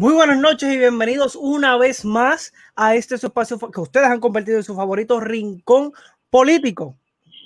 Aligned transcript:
Muy 0.00 0.14
buenas 0.14 0.38
noches 0.38 0.72
y 0.72 0.78
bienvenidos 0.78 1.36
una 1.36 1.76
vez 1.76 2.06
más 2.06 2.54
a 2.74 2.94
este 2.94 3.16
espacio 3.16 3.58
que 3.58 3.80
ustedes 3.82 4.06
han 4.06 4.18
convertido 4.18 4.56
en 4.56 4.64
su 4.64 4.74
favorito 4.74 5.20
rincón 5.20 5.92
político. 6.30 6.96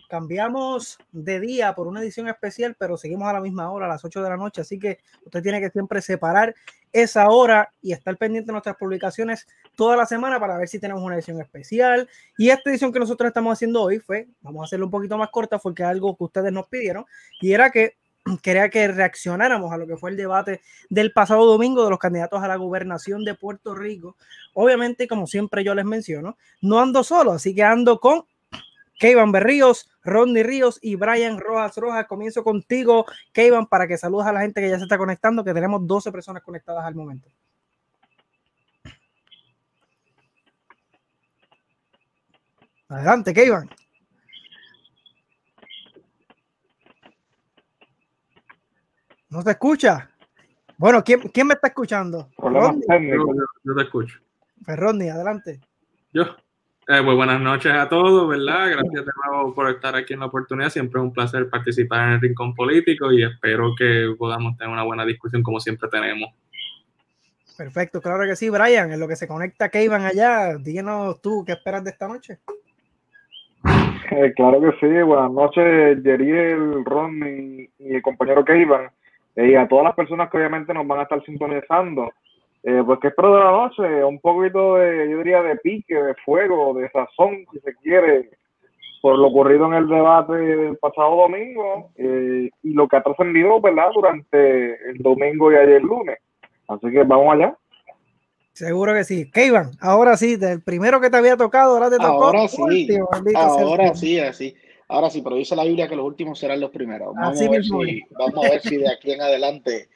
Cambiamos 0.08 0.96
de 1.10 1.40
día 1.40 1.74
por 1.74 1.88
una 1.88 2.00
edición 2.00 2.28
especial, 2.28 2.76
pero 2.78 2.96
seguimos 2.96 3.26
a 3.26 3.32
la 3.32 3.40
misma 3.40 3.72
hora, 3.72 3.86
a 3.86 3.88
las 3.88 4.04
8 4.04 4.22
de 4.22 4.28
la 4.28 4.36
noche, 4.36 4.60
así 4.60 4.78
que 4.78 5.00
usted 5.24 5.42
tiene 5.42 5.60
que 5.60 5.70
siempre 5.70 6.00
separar 6.00 6.54
esa 6.92 7.28
hora 7.28 7.72
y 7.82 7.90
estar 7.90 8.16
pendiente 8.16 8.46
de 8.46 8.52
nuestras 8.52 8.76
publicaciones 8.76 9.48
toda 9.74 9.96
la 9.96 10.06
semana 10.06 10.38
para 10.38 10.56
ver 10.56 10.68
si 10.68 10.78
tenemos 10.78 11.02
una 11.02 11.16
edición 11.16 11.40
especial. 11.40 12.08
Y 12.38 12.50
esta 12.50 12.70
edición 12.70 12.92
que 12.92 13.00
nosotros 13.00 13.26
estamos 13.26 13.52
haciendo 13.52 13.82
hoy 13.82 13.98
fue, 13.98 14.28
vamos 14.42 14.62
a 14.62 14.64
hacerlo 14.66 14.86
un 14.86 14.92
poquito 14.92 15.18
más 15.18 15.30
corta 15.30 15.58
porque 15.58 15.82
algo 15.82 16.16
que 16.16 16.22
ustedes 16.22 16.52
nos 16.52 16.68
pidieron, 16.68 17.04
y 17.40 17.52
era 17.52 17.70
que 17.70 17.96
quería 18.42 18.70
que 18.70 18.88
reaccionáramos 18.88 19.72
a 19.72 19.76
lo 19.76 19.86
que 19.86 19.96
fue 19.96 20.10
el 20.10 20.16
debate 20.16 20.60
del 20.88 21.12
pasado 21.12 21.44
domingo 21.44 21.84
de 21.84 21.90
los 21.90 21.98
candidatos 21.98 22.42
a 22.42 22.48
la 22.48 22.56
gobernación 22.56 23.24
de 23.24 23.34
Puerto 23.34 23.74
Rico. 23.74 24.16
Obviamente, 24.54 25.06
como 25.06 25.26
siempre 25.26 25.64
yo 25.64 25.74
les 25.74 25.84
menciono, 25.84 26.36
no 26.62 26.80
ando 26.80 27.04
solo, 27.04 27.32
así 27.32 27.54
que 27.54 27.62
ando 27.62 28.00
con 28.00 28.24
Keivan 28.98 29.32
Berríos, 29.32 29.90
Rodney 30.02 30.42
Ríos 30.42 30.78
y 30.80 30.94
Brian 30.96 31.38
Rojas 31.38 31.76
Rojas. 31.76 32.06
Comienzo 32.06 32.44
contigo, 32.44 33.04
Keivan, 33.32 33.66
para 33.66 33.86
que 33.86 33.98
saludes 33.98 34.26
a 34.26 34.32
la 34.32 34.40
gente 34.40 34.60
que 34.60 34.70
ya 34.70 34.78
se 34.78 34.84
está 34.84 34.96
conectando, 34.96 35.44
que 35.44 35.52
tenemos 35.52 35.86
12 35.86 36.12
personas 36.12 36.42
conectadas 36.42 36.84
al 36.84 36.94
momento. 36.94 37.28
Adelante, 42.88 43.34
Keivan. 43.34 43.68
¿No 49.34 49.42
se 49.42 49.50
escucha? 49.50 50.08
Bueno, 50.78 51.02
¿quién, 51.02 51.18
quién 51.22 51.48
me 51.48 51.54
está 51.54 51.66
escuchando? 51.66 52.28
Yo, 52.38 52.72
yo, 53.64 53.74
te 53.74 53.82
escucho. 53.82 54.20
Ferroni, 54.64 55.08
adelante. 55.08 55.58
Yo. 56.12 56.22
Eh, 56.22 57.00
pues 57.02 57.16
buenas 57.16 57.40
noches 57.40 57.72
a 57.72 57.88
todos, 57.88 58.28
¿verdad? 58.28 58.70
Gracias 58.70 59.06
de 59.06 59.12
nuevo 59.26 59.52
por 59.52 59.70
estar 59.70 59.96
aquí 59.96 60.12
en 60.12 60.20
la 60.20 60.26
oportunidad. 60.26 60.70
Siempre 60.70 61.00
es 61.00 61.06
un 61.06 61.12
placer 61.12 61.50
participar 61.50 62.06
en 62.06 62.12
el 62.12 62.20
Rincón 62.20 62.54
Político 62.54 63.10
y 63.10 63.24
espero 63.24 63.74
que 63.76 64.14
podamos 64.16 64.56
tener 64.56 64.72
una 64.72 64.84
buena 64.84 65.04
discusión 65.04 65.42
como 65.42 65.58
siempre 65.58 65.88
tenemos. 65.88 66.30
Perfecto, 67.58 68.00
claro 68.00 68.28
que 68.28 68.36
sí, 68.36 68.50
Brian. 68.50 68.92
En 68.92 69.00
lo 69.00 69.08
que 69.08 69.16
se 69.16 69.26
conecta 69.26 69.68
que 69.68 69.82
iban 69.82 70.02
allá, 70.02 70.58
díganos 70.58 71.20
tú 71.20 71.42
qué 71.44 71.54
esperas 71.54 71.82
de 71.82 71.90
esta 71.90 72.06
noche. 72.06 72.38
Eh, 74.12 74.32
claro 74.36 74.60
que 74.60 74.78
sí, 74.78 75.02
buenas 75.02 75.32
noches, 75.32 76.00
Yeriel, 76.04 76.84
Ron 76.84 77.16
y, 77.26 77.68
y 77.80 77.96
el 77.96 78.02
compañero 78.02 78.44
Keivan 78.44 78.92
y 79.36 79.54
a 79.54 79.66
todas 79.68 79.84
las 79.84 79.94
personas 79.94 80.30
que 80.30 80.38
obviamente 80.38 80.74
nos 80.74 80.86
van 80.86 81.00
a 81.00 81.02
estar 81.04 81.22
sintonizando. 81.24 82.10
Eh, 82.62 82.82
pues 82.86 82.98
que 82.98 83.08
espero 83.08 83.34
de 83.34 83.44
la 83.44 83.50
noche, 83.50 84.04
un 84.04 84.18
poquito 84.20 84.76
de, 84.76 85.10
yo 85.10 85.18
diría, 85.18 85.42
de 85.42 85.56
pique, 85.56 85.94
de 85.94 86.14
fuego, 86.24 86.72
de 86.72 86.88
sazón, 86.90 87.44
si 87.52 87.60
se 87.60 87.74
quiere, 87.76 88.30
por 89.02 89.18
lo 89.18 89.26
ocurrido 89.26 89.66
en 89.66 89.74
el 89.74 89.86
debate 89.86 90.32
del 90.32 90.78
pasado 90.78 91.14
domingo 91.14 91.90
eh, 91.96 92.48
y 92.62 92.72
lo 92.72 92.88
que 92.88 92.96
ha 92.96 93.02
trascendido, 93.02 93.60
¿verdad?, 93.60 93.90
durante 93.94 94.90
el 94.90 94.96
domingo 94.98 95.52
y 95.52 95.56
ayer 95.56 95.82
lunes. 95.82 96.18
Así 96.68 96.90
que 96.90 97.02
vamos 97.02 97.34
allá. 97.34 97.54
Seguro 98.54 98.94
que 98.94 99.04
sí. 99.04 99.30
Keivan, 99.30 99.72
ahora 99.80 100.16
sí, 100.16 100.36
del 100.36 100.62
primero 100.62 101.00
que 101.02 101.10
te 101.10 101.18
había 101.18 101.36
tocado, 101.36 101.74
ahora 101.74 101.90
te 101.90 101.96
tocó. 101.96 102.24
Ahora 102.24 102.48
sí, 102.48 102.88
ahora 103.36 103.94
sí, 103.94 104.20
así. 104.20 104.54
Ahora 104.94 105.10
sí, 105.10 105.22
pero 105.22 105.34
dice 105.34 105.56
la 105.56 105.64
Biblia 105.64 105.88
que 105.88 105.96
los 105.96 106.06
últimos 106.06 106.38
serán 106.38 106.60
los 106.60 106.70
primeros. 106.70 107.16
Vamos, 107.16 107.40
a 107.40 107.50
ver, 107.50 107.64
si, 107.64 108.02
vamos 108.16 108.46
a 108.46 108.48
ver 108.48 108.60
si 108.60 108.76
de 108.76 108.88
aquí 108.88 109.10
en 109.10 109.22
adelante. 109.22 109.88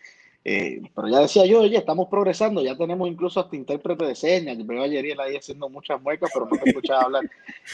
Eh, 0.44 0.80
pero 0.92 1.06
ya 1.06 1.20
decía 1.20 1.46
yo, 1.46 1.60
oye, 1.60 1.76
estamos 1.76 2.08
progresando, 2.08 2.62
ya 2.62 2.76
tenemos 2.76 3.08
incluso 3.08 3.38
hasta 3.38 3.54
intérprete 3.54 4.04
de 4.04 4.16
señas. 4.16 4.58
Yo 4.58 4.64
veo 4.64 4.82
ayer 4.82 5.20
ahí 5.20 5.36
haciendo 5.36 5.68
muchas 5.68 6.02
muecas, 6.02 6.32
pero 6.34 6.46
no 6.46 6.56
te 6.56 6.70
escuchaba 6.70 7.02
hablar. 7.02 7.30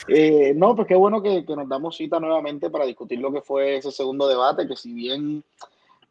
Eh, 0.07 0.53
no, 0.55 0.77
pues 0.77 0.87
qué 0.87 0.97
bueno 0.97 1.23
que, 1.23 1.47
que, 1.47 1.57
nos 1.57 1.67
damos 1.67 1.97
cita 1.97 2.21
nuevamente 2.21 2.69
para 2.69 2.85
discutir 2.85 3.21
lo 3.21 3.33
que 3.33 3.41
fue 3.41 3.79
ese 3.79 3.91
segundo 3.91 4.29
debate, 4.29 4.69
que 4.69 4.77
si 4.77 4.93
bien 4.93 5.43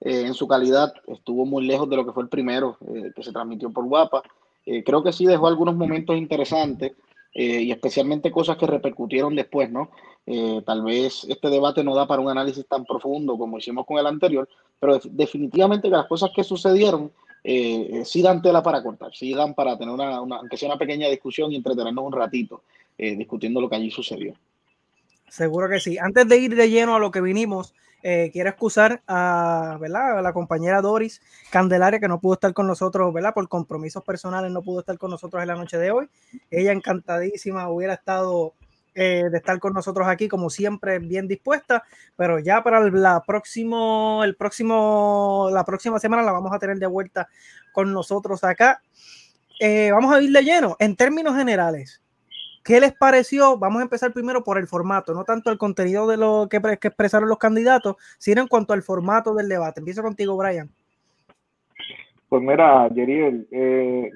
eh, 0.02 0.24
en 0.26 0.34
su 0.34 0.48
calidad 0.48 0.96
estuvo 1.06 1.46
muy 1.46 1.64
lejos 1.68 1.88
de 1.92 1.96
lo 1.96 2.08
que 2.08 2.14
fue 2.14 2.24
el 2.24 2.30
primero, 2.30 2.76
que 3.16 3.22
se 3.22 3.32
transmitió 3.32 3.70
por 3.70 3.86
Guapa, 3.86 4.24
creo 4.66 5.04
que 5.04 5.14
sí 5.14 5.28
dejó 5.28 5.46
algunos 5.46 5.76
momentos 5.76 6.18
interesantes. 6.18 6.94
Y 7.36 7.72
especialmente 7.72 8.32
cosas 8.32 8.58
que 8.58 8.68
repercutieron 8.68 9.36
después, 9.36 9.72
¿no? 9.72 9.90
Eh, 10.26 10.62
tal 10.66 10.84
vez 10.84 11.26
este 11.28 11.50
debate 11.50 11.84
no 11.84 11.94
da 11.94 12.08
para 12.08 12.22
un 12.22 12.30
análisis 12.30 12.66
tan 12.66 12.86
profundo 12.86 13.38
como 13.38 13.58
hicimos 13.58 13.86
con 13.86 13.98
el 13.98 14.08
anterior, 14.08 14.48
pero 14.80 15.00
definitivamente 15.04 15.90
que 15.90 15.96
las 15.96 16.08
cosas 16.08 16.32
que 16.34 16.46
sucedieron 16.46 17.12
eh, 17.44 17.90
eh, 17.92 18.06
sí 18.06 18.22
dan 18.22 18.42
tela 18.42 18.64
para 18.64 18.82
cortar, 18.82 19.14
sí 19.14 19.34
dan 19.34 19.54
para 19.54 19.78
tener 19.78 19.94
una, 19.94 20.16
aunque 20.16 20.56
sea 20.56 20.70
una 20.70 20.78
pequeña 20.78 21.10
discusión 21.10 21.52
y 21.52 21.58
entretenernos 21.58 22.06
un 22.06 22.14
ratito 22.14 22.62
discutiendo 22.96 23.60
lo 23.60 23.68
que 23.68 23.76
allí 23.76 23.92
sucedió. 23.92 24.34
Seguro 25.28 25.68
que 25.68 25.80
sí. 25.80 25.98
Antes 25.98 26.28
de 26.30 26.38
ir 26.38 26.56
de 26.56 26.70
lleno 26.70 26.96
a 26.96 27.00
lo 27.00 27.10
que 27.12 27.20
vinimos, 27.20 27.74
quiero 28.04 28.50
excusar 28.50 29.02
a, 29.08 29.78
¿verdad? 29.80 30.20
a 30.20 30.22
la 30.22 30.34
compañera 30.34 30.82
Doris 30.82 31.22
Candelaria, 31.52 32.00
que 32.00 32.10
no 32.10 32.20
pudo 32.20 32.34
estar 32.34 32.54
con 32.54 32.68
nosotros, 32.68 33.14
¿verdad? 33.14 33.34
Por 33.34 33.48
compromisos 33.48 34.04
personales 34.04 34.52
no 34.52 34.62
pudo 34.62 34.82
estar 34.82 34.98
con 34.98 35.10
nosotros 35.10 35.42
en 35.42 35.48
la 35.48 35.56
noche 35.56 35.78
de 35.78 35.92
hoy. 35.92 36.10
Ella 36.52 36.74
encantadísima 36.74 37.70
hubiera 37.70 37.94
estado 37.94 38.54
eh, 38.96 39.24
de 39.32 39.38
estar 39.38 39.58
con 39.60 39.74
nosotros 39.74 40.08
aquí, 40.08 40.28
como 40.28 40.52
siempre, 40.52 41.00
bien 41.00 41.28
dispuesta, 41.28 41.84
pero 42.16 42.38
ya 42.38 42.64
para 42.64 42.80
la 42.80 43.24
próximo, 43.26 44.24
el 44.24 44.36
próximo, 44.36 45.50
la 45.52 45.66
próxima 45.66 45.98
semana 46.00 46.22
la 46.22 46.32
vamos 46.32 46.54
a 46.54 46.60
tener 46.60 46.78
de 46.78 46.86
vuelta 46.86 47.28
con 47.72 47.92
nosotros 47.92 48.44
acá. 48.44 48.84
Eh, 49.60 49.90
vamos 49.92 50.14
a 50.14 50.22
ir 50.22 50.32
de 50.32 50.44
lleno. 50.44 50.76
En 50.78 50.96
términos 50.96 51.36
generales, 51.36 52.03
¿qué 52.64 52.80
les 52.80 52.94
pareció? 52.94 53.58
Vamos 53.58 53.82
a 53.82 53.84
empezar 53.84 54.14
primero 54.14 54.44
por 54.44 54.58
el 54.58 54.68
formato, 54.68 55.14
no 55.14 55.24
tanto 55.24 55.52
el 55.52 55.58
contenido 55.58 56.08
de 56.08 56.18
lo 56.18 56.48
que, 56.50 56.58
expresaron 56.58 57.30
los 57.30 57.38
candidatos, 57.38 57.96
sino 58.18 58.42
en 58.42 58.48
cuanto 58.48 58.74
al 58.74 58.82
formato 58.82 59.34
del 59.34 59.50
debate. 59.50 59.82
Empiezo 59.82 60.02
contigo, 60.02 60.38
Brian. 60.38 60.70
Pues 62.30 62.42
mira, 62.42 62.90
Yeriel, 62.90 63.48
eh, 63.52 64.10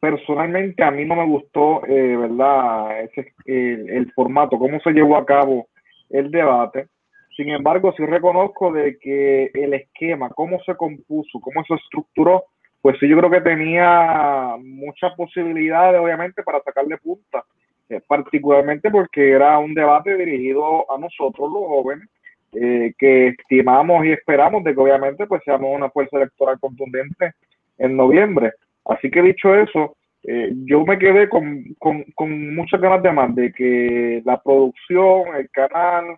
personalmente 0.00 0.82
a 0.82 0.90
mí 0.90 1.04
no 1.04 1.16
me 1.16 1.26
gustó, 1.26 1.86
eh, 1.86 2.16
¿verdad? 2.16 3.02
Ese, 3.02 3.34
el, 3.44 4.10
formato, 4.12 4.58
cómo 4.58 4.80
se 4.80 4.92
llevó 4.92 5.16
a 5.16 5.26
cabo 5.26 5.68
el 6.10 6.30
debate. 6.30 6.88
Sin 7.36 7.48
embargo, 7.50 7.92
sí 7.96 8.04
reconozco 8.04 8.72
de 8.72 8.98
que 8.98 9.50
el 9.54 9.74
esquema, 9.74 10.30
cómo 10.30 10.60
se 10.64 10.76
compuso, 10.76 11.40
cómo 11.40 11.64
se 11.64 11.74
estructuró, 11.74 12.44
pues 12.80 12.96
sí 12.98 13.08
yo 13.08 13.16
creo 13.16 13.30
que 13.30 13.40
tenía 13.40 14.56
muchas 14.58 15.14
posibilidades, 15.14 16.00
obviamente, 16.00 16.42
para 16.42 16.60
sacarle 16.62 16.98
punta, 16.98 17.44
eh, 17.92 18.02
particularmente 18.06 18.90
porque 18.90 19.30
era 19.30 19.58
un 19.58 19.74
debate 19.74 20.16
dirigido 20.16 20.90
a 20.90 20.98
nosotros 20.98 21.50
los 21.52 21.66
jóvenes, 21.66 22.08
eh, 22.54 22.92
que 22.98 23.28
estimamos 23.28 24.04
y 24.04 24.12
esperamos 24.12 24.62
de 24.62 24.74
que 24.74 24.80
obviamente 24.80 25.26
pues 25.26 25.42
seamos 25.44 25.74
una 25.74 25.90
fuerza 25.90 26.18
electoral 26.18 26.58
contundente 26.60 27.32
en 27.78 27.96
noviembre. 27.96 28.52
Así 28.84 29.10
que 29.10 29.22
dicho 29.22 29.54
eso, 29.54 29.96
eh, 30.24 30.52
yo 30.66 30.84
me 30.84 30.98
quedé 30.98 31.28
con, 31.28 31.64
con, 31.78 32.54
muchas 32.54 32.80
ganas 32.80 33.02
de 33.02 33.10
más, 33.10 33.34
de 33.34 33.52
que 33.52 34.22
la 34.24 34.40
producción, 34.40 35.34
el 35.36 35.50
canal, 35.50 36.16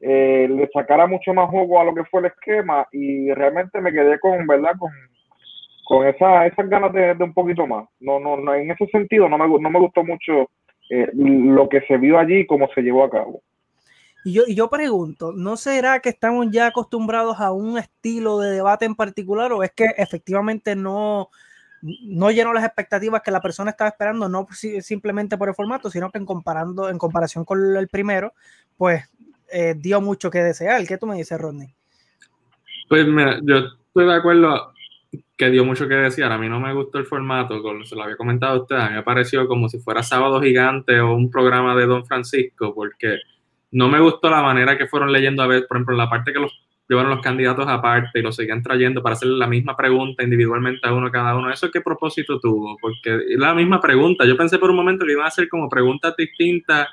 eh, 0.00 0.46
le 0.50 0.68
sacara 0.68 1.06
mucho 1.06 1.32
más 1.32 1.48
juego 1.48 1.80
a 1.80 1.84
lo 1.84 1.94
que 1.94 2.04
fue 2.04 2.20
el 2.20 2.26
esquema 2.26 2.86
y 2.92 3.32
realmente 3.32 3.80
me 3.80 3.92
quedé 3.92 4.18
con, 4.18 4.46
¿verdad? 4.46 4.72
Con, 4.78 4.90
con 5.86 6.06
esa, 6.06 6.46
esas 6.46 6.68
ganas 6.68 6.92
de, 6.92 7.16
un 7.18 7.32
poquito 7.32 7.66
más. 7.66 7.86
No, 8.00 8.20
no, 8.20 8.36
no, 8.36 8.54
en 8.54 8.70
ese 8.70 8.86
sentido 8.88 9.28
no 9.28 9.38
me, 9.38 9.46
no 9.46 9.70
me 9.70 9.78
gustó 9.78 10.04
mucho 10.04 10.50
eh, 10.90 11.10
lo 11.14 11.68
que 11.68 11.80
se 11.82 11.96
vio 11.96 12.18
allí 12.18 12.40
y 12.40 12.46
cómo 12.46 12.68
se 12.74 12.82
llevó 12.82 13.04
a 13.04 13.10
cabo. 13.10 13.42
Y 14.24 14.32
yo, 14.32 14.42
y 14.46 14.54
yo 14.54 14.68
pregunto, 14.68 15.32
¿no 15.32 15.56
será 15.56 16.00
que 16.00 16.08
estamos 16.08 16.48
ya 16.50 16.66
acostumbrados 16.66 17.38
a 17.38 17.52
un 17.52 17.78
estilo 17.78 18.40
de 18.40 18.50
debate 18.50 18.84
en 18.84 18.96
particular 18.96 19.52
o 19.52 19.62
es 19.62 19.70
que 19.72 19.84
efectivamente 19.96 20.74
no, 20.74 21.30
no 21.80 22.30
llenó 22.30 22.52
las 22.52 22.64
expectativas 22.64 23.22
que 23.22 23.30
la 23.30 23.40
persona 23.40 23.70
estaba 23.70 23.90
esperando, 23.90 24.28
no 24.28 24.46
simplemente 24.80 25.38
por 25.38 25.48
el 25.48 25.54
formato, 25.54 25.90
sino 25.90 26.10
que 26.10 26.18
en, 26.18 26.26
comparando, 26.26 26.88
en 26.88 26.98
comparación 26.98 27.44
con 27.44 27.76
el 27.76 27.88
primero, 27.88 28.32
pues 28.76 29.04
eh, 29.52 29.74
dio 29.76 30.00
mucho 30.00 30.30
que 30.30 30.40
desear. 30.40 30.84
¿Qué 30.86 30.98
tú 30.98 31.06
me 31.06 31.16
dices, 31.16 31.38
Rodney? 31.38 31.74
Pues 32.88 33.06
mira, 33.06 33.38
yo 33.42 33.56
estoy 33.56 34.06
de 34.06 34.14
acuerdo 34.14 34.72
que 35.36 35.50
dio 35.50 35.64
mucho 35.64 35.88
que 35.88 35.94
desear. 35.94 36.32
A 36.32 36.38
mí 36.38 36.48
no 36.48 36.60
me 36.60 36.72
gustó 36.72 36.98
el 36.98 37.06
formato, 37.06 37.62
como 37.62 37.84
se 37.84 37.94
lo 37.94 38.02
había 38.02 38.16
comentado 38.16 38.54
a 38.54 38.62
usted, 38.62 38.76
a 38.76 38.88
mí 38.88 38.94
me 38.96 39.02
pareció 39.02 39.46
como 39.46 39.68
si 39.68 39.78
fuera 39.78 40.02
Sábado 40.02 40.40
Gigante 40.40 41.00
o 41.00 41.14
un 41.14 41.30
programa 41.30 41.74
de 41.76 41.86
Don 41.86 42.06
Francisco, 42.06 42.74
porque 42.74 43.18
no 43.72 43.88
me 43.88 44.00
gustó 44.00 44.30
la 44.30 44.42
manera 44.42 44.78
que 44.78 44.86
fueron 44.86 45.12
leyendo 45.12 45.42
a 45.42 45.46
ver, 45.46 45.66
por 45.66 45.76
ejemplo, 45.76 45.96
la 45.96 46.08
parte 46.08 46.32
que 46.32 46.40
los 46.40 46.66
llevaron 46.88 47.10
los 47.10 47.20
candidatos 47.20 47.66
aparte 47.68 48.18
y 48.18 48.22
los 48.22 48.36
seguían 48.36 48.62
trayendo 48.62 49.02
para 49.02 49.14
hacerle 49.14 49.36
la 49.36 49.46
misma 49.46 49.76
pregunta 49.76 50.22
individualmente 50.22 50.86
a 50.86 50.94
uno 50.94 51.10
cada 51.10 51.36
uno. 51.36 51.50
¿Eso 51.50 51.70
qué 51.70 51.80
propósito 51.80 52.38
tuvo? 52.38 52.76
Porque 52.80 53.18
la 53.36 53.54
misma 53.54 53.80
pregunta. 53.80 54.24
Yo 54.24 54.36
pensé 54.36 54.58
por 54.58 54.70
un 54.70 54.76
momento 54.76 55.04
que 55.04 55.12
iban 55.12 55.24
a 55.24 55.28
hacer 55.28 55.48
como 55.48 55.68
preguntas 55.68 56.14
distintas, 56.16 56.88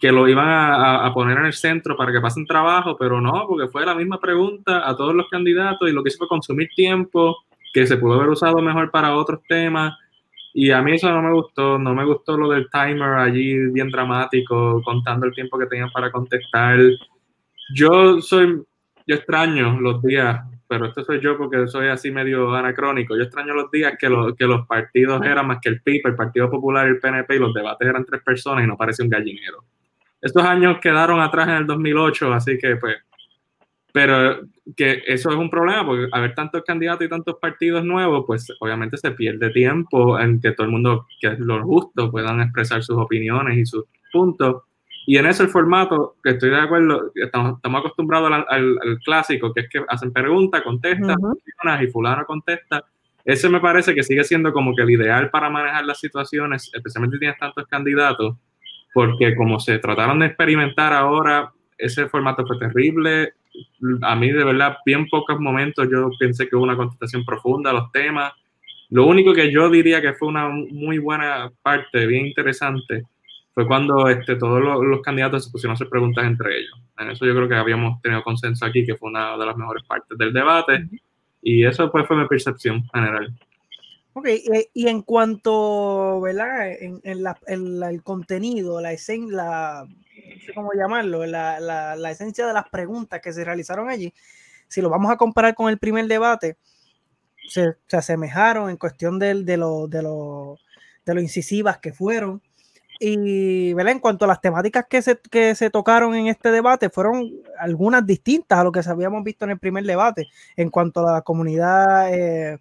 que 0.00 0.12
lo 0.12 0.28
iban 0.28 0.48
a, 0.48 1.10
poner 1.14 1.38
en 1.38 1.46
el 1.46 1.52
centro 1.52 1.96
para 1.96 2.12
que 2.12 2.20
pasen 2.20 2.46
trabajo, 2.46 2.96
pero 2.98 3.20
no, 3.20 3.46
porque 3.48 3.68
fue 3.68 3.86
la 3.86 3.94
misma 3.94 4.20
pregunta 4.20 4.88
a 4.88 4.96
todos 4.96 5.14
los 5.14 5.28
candidatos 5.28 5.88
y 5.88 5.92
lo 5.92 6.02
que 6.02 6.08
hizo 6.08 6.18
fue 6.18 6.28
consumir 6.28 6.68
tiempo 6.74 7.36
que 7.72 7.86
se 7.86 7.96
pudo 7.96 8.14
haber 8.14 8.28
usado 8.28 8.60
mejor 8.60 8.90
para 8.90 9.16
otros 9.16 9.40
temas. 9.48 9.96
Y 10.52 10.70
a 10.70 10.82
mí 10.82 10.92
eso 10.92 11.10
no 11.10 11.22
me 11.22 11.32
gustó, 11.32 11.78
no 11.78 11.94
me 11.94 12.04
gustó 12.04 12.36
lo 12.36 12.48
del 12.48 12.70
timer 12.70 13.14
allí 13.14 13.56
bien 13.72 13.90
dramático, 13.90 14.80
contando 14.84 15.26
el 15.26 15.34
tiempo 15.34 15.58
que 15.58 15.66
tenían 15.66 15.90
para 15.90 16.12
contestar. 16.12 16.78
Yo 17.74 18.20
soy, 18.20 18.62
yo 19.06 19.16
extraño 19.16 19.80
los 19.80 20.00
días, 20.02 20.40
pero 20.68 20.86
esto 20.86 21.02
soy 21.02 21.20
yo 21.20 21.36
porque 21.36 21.66
soy 21.66 21.88
así 21.88 22.12
medio 22.12 22.54
anacrónico. 22.54 23.16
Yo 23.16 23.24
extraño 23.24 23.54
los 23.54 23.70
días 23.70 23.94
que, 23.98 24.08
que 24.38 24.46
los 24.46 24.66
partidos 24.66 25.22
eran 25.24 25.46
más 25.46 25.58
que 25.60 25.70
el 25.70 25.80
PIB, 25.80 26.02
el 26.04 26.14
Partido 26.14 26.50
Popular 26.50 26.86
el 26.86 27.00
PNP, 27.00 27.34
y 27.34 27.38
los 27.40 27.52
debates 27.52 27.88
eran 27.88 28.04
tres 28.04 28.22
personas 28.22 28.64
y 28.64 28.68
no 28.68 28.76
parece 28.76 29.02
un 29.02 29.08
gallinero. 29.08 29.64
Estos 30.24 30.42
años 30.42 30.78
quedaron 30.80 31.20
atrás 31.20 31.48
en 31.48 31.54
el 31.54 31.66
2008, 31.66 32.32
así 32.32 32.58
que 32.58 32.76
pues 32.76 32.96
pero 33.94 34.40
que 34.76 35.04
eso 35.06 35.30
es 35.30 35.36
un 35.36 35.48
problema 35.48 35.86
porque 35.86 36.08
haber 36.10 36.34
tantos 36.34 36.64
candidatos 36.64 37.06
y 37.06 37.08
tantos 37.08 37.36
partidos 37.40 37.84
nuevos, 37.84 38.24
pues 38.26 38.52
obviamente 38.58 38.96
se 38.96 39.12
pierde 39.12 39.50
tiempo 39.50 40.18
en 40.18 40.40
que 40.40 40.50
todo 40.50 40.64
el 40.66 40.72
mundo, 40.72 41.06
que 41.20 41.28
es 41.28 41.38
lo 41.38 41.62
justo, 41.62 42.10
puedan 42.10 42.40
expresar 42.40 42.82
sus 42.82 42.96
opiniones 42.96 43.56
y 43.56 43.64
sus 43.64 43.84
puntos. 44.12 44.62
Y 45.06 45.16
en 45.16 45.26
ese 45.26 45.46
formato, 45.46 46.16
que 46.24 46.30
estoy 46.30 46.50
de 46.50 46.60
acuerdo, 46.60 47.12
estamos, 47.14 47.54
estamos 47.54 47.78
acostumbrados 47.78 48.32
al, 48.48 48.98
clásico, 49.04 49.54
que 49.54 49.60
es 49.60 49.68
que 49.68 49.84
hacen 49.86 50.12
preguntas, 50.12 50.62
contestan, 50.62 51.16
y 51.80 51.86
fulano 51.86 52.24
contesta. 52.26 52.84
Ese 53.24 53.48
me 53.48 53.60
parece 53.60 53.94
que 53.94 54.02
sigue 54.02 54.24
siendo 54.24 54.52
como 54.52 54.74
que 54.74 54.82
el 54.82 54.90
ideal 54.90 55.30
para 55.30 55.48
manejar 55.48 55.84
las 55.84 56.00
situaciones, 56.00 56.68
especialmente 56.74 57.14
si 57.14 57.20
tienes 57.20 57.38
tantos 57.38 57.64
candidatos, 57.68 58.34
porque 58.94 59.36
como 59.36 59.60
se 59.60 59.78
trataron 59.78 60.20
de 60.20 60.26
experimentar 60.26 60.94
ahora, 60.94 61.52
ese 61.76 62.08
formato 62.08 62.46
fue 62.46 62.58
terrible, 62.58 63.34
a 64.02 64.16
mí 64.16 64.30
de 64.30 64.44
verdad, 64.44 64.78
bien 64.84 65.06
pocos 65.08 65.38
momentos 65.38 65.88
yo 65.90 66.10
pensé 66.18 66.48
que 66.48 66.56
hubo 66.56 66.64
una 66.64 66.76
contestación 66.76 67.24
profunda 67.24 67.70
a 67.70 67.74
los 67.74 67.92
temas. 67.92 68.32
Lo 68.90 69.06
único 69.06 69.32
que 69.32 69.52
yo 69.52 69.68
diría 69.68 70.00
que 70.00 70.14
fue 70.14 70.28
una 70.28 70.48
muy 70.48 70.98
buena 70.98 71.50
parte, 71.62 72.06
bien 72.06 72.26
interesante, 72.26 73.02
fue 73.52 73.66
cuando 73.66 74.08
este, 74.08 74.36
todos 74.36 74.60
los, 74.60 75.00
candidatos 75.02 75.44
se 75.44 75.50
pusieron 75.50 75.72
a 75.72 75.74
hacer 75.74 75.88
preguntas 75.88 76.24
entre 76.24 76.58
ellos. 76.58 76.80
En 76.98 77.10
eso 77.10 77.24
yo 77.24 77.34
creo 77.34 77.48
que 77.48 77.54
habíamos 77.54 78.00
tenido 78.02 78.22
consenso 78.22 78.64
aquí, 78.64 78.84
que 78.84 78.96
fue 78.96 79.10
una 79.10 79.36
de 79.36 79.46
las 79.46 79.56
mejores 79.56 79.84
partes 79.84 80.16
del 80.18 80.32
debate. 80.32 80.88
Y 81.42 81.64
eso 81.64 81.90
pues 81.90 82.06
fue 82.06 82.16
mi 82.16 82.26
percepción 82.26 82.84
general. 82.92 83.32
Ok, 84.16 84.26
eh, 84.28 84.70
y 84.72 84.86
en 84.86 85.02
cuanto, 85.02 86.20
¿verdad? 86.20 86.70
En, 86.70 87.00
el 87.04 88.02
contenido, 88.04 88.80
la 88.80 88.92
escena, 88.92 89.82
no 89.84 90.40
sé 90.46 90.54
cómo 90.54 90.70
llamarlo, 90.72 91.26
la, 91.26 91.58
la, 91.58 92.10
esencia 92.12 92.46
de 92.46 92.52
las 92.52 92.68
preguntas 92.68 93.20
que 93.20 93.32
se 93.32 93.44
realizaron 93.44 93.88
allí, 93.88 94.14
si 94.68 94.80
lo 94.80 94.88
vamos 94.88 95.10
a 95.10 95.16
comparar 95.16 95.56
con 95.56 95.68
el 95.68 95.78
primer 95.78 96.06
debate, 96.06 96.56
se, 97.48 97.74
se 97.88 97.96
asemejaron 97.96 98.70
en 98.70 98.76
cuestión 98.76 99.18
de, 99.18 99.42
de, 99.42 99.56
lo, 99.56 99.88
de, 99.88 100.02
lo, 100.02 100.58
de 101.04 101.14
lo 101.14 101.20
incisivas 101.20 101.78
que 101.78 101.92
fueron. 101.92 102.40
Y 103.00 103.74
¿verdad? 103.74 103.94
en 103.94 103.98
cuanto 103.98 104.24
a 104.24 104.28
las 104.28 104.40
temáticas 104.40 104.86
que 104.88 105.02
se, 105.02 105.18
que 105.18 105.56
se 105.56 105.70
tocaron 105.70 106.14
en 106.14 106.28
este 106.28 106.52
debate, 106.52 106.88
fueron 106.88 107.32
algunas 107.58 108.06
distintas 108.06 108.60
a 108.60 108.64
lo 108.64 108.70
que 108.70 108.80
habíamos 108.86 109.24
visto 109.24 109.44
en 109.44 109.50
el 109.50 109.58
primer 109.58 109.84
debate, 109.84 110.28
en 110.56 110.70
cuanto 110.70 111.00
a 111.00 111.14
la 111.14 111.22
comunidad, 111.22 112.14
eh, 112.14 112.58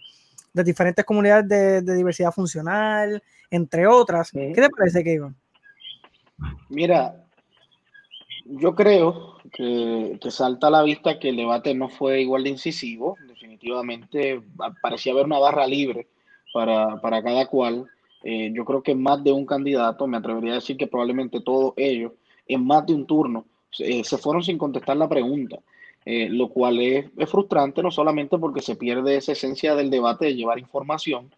de 0.53 0.63
diferentes 0.63 1.03
comunidades 1.03 1.47
de, 1.47 1.81
de, 1.81 1.95
diversidad 1.95 2.31
funcional, 2.31 3.21
entre 3.49 3.87
otras. 3.87 4.31
¿Qué 4.31 4.53
te 4.53 4.69
parece, 4.69 5.03
Kevin? 5.03 5.35
Mira, 6.69 7.23
yo 8.45 8.75
creo 8.75 9.37
que, 9.51 10.19
salta 10.29 10.67
a 10.67 10.71
la 10.71 10.83
vista 10.83 11.19
que 11.19 11.29
el 11.29 11.37
debate 11.37 11.73
no 11.73 11.89
fue 11.89 12.21
igual 12.21 12.43
de 12.43 12.51
incisivo. 12.51 13.17
Definitivamente 13.27 14.41
parecía 14.81 15.13
haber 15.13 15.25
una 15.25 15.39
barra 15.39 15.65
libre 15.67 16.07
para, 16.53 16.99
cada 17.01 17.47
cual. 17.47 17.89
Eh, 18.23 18.51
yo 18.53 18.63
creo 18.63 18.81
que 18.81 18.95
más 18.95 19.23
de 19.23 19.31
un 19.31 19.45
candidato, 19.45 20.07
me 20.07 20.17
atrevería 20.17 20.53
a 20.53 20.55
decir 20.55 20.77
que 20.77 20.87
probablemente 20.87 21.41
todos 21.41 21.73
ellos, 21.75 22.13
en 22.47 22.65
más 22.65 22.85
de 22.85 22.93
un 22.93 23.05
turno, 23.05 23.45
eh, 23.79 24.03
se 24.03 24.17
fueron 24.17 24.43
sin 24.43 24.57
contestar 24.57 24.97
la 24.97 25.09
pregunta. 25.09 25.59
Eh, 26.05 26.27
lo 26.29 26.49
cual 26.49 26.79
es, 26.81 27.05
frustrante 27.27 27.81
no 27.81 27.89
solamente 27.89 28.37
porque 28.37 28.61
se 28.61 28.75
pierde 28.75 29.15
esa 29.15 29.31
esencia 29.31 29.73
del 29.73 29.89
debate 29.89 30.25
de 30.25 30.35
llevar 30.35 30.59
información, 30.59 31.33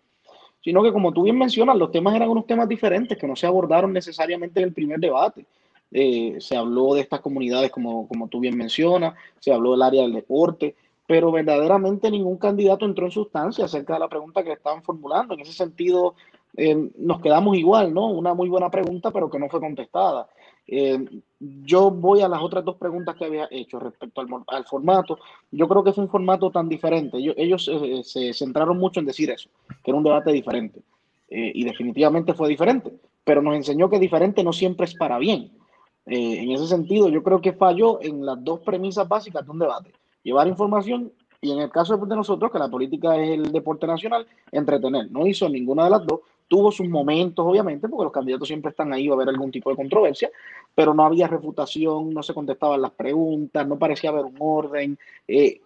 sino 0.63 0.81
que 0.81 0.91
como 0.91 1.13
tú 1.13 1.23
bien 1.23 1.37
mencionas, 1.37 1.77
los 1.77 1.91
temas 1.91 2.15
eran 2.15 2.29
unos 2.29 2.47
temas 2.47 2.67
diferentes 2.67 3.17
que 3.17 3.27
no 3.27 3.35
se 3.35 3.45
abordaron 3.45 3.93
necesariamente 3.93 4.59
en 4.59 4.67
el 4.67 4.73
primer 4.73 4.99
debate. 4.99 5.45
Eh, 5.91 6.37
se 6.39 6.57
habló 6.57 6.95
de 6.95 7.01
estas 7.01 7.19
comunidades 7.19 7.69
como, 7.69 8.07
como 8.07 8.27
tú 8.27 8.39
bien 8.39 8.57
mencionas, 8.57 9.13
se 9.39 9.53
habló 9.53 9.73
del 9.73 9.83
área 9.83 10.01
del 10.01 10.13
deporte, 10.13 10.75
pero 11.07 11.31
verdaderamente 11.31 12.09
ningún 12.09 12.37
candidato 12.37 12.85
entró 12.85 13.05
en 13.05 13.11
sustancia 13.11 13.65
acerca 13.65 13.93
de 13.93 13.99
la 13.99 14.09
pregunta 14.09 14.41
que 14.41 14.49
le 14.49 14.55
estaban 14.55 14.81
formulando. 14.81 15.35
En 15.35 15.41
ese 15.41 15.53
sentido, 15.53 16.15
eh, 16.57 16.89
nos 16.97 17.21
quedamos 17.21 17.57
igual, 17.57 17.93
¿no? 17.93 18.07
Una 18.07 18.33
muy 18.33 18.49
buena 18.49 18.69
pregunta, 18.69 19.11
pero 19.11 19.29
que 19.29 19.39
no 19.39 19.49
fue 19.49 19.59
contestada. 19.59 20.27
Eh, 20.67 21.21
yo 21.39 21.91
voy 21.91 22.21
a 22.21 22.27
las 22.27 22.41
otras 22.41 22.65
dos 22.65 22.75
preguntas 22.77 23.15
que 23.15 23.25
había 23.25 23.47
hecho 23.51 23.79
respecto 23.79 24.21
al, 24.47 24.65
formato. 24.65 25.19
Yo 25.51 25.67
creo 25.67 25.83
que 25.83 25.91
es 25.91 25.97
un 25.97 26.09
formato 26.09 26.49
tan 26.49 26.67
diferente. 26.67 27.17
ellos 27.17 27.69
se 28.03 28.33
centraron 28.33 28.77
mucho 28.77 28.99
en 28.99 29.05
decir 29.05 29.29
eso, 29.29 29.49
que 29.83 29.91
era 29.91 29.97
un 29.97 30.03
debate 30.03 30.31
diferente. 30.31 30.81
y 31.29 31.63
definitivamente 31.63 32.33
fue 32.33 32.49
diferente, 32.49 32.91
pero 33.23 33.41
nos 33.41 33.55
enseñó 33.55 33.89
que 33.89 33.99
diferente 33.99 34.43
no 34.43 34.53
siempre 34.53 34.85
es 34.85 34.95
para 34.95 35.17
bien. 35.17 35.51
Eh, 36.05 36.43
en 36.43 36.51
ese 36.51 36.67
sentido, 36.67 37.09
yo 37.09 37.23
creo 37.23 37.41
que 37.41 37.53
falló 37.53 37.99
en 38.01 38.25
las 38.25 38.43
dos 38.43 38.59
premisas 38.59 39.07
básicas 39.07 39.43
de 39.45 39.51
un 39.51 39.59
debate. 39.59 39.91
Llevar 40.23 40.47
información 40.47 41.11
y 41.41 41.51
en 41.51 41.59
el 41.59 41.69
caso 41.69 41.97
de 41.97 42.15
nosotros, 42.15 42.51
que 42.51 42.59
la 42.59 42.69
política 42.69 43.17
es 43.17 43.31
el 43.31 43.51
deporte 43.51 43.87
nacional, 43.87 44.25
entretener. 44.51 45.11
No 45.11 45.27
hizo 45.27 45.49
ninguna 45.49 45.85
de 45.85 45.89
las 45.91 46.05
dos. 46.05 46.21
Tuvo 46.47 46.71
sus 46.71 46.87
momentos, 46.87 47.45
obviamente, 47.45 47.87
porque 47.89 48.03
los 48.03 48.13
candidatos 48.13 48.47
siempre 48.47 48.69
están 48.69 48.93
ahí, 48.93 49.07
va 49.07 49.13
a 49.13 49.17
haber 49.17 49.29
algún 49.29 49.51
tipo 49.51 49.69
de 49.69 49.75
controversia, 49.75 50.29
pero 50.75 50.93
no 50.93 51.03
había 51.03 51.27
refutación, 51.27 52.13
no 52.13 52.21
se 52.21 52.33
contestaban 52.33 52.81
las 52.81 52.91
preguntas, 52.91 53.67
no 53.67 53.79
parecía 53.79 54.11
haber 54.11 54.25
un 54.25 54.35
orden. 54.39 54.97
Eh, 55.27 55.61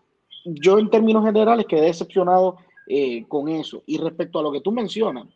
yo 0.46 0.80
en 0.80 0.90
términos 0.90 1.26
generales 1.26 1.66
quedé 1.68 1.82
decepcionado 1.82 2.58
eh, 2.88 3.26
con 3.28 3.50
eso. 3.50 3.84
Y 3.86 3.98
respecto 3.98 4.40
a 4.40 4.44
lo 4.44 4.52
que 4.52 4.62
tú 4.62 4.72
mencionas, 4.72 5.28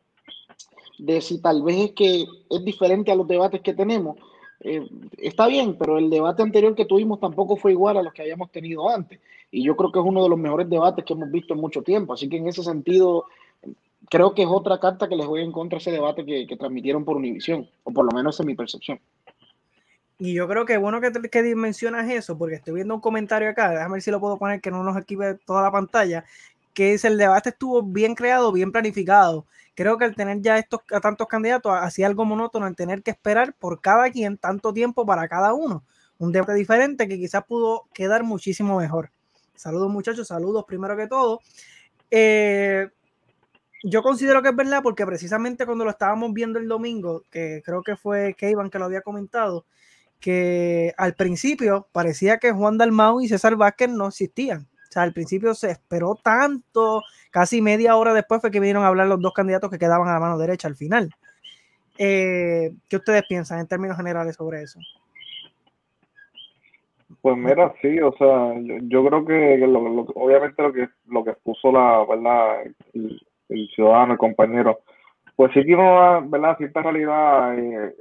de 0.97 1.21
si 1.21 1.41
tal 1.41 1.63
vez 1.63 1.77
es 1.77 1.91
que 1.91 2.25
es 2.49 2.65
diferente 2.65 3.11
a 3.11 3.15
los 3.15 3.27
debates 3.27 3.61
que 3.61 3.73
tenemos, 3.73 4.17
eh, 4.61 4.87
está 5.17 5.47
bien, 5.47 5.75
pero 5.77 5.97
el 5.97 6.09
debate 6.09 6.41
anterior 6.41 6.73
que 6.73 6.85
tuvimos 6.85 7.19
tampoco 7.19 7.57
fue 7.57 7.73
igual 7.73 7.97
a 7.97 8.03
los 8.03 8.13
que 8.13 8.21
habíamos 8.21 8.49
tenido 8.51 8.89
antes. 8.89 9.19
Y 9.51 9.63
yo 9.63 9.75
creo 9.75 9.91
que 9.91 9.99
es 9.99 10.05
uno 10.05 10.23
de 10.23 10.29
los 10.29 10.39
mejores 10.39 10.69
debates 10.69 11.03
que 11.03 11.13
hemos 11.13 11.29
visto 11.29 11.53
en 11.53 11.59
mucho 11.59 11.81
tiempo. 11.83 12.13
Así 12.13 12.29
que 12.29 12.37
en 12.37 12.47
ese 12.47 12.63
sentido, 12.63 13.25
creo 14.09 14.33
que 14.33 14.43
es 14.43 14.47
otra 14.49 14.79
carta 14.79 15.07
que 15.07 15.15
les 15.15 15.25
voy 15.25 15.41
en 15.41 15.51
contra 15.51 15.77
ese 15.77 15.91
debate 15.91 16.25
que, 16.25 16.55
transmitieron 16.57 17.05
por 17.05 17.17
Univisión, 17.17 17.69
o 17.83 17.91
por 17.91 18.05
lo 18.05 18.11
menos 18.11 18.39
es 18.39 18.45
mi 18.45 18.55
percepción. 18.55 18.99
Y 20.19 20.33
yo 20.33 20.47
creo 20.47 20.65
que 20.65 20.77
bueno 20.77 21.01
que, 21.01 21.11
que 21.11 22.15
eso, 22.15 22.37
porque 22.37 22.55
estoy 22.55 22.75
viendo 22.75 22.95
un 22.95 23.01
comentario 23.01 23.49
acá, 23.49 23.71
déjame 23.71 23.93
ver 23.93 24.01
si 24.01 24.11
lo 24.11 24.19
puedo 24.19 24.37
poner 24.37 24.61
que 24.61 24.71
no 24.71 24.83
nos 24.83 24.95
equipe 24.97 25.35
toda 25.45 25.61
la 25.63 25.71
pantalla, 25.71 26.23
que 26.73 26.91
dice 26.91 27.07
el 27.07 27.17
debate 27.17 27.49
estuvo 27.49 27.83
bien 27.83 28.15
creado, 28.15 28.51
bien 28.51 28.71
planificado 28.71 29.45
creo 29.75 29.97
que 29.97 30.05
al 30.05 30.15
tener 30.15 30.41
ya 30.41 30.57
estos 30.57 30.81
a 30.91 30.99
tantos 30.99 31.27
candidatos, 31.27 31.71
hacía 31.75 32.07
algo 32.07 32.25
monótono 32.25 32.67
el 32.67 32.75
tener 32.75 33.03
que 33.03 33.11
esperar 33.11 33.53
por 33.53 33.81
cada 33.81 34.09
quien 34.11 34.37
tanto 34.37 34.73
tiempo 34.73 35.05
para 35.05 35.27
cada 35.27 35.53
uno. 35.53 35.83
Un 36.17 36.31
debate 36.31 36.53
diferente 36.53 37.07
que 37.07 37.17
quizás 37.17 37.43
pudo 37.45 37.85
quedar 37.93 38.23
muchísimo 38.23 38.77
mejor. 38.77 39.11
Saludos 39.55 39.91
muchachos, 39.91 40.27
saludos 40.27 40.65
primero 40.65 40.95
que 40.95 41.07
todo. 41.07 41.39
Eh, 42.11 42.89
yo 43.83 44.01
considero 44.01 44.41
que 44.41 44.49
es 44.49 44.55
verdad 44.55 44.81
porque 44.81 45.05
precisamente 45.05 45.65
cuando 45.65 45.83
lo 45.83 45.91
estábamos 45.91 46.33
viendo 46.33 46.57
el 46.57 46.67
domingo, 46.67 47.23
que 47.29 47.61
creo 47.65 47.83
que 47.83 47.97
fue 47.97 48.33
Keivan 48.33 48.69
que 48.69 48.79
lo 48.79 48.85
había 48.85 49.01
comentado, 49.01 49.65
que 50.21 50.93
al 50.97 51.15
principio 51.15 51.87
parecía 51.91 52.37
que 52.37 52.53
Juan 52.53 52.77
Dalmau 52.77 53.19
y 53.19 53.27
César 53.27 53.57
Vázquez 53.57 53.89
no 53.89 54.07
existían. 54.07 54.61
O 54.61 54.91
sea, 54.93 55.03
al 55.03 55.11
principio 55.11 55.53
se 55.53 55.71
esperó 55.71 56.15
tanto, 56.23 57.01
casi 57.29 57.61
media 57.61 57.97
hora 57.97 58.13
después 58.13 58.39
fue 58.39 58.51
que 58.51 58.59
vinieron 58.59 58.83
a 58.83 58.87
hablar 58.87 59.07
los 59.07 59.19
dos 59.19 59.33
candidatos 59.33 59.69
que 59.69 59.79
quedaban 59.79 60.07
a 60.07 60.13
la 60.13 60.19
mano 60.19 60.37
derecha 60.37 60.67
al 60.67 60.75
final. 60.75 61.09
Eh, 61.97 62.71
¿Qué 62.89 62.95
ustedes 62.95 63.23
piensan 63.27 63.59
en 63.59 63.67
términos 63.67 63.97
generales 63.97 64.35
sobre 64.35 64.61
eso? 64.61 64.79
Pues 67.21 67.37
mira, 67.37 67.73
sí, 67.81 67.99
o 67.99 68.13
sea, 68.17 68.53
yo, 68.83 69.05
creo 69.05 69.25
que, 69.25 69.63
obviamente 70.15 70.61
lo 70.61 70.73
que 70.73 70.89
lo 71.07 71.23
que 71.23 71.33
puso 71.33 71.71
la, 71.71 72.05
¿verdad? 72.05 72.63
Ciudadano, 73.75 74.13
el 74.13 74.19
compañero, 74.19 74.79
pues 75.35 75.51
sí 75.53 75.63
que 75.63 75.73
uno, 75.73 76.27
¿verdad? 76.29 76.57
Cierta 76.57 76.81
realidad, 76.81 77.57
eh, 77.57 77.93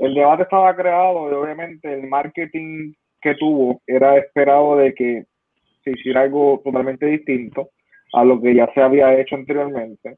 el 0.00 0.14
debate 0.14 0.44
estaba 0.44 0.74
creado 0.76 1.30
y 1.30 1.34
obviamente 1.34 1.92
el 1.92 2.06
marketing 2.06 2.92
que 3.20 3.34
tuvo 3.34 3.80
era 3.86 4.16
esperado 4.16 4.76
de 4.76 4.94
que 4.94 5.24
hiciera 5.90 6.22
algo 6.22 6.60
totalmente 6.64 7.06
distinto 7.06 7.70
a 8.12 8.24
lo 8.24 8.40
que 8.40 8.54
ya 8.54 8.70
se 8.74 8.80
había 8.80 9.18
hecho 9.18 9.34
anteriormente, 9.34 10.16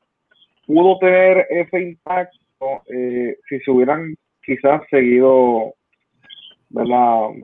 pudo 0.67 0.99
tener 0.99 1.47
ese 1.50 1.81
impacto 1.81 2.38
eh, 2.87 3.37
si 3.49 3.59
se 3.61 3.71
hubieran 3.71 4.14
quizás 4.45 4.83
seguido 4.90 5.75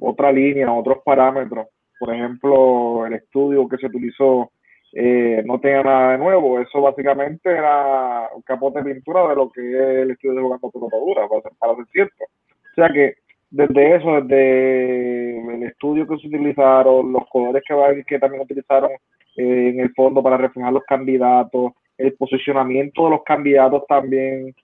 otra 0.00 0.30
línea, 0.30 0.72
otros 0.72 0.98
parámetros. 1.04 1.66
Por 1.98 2.14
ejemplo, 2.14 3.06
el 3.06 3.14
estudio 3.14 3.66
que 3.68 3.78
se 3.78 3.86
utilizó 3.86 4.52
eh, 4.98 5.42
no 5.44 5.60
tenía 5.60 5.82
nada 5.82 6.12
de 6.12 6.18
nuevo. 6.18 6.58
Eso 6.58 6.80
básicamente 6.80 7.50
era 7.50 8.30
un 8.34 8.40
capote 8.40 8.82
de 8.82 8.94
pintura 8.94 9.28
de 9.28 9.36
lo 9.36 9.50
que 9.50 9.60
es 9.60 9.98
el 10.02 10.10
estudio 10.12 10.36
de 10.36 10.40
jugando 10.40 10.70
pelota 10.70 10.96
dura, 10.96 11.28
para, 11.58 11.76
ser 11.76 11.86
cierto. 11.92 12.24
O 12.24 12.74
sea 12.74 12.88
que 12.88 13.16
desde 13.50 13.96
eso, 13.96 14.22
desde 14.22 15.54
el 15.54 15.62
estudio 15.64 16.06
que 16.06 16.16
se 16.16 16.28
utilizaron, 16.28 17.12
los 17.12 17.28
colores 17.28 17.62
que, 17.68 18.04
que 18.06 18.18
también 18.18 18.42
utilizaron 18.42 18.90
eh, 19.36 19.68
en 19.68 19.80
el 19.80 19.92
fondo 19.92 20.22
para 20.22 20.38
reflejar 20.38 20.72
los 20.72 20.84
candidatos, 20.84 21.72
el 21.98 22.14
posicionamiento 22.14 23.04
de 23.04 23.10
los 23.10 23.22
candidatos 23.22 23.84
también 23.86 24.54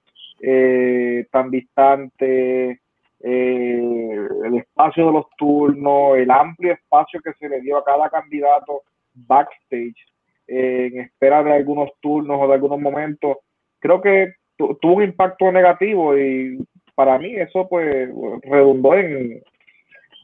eh, 0.40 1.26
tan 1.30 1.50
distante, 1.50 2.80
eh, 3.20 4.28
el 4.44 4.54
espacio 4.56 5.06
de 5.06 5.12
los 5.12 5.26
turnos, 5.36 6.16
el 6.16 6.30
amplio 6.30 6.72
espacio 6.72 7.20
que 7.20 7.34
se 7.34 7.50
le 7.50 7.60
dio 7.60 7.76
a 7.76 7.84
cada 7.84 8.08
candidato 8.08 8.80
backstage 9.14 10.11
en 10.52 11.00
espera 11.00 11.42
de 11.42 11.52
algunos 11.52 11.90
turnos 12.00 12.38
o 12.40 12.46
de 12.46 12.54
algunos 12.54 12.80
momentos, 12.80 13.38
creo 13.80 14.00
que 14.00 14.34
tuvo 14.56 14.94
un 14.94 15.02
impacto 15.02 15.50
negativo 15.50 16.16
y 16.16 16.58
para 16.94 17.18
mí 17.18 17.34
eso 17.34 17.68
pues 17.68 18.08
redundó 18.42 18.94
en, 18.94 19.42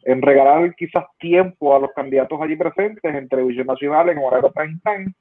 en 0.05 0.23
regalar 0.23 0.75
quizás 0.75 1.05
tiempo 1.19 1.75
a 1.75 1.81
los 1.81 1.93
candidatos 1.93 2.41
allí 2.41 2.57
presentes 2.57 3.15
en 3.15 3.29
televisión 3.29 3.67
nacional 3.67 4.09
en 4.09 4.19
horario 4.19 4.53
prime 4.53 4.79
time, 4.85 5.13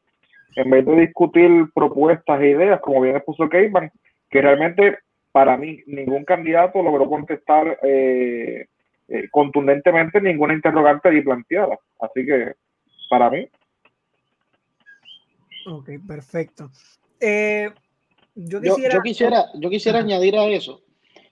en 0.56 0.70
vez 0.70 0.86
de 0.86 0.96
discutir 1.02 1.50
propuestas 1.74 2.42
e 2.42 2.50
ideas, 2.50 2.80
como 2.82 3.02
bien 3.02 3.16
expuso 3.16 3.50
Keyman, 3.50 3.92
que 4.30 4.42
realmente 4.42 5.00
para 5.32 5.56
mí 5.56 5.80
ningún 5.88 6.26
candidato 6.26 6.82
logró 6.82 7.08
contestar 7.08 7.80
eh, 7.84 8.66
eh, 9.08 9.28
contundentemente 9.32 10.20
ninguna 10.20 10.54
interrogante 10.54 11.10
allí 11.10 11.22
planteada. 11.22 11.78
Así 12.00 12.26
que 12.26 12.54
para 13.10 13.30
mí. 13.30 13.48
Ok, 15.68 15.90
perfecto. 16.08 16.72
Eh, 17.20 17.70
yo, 18.36 18.62
quisiera, 19.04 19.48
yo, 19.56 19.70
quisiera, 19.70 20.00
añadir 20.00 20.38
a 20.38 20.46
eso, 20.46 20.82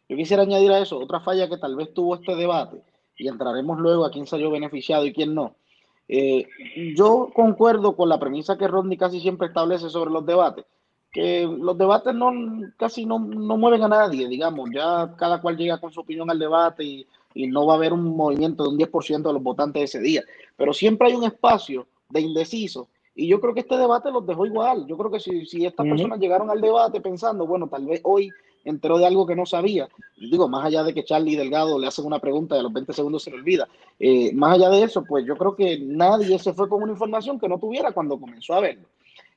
yo 0.09 0.17
quisiera 0.17 0.43
añadir 0.43 0.71
a 0.71 0.79
eso 0.79 0.97
otra 0.99 1.21
falla 1.21 1.47
que 1.47 1.57
tal 1.57 1.75
vez 1.75 1.93
tuvo 1.93 2.15
este 2.15 2.35
debate, 2.35 2.81
y 3.17 3.29
entraremos 3.29 3.79
luego 3.79 4.05
a 4.05 4.11
quién 4.11 4.27
salió 4.27 4.51
beneficiado 4.51 5.05
y 5.05 5.13
quién 5.13 5.33
no. 5.33 5.55
Eh, 6.07 6.47
yo 6.95 7.31
concuerdo 7.33 7.95
con 7.95 8.09
la 8.09 8.19
premisa 8.19 8.57
que 8.57 8.67
Rodney 8.67 8.97
casi 8.97 9.21
siempre 9.21 9.47
establece 9.47 9.89
sobre 9.89 10.11
los 10.11 10.25
debates, 10.25 10.65
que 11.11 11.43
los 11.43 11.77
debates 11.77 12.13
no, 12.13 12.31
casi 12.77 13.05
no, 13.05 13.19
no, 13.19 13.57
mueven 13.57 13.83
a 13.83 13.87
nadie, 13.87 14.27
digamos, 14.27 14.69
ya 14.73 15.15
cada 15.17 15.39
cual 15.39 15.55
llega 15.55 15.79
con 15.79 15.93
su 15.93 16.01
opinión 16.01 16.29
al 16.29 16.39
debate 16.39 16.83
y, 16.83 17.07
y 17.33 17.47
no 17.47 17.65
va 17.65 17.73
a 17.73 17.77
haber 17.77 17.93
un 17.93 18.17
movimiento 18.17 18.63
de 18.63 18.69
un 18.69 18.77
10% 18.77 19.21
de 19.21 19.33
los 19.33 19.41
votantes 19.41 19.83
ese 19.83 19.99
día, 20.01 20.23
pero 20.57 20.73
siempre 20.73 21.07
hay 21.07 21.13
un 21.13 21.23
espacio 21.23 21.87
de 22.09 22.19
indeciso 22.19 22.89
y 23.15 23.27
yo 23.27 23.39
creo 23.39 23.53
que 23.53 23.61
este 23.61 23.77
debate 23.77 24.11
los 24.11 24.27
dejó 24.27 24.45
igual. 24.45 24.85
Yo 24.87 24.97
creo 24.97 25.09
que 25.09 25.21
si, 25.21 25.45
si 25.45 25.65
estas 25.65 25.87
personas 25.87 26.19
llegaron 26.19 26.49
al 26.49 26.59
debate 26.59 26.99
pensando, 26.99 27.47
bueno, 27.47 27.67
tal 27.67 27.85
vez 27.85 28.01
hoy 28.03 28.29
enteró 28.65 28.97
de 28.97 29.05
algo 29.05 29.25
que 29.25 29.35
no 29.35 29.45
sabía, 29.45 29.87
digo, 30.17 30.49
más 30.49 30.65
allá 30.65 30.83
de 30.83 30.93
que 30.93 31.05
Charlie 31.05 31.35
Delgado 31.37 31.79
le 31.79 31.87
hacen 31.87 32.05
una 32.05 32.19
pregunta 32.19 32.55
y 32.55 32.59
a 32.59 32.63
los 32.63 32.73
20 32.73 32.91
segundos 32.93 33.23
se 33.23 33.29
le 33.29 33.37
olvida, 33.37 33.67
eh, 33.99 34.33
más 34.33 34.55
allá 34.55 34.69
de 34.69 34.83
eso, 34.83 35.03
pues 35.07 35.25
yo 35.25 35.37
creo 35.37 35.55
que 35.55 35.79
nadie 35.79 36.37
se 36.39 36.53
fue 36.53 36.67
con 36.67 36.83
una 36.83 36.91
información 36.91 37.39
que 37.39 37.47
no 37.47 37.59
tuviera 37.59 37.91
cuando 37.91 38.19
comenzó 38.19 38.55
a 38.55 38.59
verlo. 38.59 38.87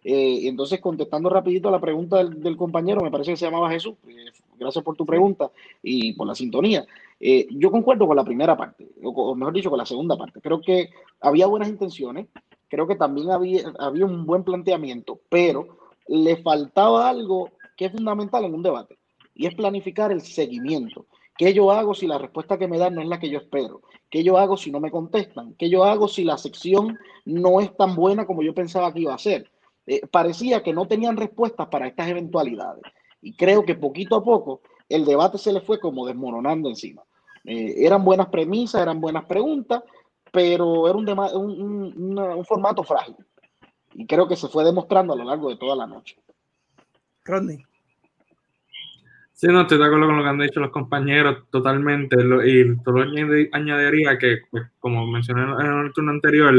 Eh, 0.03 0.49
entonces, 0.49 0.81
contestando 0.81 1.29
rapidito 1.29 1.69
a 1.69 1.73
la 1.73 1.81
pregunta 1.81 2.25
del, 2.25 2.57
compañero, 2.57 3.03
me 3.03 3.11
parece 3.11 3.33
que 3.33 3.37
se 3.37 3.45
llamaba 3.45 3.71
Jesús, 3.71 3.95
eh, 4.09 4.31
gracias 4.59 4.83
por 4.83 4.97
tu 4.97 5.05
pregunta 5.05 5.51
y 5.83 6.15
por 6.15 6.27
la 6.27 6.35
sintonía. 6.35 6.87
yo 7.51 7.71
concuerdo 7.71 8.07
con 8.07 8.17
la 8.17 8.25
primera 8.25 8.57
parte, 8.57 8.89
o, 9.03 9.35
mejor 9.35 9.53
dicho, 9.53 9.71
con 9.71 9.79
la 9.79 9.87
segunda 9.87 10.17
parte. 10.17 10.41
Creo 10.41 10.61
que 10.61 10.89
había 11.21 11.47
buenas 11.47 11.69
intenciones, 11.69 12.29
creo 12.69 12.87
que 12.87 12.97
también 12.97 13.31
había, 13.31 13.73
había 13.79 14.05
un 14.05 14.27
buen 14.27 14.45
planteamiento, 14.45 15.21
pero 15.29 15.79
le 16.07 16.37
faltaba 16.43 17.09
algo 17.09 17.51
que 17.77 17.87
es 17.87 17.93
fundamental 17.93 18.45
en 18.45 18.55
un 18.55 18.63
debate, 18.63 18.99
y 19.35 19.47
es 19.47 19.55
planificar 19.55 20.13
el 20.13 20.23
seguimiento. 20.23 21.07
¿Qué 21.37 21.55
yo 21.55 21.71
hago 21.71 21.95
si 21.95 22.09
la 22.09 22.19
respuesta 22.19 22.59
que 22.59 22.67
me 22.67 22.79
dan 22.79 22.97
no 22.97 23.01
es 23.01 23.07
la 23.07 23.21
que 23.21 23.31
yo 23.31 23.39
espero? 23.39 23.83
¿Qué 24.11 24.25
yo 24.25 24.39
hago 24.39 24.57
si 24.57 24.73
no 24.73 24.81
me 24.81 24.91
contestan? 24.91 25.55
¿Qué 25.55 25.71
yo 25.71 25.85
hago 25.85 26.09
si 26.09 26.25
la 26.25 26.37
sección 26.37 26.99
no 27.25 27.61
es 27.61 27.77
tan 27.77 27.95
buena 27.95 28.27
como 28.27 28.43
yo 28.43 28.53
pensaba 28.55 28.93
que 28.93 29.03
iba 29.03 29.15
a 29.15 29.19
ser? 29.19 29.49
Eh, 29.87 30.01
parecía 30.11 30.65
que 30.65 30.73
no 30.73 30.87
tenían 30.87 31.17
respuestas 31.17 31.69
para 31.69 31.87
estas 31.87 32.09
eventualidades. 32.09 32.83
Y 33.23 33.37
creo 33.37 33.65
que 33.65 33.77
poquito 33.77 34.17
a 34.17 34.25
poco 34.25 34.63
el 34.89 35.05
debate 35.05 35.39
se 35.39 35.53
le 35.53 35.61
fue 35.61 35.79
como 35.79 36.07
desmoronando 36.07 36.69
encima. 36.69 37.03
Eh, 37.45 37.87
eran 37.87 38.05
buenas 38.05 38.29
premisas, 38.29 38.83
eran 38.83 39.01
buenas 39.01 39.25
preguntas, 39.27 39.85
pero 40.33 40.89
era 40.89 40.97
un, 40.97 42.17
un, 42.17 42.45
formato 42.45 42.83
frágil. 42.83 43.17
Y 43.95 44.07
creo 44.07 44.29
que 44.29 44.37
se 44.37 44.49
fue 44.49 44.65
demostrando 44.65 45.13
a 45.13 45.17
lo 45.17 45.25
largo 45.25 45.49
de 45.49 45.57
toda 45.57 45.75
la 45.75 45.87
noche. 45.87 46.17
Rodney. 47.25 47.65
Sí, 49.39 49.47
no, 49.47 49.61
estoy 49.61 49.79
de 49.79 49.85
acuerdo 49.85 50.07
con 50.07 50.17
lo 50.17 50.25
que 50.25 50.29
han 50.31 50.39
dicho 50.39 50.59
los 50.59 50.73
compañeros 50.73 51.45
totalmente. 51.51 52.17
y 52.45 52.77
solo 52.85 53.05
añadiría 53.53 54.19
que, 54.19 54.39
pues, 54.51 54.65
como 54.81 55.07
mencioné 55.07 55.43
en 55.43 55.87
el 55.87 55.93
turno 55.93 56.11
anterior, 56.11 56.53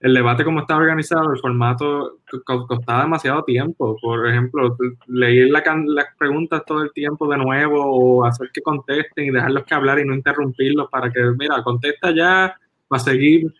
el, 0.00 0.14
debate 0.14 0.42
como 0.42 0.58
estaba 0.58 0.80
organizado, 0.80 1.32
el 1.32 1.38
formato 1.38 2.18
costaba 2.44 3.02
demasiado 3.04 3.44
tiempo. 3.44 3.96
Por 4.02 4.28
ejemplo, 4.28 4.76
leer 5.06 5.48
las 5.50 6.06
preguntas 6.18 6.64
todo 6.66 6.82
el 6.82 6.92
tiempo 6.92 7.28
de 7.28 7.36
nuevo 7.36 7.84
o 7.84 8.24
hacer 8.24 8.50
que 8.52 8.62
contesten 8.62 9.26
y 9.26 9.30
dejarlos 9.30 9.62
que 9.62 9.74
hablar 9.74 10.00
y 10.00 10.04
no 10.04 10.12
interrumpirlos 10.12 10.90
para 10.90 11.12
que, 11.12 11.20
mira, 11.38 11.62
contesta 11.62 12.10
ya, 12.10 12.56
a 12.96 13.00
seguir. 13.00 13.52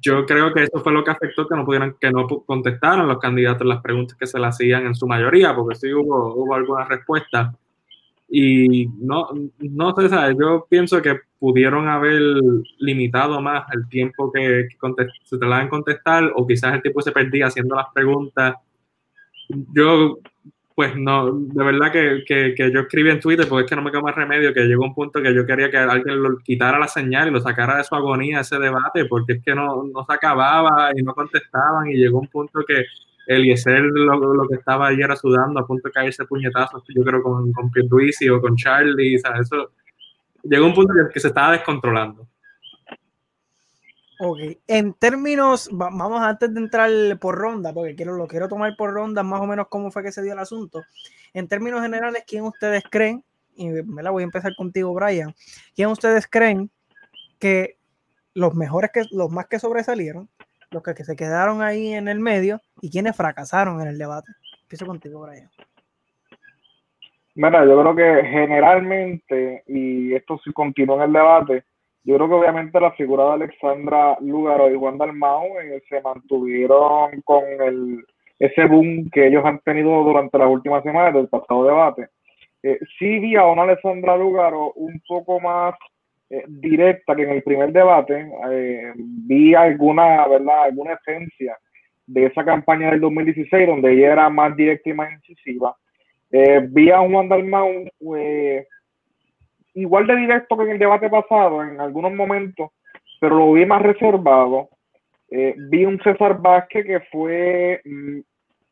Yo 0.00 0.26
creo 0.26 0.52
que 0.52 0.64
eso 0.64 0.80
fue 0.82 0.92
lo 0.92 1.02
que 1.02 1.10
afectó 1.10 1.48
que 1.48 1.56
no 1.56 1.64
pudieran, 1.64 1.96
que 2.00 2.10
no 2.10 2.26
contestaran 2.26 3.08
los 3.08 3.18
candidatos 3.18 3.66
las 3.66 3.82
preguntas 3.82 4.16
que 4.18 4.26
se 4.26 4.38
le 4.38 4.46
hacían 4.46 4.86
en 4.86 4.94
su 4.94 5.06
mayoría, 5.06 5.54
porque 5.54 5.76
sí 5.76 5.92
hubo, 5.92 6.34
hubo 6.34 6.54
algunas 6.54 6.88
respuestas. 6.88 7.54
Y 8.28 8.86
no, 8.98 9.28
no 9.60 9.94
sé, 9.94 10.36
yo 10.38 10.66
pienso 10.68 11.00
que 11.00 11.20
pudieron 11.38 11.88
haber 11.88 12.20
limitado 12.78 13.40
más 13.40 13.64
el 13.72 13.88
tiempo 13.88 14.32
que, 14.32 14.68
que 14.68 15.06
se 15.24 15.38
te 15.38 15.46
la 15.46 15.68
contestar, 15.68 16.32
o 16.34 16.46
quizás 16.46 16.74
el 16.74 16.82
tiempo 16.82 17.00
se 17.00 17.12
perdía 17.12 17.46
haciendo 17.46 17.76
las 17.76 17.86
preguntas. 17.94 18.56
Yo 19.74 20.18
pues 20.74 20.96
no, 20.96 21.30
de 21.32 21.64
verdad 21.64 21.92
que, 21.92 22.24
que, 22.26 22.72
yo 22.72 22.80
escribí 22.80 23.10
en 23.10 23.20
Twitter 23.20 23.46
porque 23.48 23.64
es 23.64 23.70
que 23.70 23.76
no 23.76 23.82
me 23.82 23.92
quedó 23.92 24.02
más 24.02 24.14
remedio 24.16 24.52
que 24.52 24.64
llegó 24.64 24.84
un 24.84 24.94
punto 24.94 25.22
que 25.22 25.32
yo 25.32 25.46
quería 25.46 25.70
que 25.70 25.76
alguien 25.76 26.20
lo 26.20 26.36
quitara 26.38 26.80
la 26.80 26.88
señal 26.88 27.28
y 27.28 27.30
lo 27.30 27.40
sacara 27.40 27.76
de 27.76 27.84
su 27.84 27.94
agonía 27.94 28.40
ese 28.40 28.58
debate 28.58 29.04
porque 29.04 29.34
es 29.34 29.42
que 29.42 29.54
no, 29.54 29.84
no 29.84 30.04
se 30.04 30.12
acababa 30.12 30.90
y 30.96 31.02
no 31.02 31.14
contestaban 31.14 31.88
y 31.90 31.94
llegó 31.94 32.18
un 32.18 32.28
punto 32.28 32.64
que 32.66 32.84
Eliezer 33.26 33.82
lo, 33.82 34.34
lo 34.34 34.48
que 34.48 34.56
estaba 34.56 34.88
ayer 34.88 35.04
era 35.04 35.16
sudando 35.16 35.60
a 35.60 35.66
punto 35.66 35.88
de 35.88 35.92
caerse 35.92 36.24
puñetazos 36.24 36.82
yo 36.88 37.02
creo 37.02 37.22
con, 37.22 37.52
con 37.52 37.70
Pierluisi 37.70 38.28
o 38.28 38.40
con 38.40 38.56
Charlie, 38.56 39.18
¿sabes? 39.18 39.42
Eso, 39.42 39.70
llegó 40.42 40.66
un 40.66 40.74
punto 40.74 40.92
que 41.12 41.20
se 41.20 41.28
estaba 41.28 41.52
descontrolando. 41.52 42.23
Ok, 44.20 44.38
en 44.68 44.94
términos, 44.94 45.68
vamos 45.72 46.22
antes 46.22 46.52
de 46.54 46.60
entrar 46.60 46.90
por 47.18 47.36
ronda, 47.36 47.72
porque 47.72 47.96
quiero, 47.96 48.14
lo 48.14 48.28
quiero 48.28 48.48
tomar 48.48 48.76
por 48.76 48.92
ronda 48.92 49.24
más 49.24 49.40
o 49.40 49.46
menos 49.46 49.66
cómo 49.68 49.90
fue 49.90 50.04
que 50.04 50.12
se 50.12 50.22
dio 50.22 50.34
el 50.34 50.38
asunto. 50.38 50.82
En 51.32 51.48
términos 51.48 51.82
generales, 51.82 52.22
¿quién 52.26 52.44
ustedes 52.44 52.84
creen? 52.88 53.24
Y 53.56 53.68
me 53.68 54.02
la 54.02 54.10
voy 54.10 54.22
a 54.22 54.24
empezar 54.24 54.54
contigo, 54.56 54.94
Brian. 54.94 55.34
¿Quién 55.74 55.88
ustedes 55.88 56.28
creen 56.28 56.70
que 57.40 57.76
los 58.34 58.54
mejores, 58.54 58.90
que 58.92 59.02
los 59.10 59.30
más 59.30 59.46
que 59.46 59.58
sobresalieron, 59.58 60.28
los 60.70 60.82
que, 60.82 61.04
se 61.04 61.16
quedaron 61.16 61.62
ahí 61.62 61.92
en 61.92 62.06
el 62.06 62.20
medio 62.20 62.60
y 62.80 62.90
quienes 62.90 63.16
fracasaron 63.16 63.80
en 63.80 63.88
el 63.88 63.98
debate? 63.98 64.30
Empiezo 64.62 64.86
contigo, 64.86 65.22
Brian. 65.22 65.50
Mira, 67.34 67.64
yo 67.64 67.80
creo 67.80 67.96
que 67.96 68.28
generalmente, 68.28 69.64
y 69.66 70.14
esto 70.14 70.38
sí 70.44 70.52
continúa 70.52 70.96
en 70.96 71.02
el 71.02 71.12
debate, 71.12 71.64
yo 72.04 72.16
creo 72.16 72.28
que 72.28 72.34
obviamente 72.34 72.78
la 72.80 72.92
figura 72.92 73.24
de 73.24 73.32
Alexandra 73.32 74.18
Lugaro 74.20 74.70
y 74.70 74.76
Juan 74.76 74.98
Dalmau 74.98 75.58
eh, 75.58 75.82
se 75.88 76.02
mantuvieron 76.02 77.22
con 77.22 77.42
el, 77.44 78.04
ese 78.38 78.66
boom 78.66 79.08
que 79.10 79.26
ellos 79.26 79.42
han 79.44 79.58
tenido 79.60 80.04
durante 80.04 80.36
las 80.36 80.48
últimas 80.48 80.82
semanas 80.82 81.14
del 81.14 81.28
pasado 81.28 81.64
debate. 81.64 82.08
Eh, 82.62 82.78
sí 82.98 83.18
vi 83.20 83.36
a 83.36 83.46
una 83.46 83.62
Alexandra 83.62 84.18
Lugaro 84.18 84.72
un 84.74 85.00
poco 85.08 85.40
más 85.40 85.74
eh, 86.28 86.44
directa 86.46 87.16
que 87.16 87.22
en 87.22 87.30
el 87.30 87.42
primer 87.42 87.72
debate. 87.72 88.30
vi 88.96 89.54
alguna, 89.54 90.28
¿verdad? 90.28 90.64
alguna 90.64 90.92
esencia 90.92 91.56
de 92.06 92.26
esa 92.26 92.44
campaña 92.44 92.90
del 92.90 93.00
2016 93.00 93.66
donde 93.66 93.94
ella 93.94 94.12
era 94.12 94.28
más 94.28 94.54
directa 94.54 94.90
y 94.90 94.92
más 94.92 95.10
incisiva. 95.10 95.74
vi 96.30 96.90
a 96.90 96.98
Juan 96.98 97.30
Dalmau 97.30 97.88
igual 99.74 100.06
de 100.06 100.16
directo 100.16 100.56
que 100.56 100.64
en 100.64 100.70
el 100.70 100.78
debate 100.78 101.08
pasado 101.08 101.62
en 101.62 101.80
algunos 101.80 102.12
momentos, 102.12 102.70
pero 103.20 103.36
lo 103.36 103.52
vi 103.52 103.66
más 103.66 103.82
reservado. 103.82 104.68
Eh, 105.30 105.54
vi 105.56 105.84
un 105.84 106.00
César 106.00 106.40
Vázquez 106.40 106.84
que 106.84 107.00
fue 107.10 107.80
mm, 107.84 108.20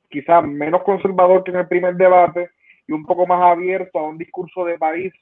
quizás 0.08 0.44
menos 0.44 0.82
conservador 0.82 1.42
que 1.42 1.50
en 1.50 1.58
el 1.58 1.68
primer 1.68 1.96
debate 1.96 2.50
y 2.86 2.92
un 2.92 3.04
poco 3.04 3.26
más 3.26 3.42
abierto 3.42 3.98
a 3.98 4.08
un 4.08 4.18
discurso 4.18 4.64
de 4.64 4.78
país 4.78 5.12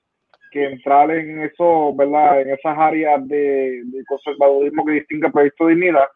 que 0.50 0.64
entrar 0.64 1.10
en 1.12 1.42
eso, 1.42 1.94
¿verdad? 1.94 2.42
En 2.42 2.50
esas 2.50 2.76
áreas 2.76 3.26
de, 3.28 3.82
conservadurismo 4.08 4.84
que 4.84 4.92
distingue 4.92 5.28
a 5.28 5.30
Proyecto 5.30 5.68
Dignidad. 5.68 6.08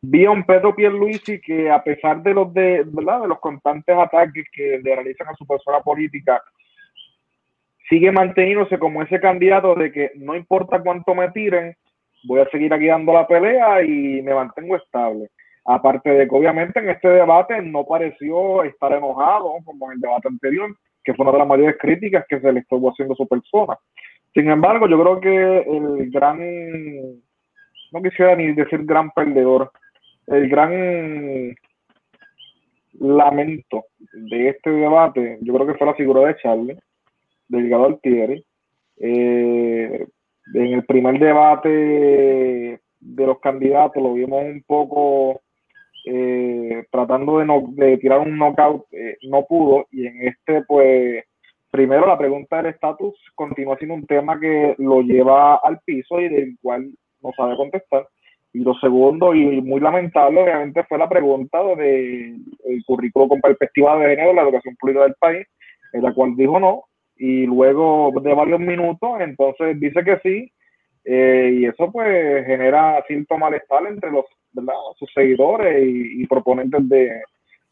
vi 0.00 0.24
a 0.24 0.30
un 0.30 0.44
Pedro 0.44 0.74
Pierluisi 0.74 1.40
que 1.40 1.70
a 1.70 1.84
pesar 1.84 2.22
de 2.22 2.32
los 2.32 2.52
de, 2.54 2.84
¿verdad? 2.86 3.20
de 3.20 3.28
los 3.28 3.38
constantes 3.38 3.94
ataques 3.94 4.46
que 4.50 4.80
le 4.82 4.94
realizan 4.94 5.28
a 5.28 5.34
su 5.34 5.46
persona 5.46 5.80
política, 5.80 6.42
sigue 7.90 8.12
manteniéndose 8.12 8.78
como 8.78 9.02
ese 9.02 9.20
candidato 9.20 9.74
de 9.74 9.92
que 9.92 10.12
no 10.14 10.34
importa 10.36 10.80
cuánto 10.80 11.14
me 11.14 11.30
tiren, 11.32 11.74
voy 12.24 12.40
a 12.40 12.48
seguir 12.48 12.72
aquí 12.72 12.86
dando 12.86 13.12
la 13.12 13.26
pelea 13.26 13.82
y 13.82 14.22
me 14.22 14.32
mantengo 14.32 14.76
estable. 14.76 15.28
Aparte 15.66 16.08
de 16.08 16.26
que 16.26 16.34
obviamente 16.34 16.78
en 16.78 16.88
este 16.88 17.08
debate 17.08 17.60
no 17.60 17.84
pareció 17.84 18.62
estar 18.62 18.92
enojado 18.92 19.56
como 19.64 19.86
en 19.86 19.96
el 19.96 20.00
debate 20.00 20.28
anterior, 20.28 20.74
que 21.04 21.14
fue 21.14 21.24
una 21.24 21.32
de 21.32 21.38
las 21.38 21.48
mayores 21.48 21.76
críticas 21.78 22.24
que 22.28 22.40
se 22.40 22.52
le 22.52 22.60
estuvo 22.60 22.90
haciendo 22.90 23.14
a 23.14 23.16
su 23.16 23.26
persona. 23.26 23.76
Sin 24.32 24.48
embargo, 24.48 24.88
yo 24.88 25.00
creo 25.00 25.20
que 25.20 25.58
el 25.58 26.10
gran, 26.10 26.38
no 27.92 28.02
quisiera 28.02 28.36
ni 28.36 28.52
decir 28.52 28.84
gran 28.84 29.10
perdedor, 29.10 29.72
el 30.28 30.48
gran 30.48 31.54
lamento 33.00 33.86
de 34.12 34.50
este 34.50 34.70
debate, 34.70 35.38
yo 35.40 35.54
creo 35.54 35.66
que 35.66 35.74
fue 35.74 35.86
la 35.86 35.94
figura 35.94 36.20
de 36.26 36.36
Charlie, 36.36 36.78
Delgado 37.50 37.86
Altieri. 37.86 38.44
Eh, 38.98 40.06
en 40.54 40.72
el 40.72 40.84
primer 40.84 41.18
debate 41.18 41.68
de 43.00 43.26
los 43.26 43.40
candidatos 43.40 44.02
lo 44.02 44.14
vimos 44.14 44.42
un 44.44 44.62
poco 44.66 45.40
eh, 46.06 46.84
tratando 46.90 47.38
de, 47.38 47.46
no, 47.46 47.64
de 47.72 47.98
tirar 47.98 48.20
un 48.20 48.38
knockout, 48.38 48.86
eh, 48.92 49.16
no 49.28 49.44
pudo, 49.46 49.86
y 49.90 50.06
en 50.06 50.28
este, 50.28 50.62
pues, 50.66 51.24
primero 51.70 52.06
la 52.06 52.18
pregunta 52.18 52.56
del 52.56 52.66
estatus 52.66 53.14
continúa 53.34 53.76
siendo 53.76 53.94
un 53.94 54.06
tema 54.06 54.38
que 54.40 54.74
lo 54.78 55.02
lleva 55.02 55.56
al 55.56 55.78
piso 55.80 56.20
y 56.20 56.28
del 56.28 56.56
cual 56.62 56.90
no 57.22 57.32
sabe 57.36 57.56
contestar. 57.56 58.08
Y 58.52 58.60
lo 58.60 58.74
segundo, 58.74 59.34
y 59.34 59.60
muy 59.60 59.80
lamentable, 59.80 60.42
obviamente, 60.42 60.84
fue 60.84 60.98
la 60.98 61.08
pregunta 61.08 61.62
del 61.62 62.38
el 62.64 62.84
currículo 62.84 63.28
con 63.28 63.40
perspectiva 63.40 63.96
de 63.98 64.10
género 64.10 64.30
de 64.30 64.34
la 64.34 64.42
educación 64.42 64.76
pública 64.76 65.02
del 65.02 65.14
país, 65.14 65.46
en 65.92 66.02
la 66.02 66.12
cual 66.12 66.34
dijo 66.36 66.58
no, 66.58 66.84
y 67.20 67.44
luego 67.44 68.10
de 68.22 68.32
varios 68.32 68.58
minutos, 68.58 69.20
entonces 69.20 69.78
dice 69.78 70.02
que 70.02 70.18
sí, 70.22 70.52
eh, 71.04 71.50
y 71.52 71.66
eso 71.66 71.92
pues 71.92 72.46
genera 72.46 73.04
cierto 73.06 73.36
malestar 73.36 73.86
entre 73.86 74.10
los 74.10 74.24
¿verdad? 74.52 74.72
sus 74.98 75.12
seguidores 75.12 75.84
y, 75.86 76.26
proponentes 76.26 76.88
de, 76.88 77.22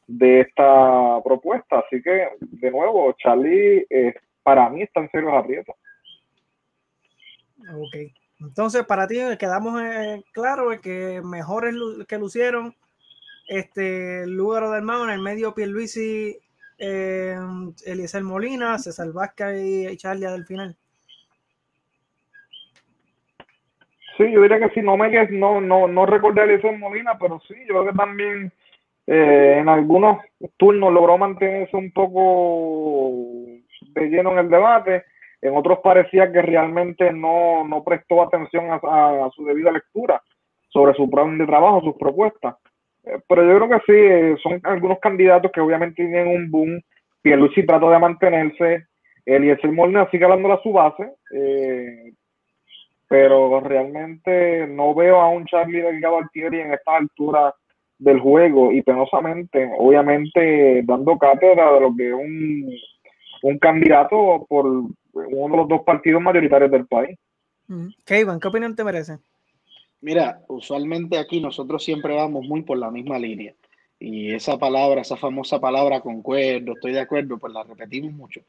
de, 0.07 0.41
esta 0.41 1.19
propuesta. 1.25 1.79
Así 1.79 2.03
que, 2.03 2.29
de 2.41 2.71
nuevo, 2.71 3.15
Charlie 3.19 3.87
eh, 3.89 4.15
para 4.43 4.69
mí 4.69 4.83
está 4.83 5.01
en 5.01 5.11
serios 5.11 5.33
aprietos. 5.33 5.75
Ok. 7.75 8.13
Entonces, 8.41 8.85
para 8.85 9.07
ti 9.09 9.17
quedamos 9.39 9.81
eh, 9.83 10.23
claro 10.33 10.79
que 10.83 11.23
mejores 11.25 11.75
que 12.07 12.19
lucieron 12.19 12.75
este 13.47 14.27
Lugaro 14.27 14.71
del 14.71 14.83
Mago 14.83 15.05
en 15.05 15.11
el 15.11 15.23
medio 15.23 15.55
Pierluisi 15.55 16.39
eh, 16.79 17.37
Eliezer 17.85 18.23
Molina, 18.23 18.79
César 18.79 19.13
Vázquez 19.13 19.93
y 19.93 19.97
Charlia 19.97 20.31
del 20.31 20.47
final. 20.47 20.77
Sí, 24.17 24.31
yo 24.33 24.43
diría 24.43 24.59
que 24.59 24.71
sí, 24.71 24.83
no 24.83 24.97
me 24.97 25.11
no, 25.31 25.61
no, 25.61 25.87
no 25.87 26.07
recordé 26.07 26.41
a 26.41 26.45
Eliezer 26.45 26.77
Molina, 26.77 27.17
pero 27.19 27.41
sí, 27.47 27.55
yo 27.69 27.75
creo 27.75 27.87
que 27.87 27.97
también 27.97 28.53
eh, 29.07 29.59
en 29.61 29.69
algunos 29.69 30.19
turnos 30.57 30.93
logró 30.93 31.17
mantenerse 31.17 31.77
un 31.77 31.93
poco 31.93 33.13
de 33.81 34.09
lleno 34.09 34.33
en 34.33 34.39
el 34.39 34.51
debate, 34.51 35.05
en 35.41 35.57
otros 35.57 35.79
parecía 35.83 36.31
que 36.33 36.43
realmente 36.43 37.13
no, 37.13 37.67
no 37.67 37.85
prestó 37.85 38.23
atención 38.23 38.67
a, 38.71 39.31
su 39.35 39.45
debida 39.45 39.71
lectura 39.71 40.21
sobre 40.69 40.95
su 40.95 41.09
plan 41.09 41.39
de 41.39 41.47
trabajo, 41.47 41.81
sus 41.81 41.97
propuestas. 41.97 42.57
Pero 43.29 43.45
yo 43.45 43.57
creo 43.57 43.69
que 43.69 43.85
sí, 43.87 43.99
eh, 43.99 44.37
son 44.43 44.61
algunos 44.65 44.99
candidatos 45.01 45.51
que 45.53 45.61
obviamente 45.61 46.05
tienen 46.05 46.29
un 46.29 46.51
boom. 46.51 46.81
Pierluisi 47.23 47.65
trata 47.65 47.91
de 47.91 47.99
mantenerse. 47.99 48.87
Eliezer 49.25 49.71
Molina 49.73 50.09
sigue 50.11 50.25
hablando 50.25 50.53
a 50.53 50.63
su 50.63 50.73
base. 50.73 51.11
Eh, 51.35 52.13
pero 53.09 53.61
realmente 53.61 54.67
no 54.67 54.95
veo 54.95 55.21
a 55.21 55.29
un 55.29 55.47
Charlie 55.47 55.81
Delgado 55.81 56.19
Altieri 56.19 56.61
en 56.61 56.75
esta 56.75 56.97
altura 56.97 57.55
del 57.99 58.21
juego 58.21 58.71
y 58.71 58.83
penosamente, 58.83 59.69
obviamente 59.77 60.83
dando 60.85 61.19
cátedra 61.19 61.73
de 61.73 61.81
lo 61.81 61.97
que 61.97 62.09
es 62.09 62.15
un, 62.15 62.71
un 63.43 63.59
candidato 63.59 64.47
por 64.49 64.67
uno 64.67 64.93
de 65.13 65.57
los 65.57 65.69
dos 65.69 65.83
partidos 65.83 66.23
mayoritarios 66.23 66.71
del 66.71 66.87
país. 66.87 67.19
Kevin, 68.05 68.41
¿qué 68.41 68.49
opinión 68.49 68.77
te 68.77 68.85
merece? 68.85 69.19
Mira, 70.01 70.43
usualmente 70.49 71.19
aquí 71.19 71.41
nosotros 71.41 71.83
siempre 71.83 72.15
vamos 72.15 72.47
muy 72.47 72.63
por 72.63 72.79
la 72.79 72.91
misma 72.91 73.19
línea. 73.19 73.55
Y 73.99 74.33
esa 74.33 74.59
palabra, 74.59 75.01
esa 75.01 75.17
famosa 75.17 75.61
palabra 75.61 76.01
concuerdo, 76.01 76.73
estoy 76.73 76.93
de 76.93 77.01
acuerdo, 77.01 77.37
pues 77.39 77.53
la 77.53 77.65
repetimos 77.65 78.13
mucho. 78.13 78.43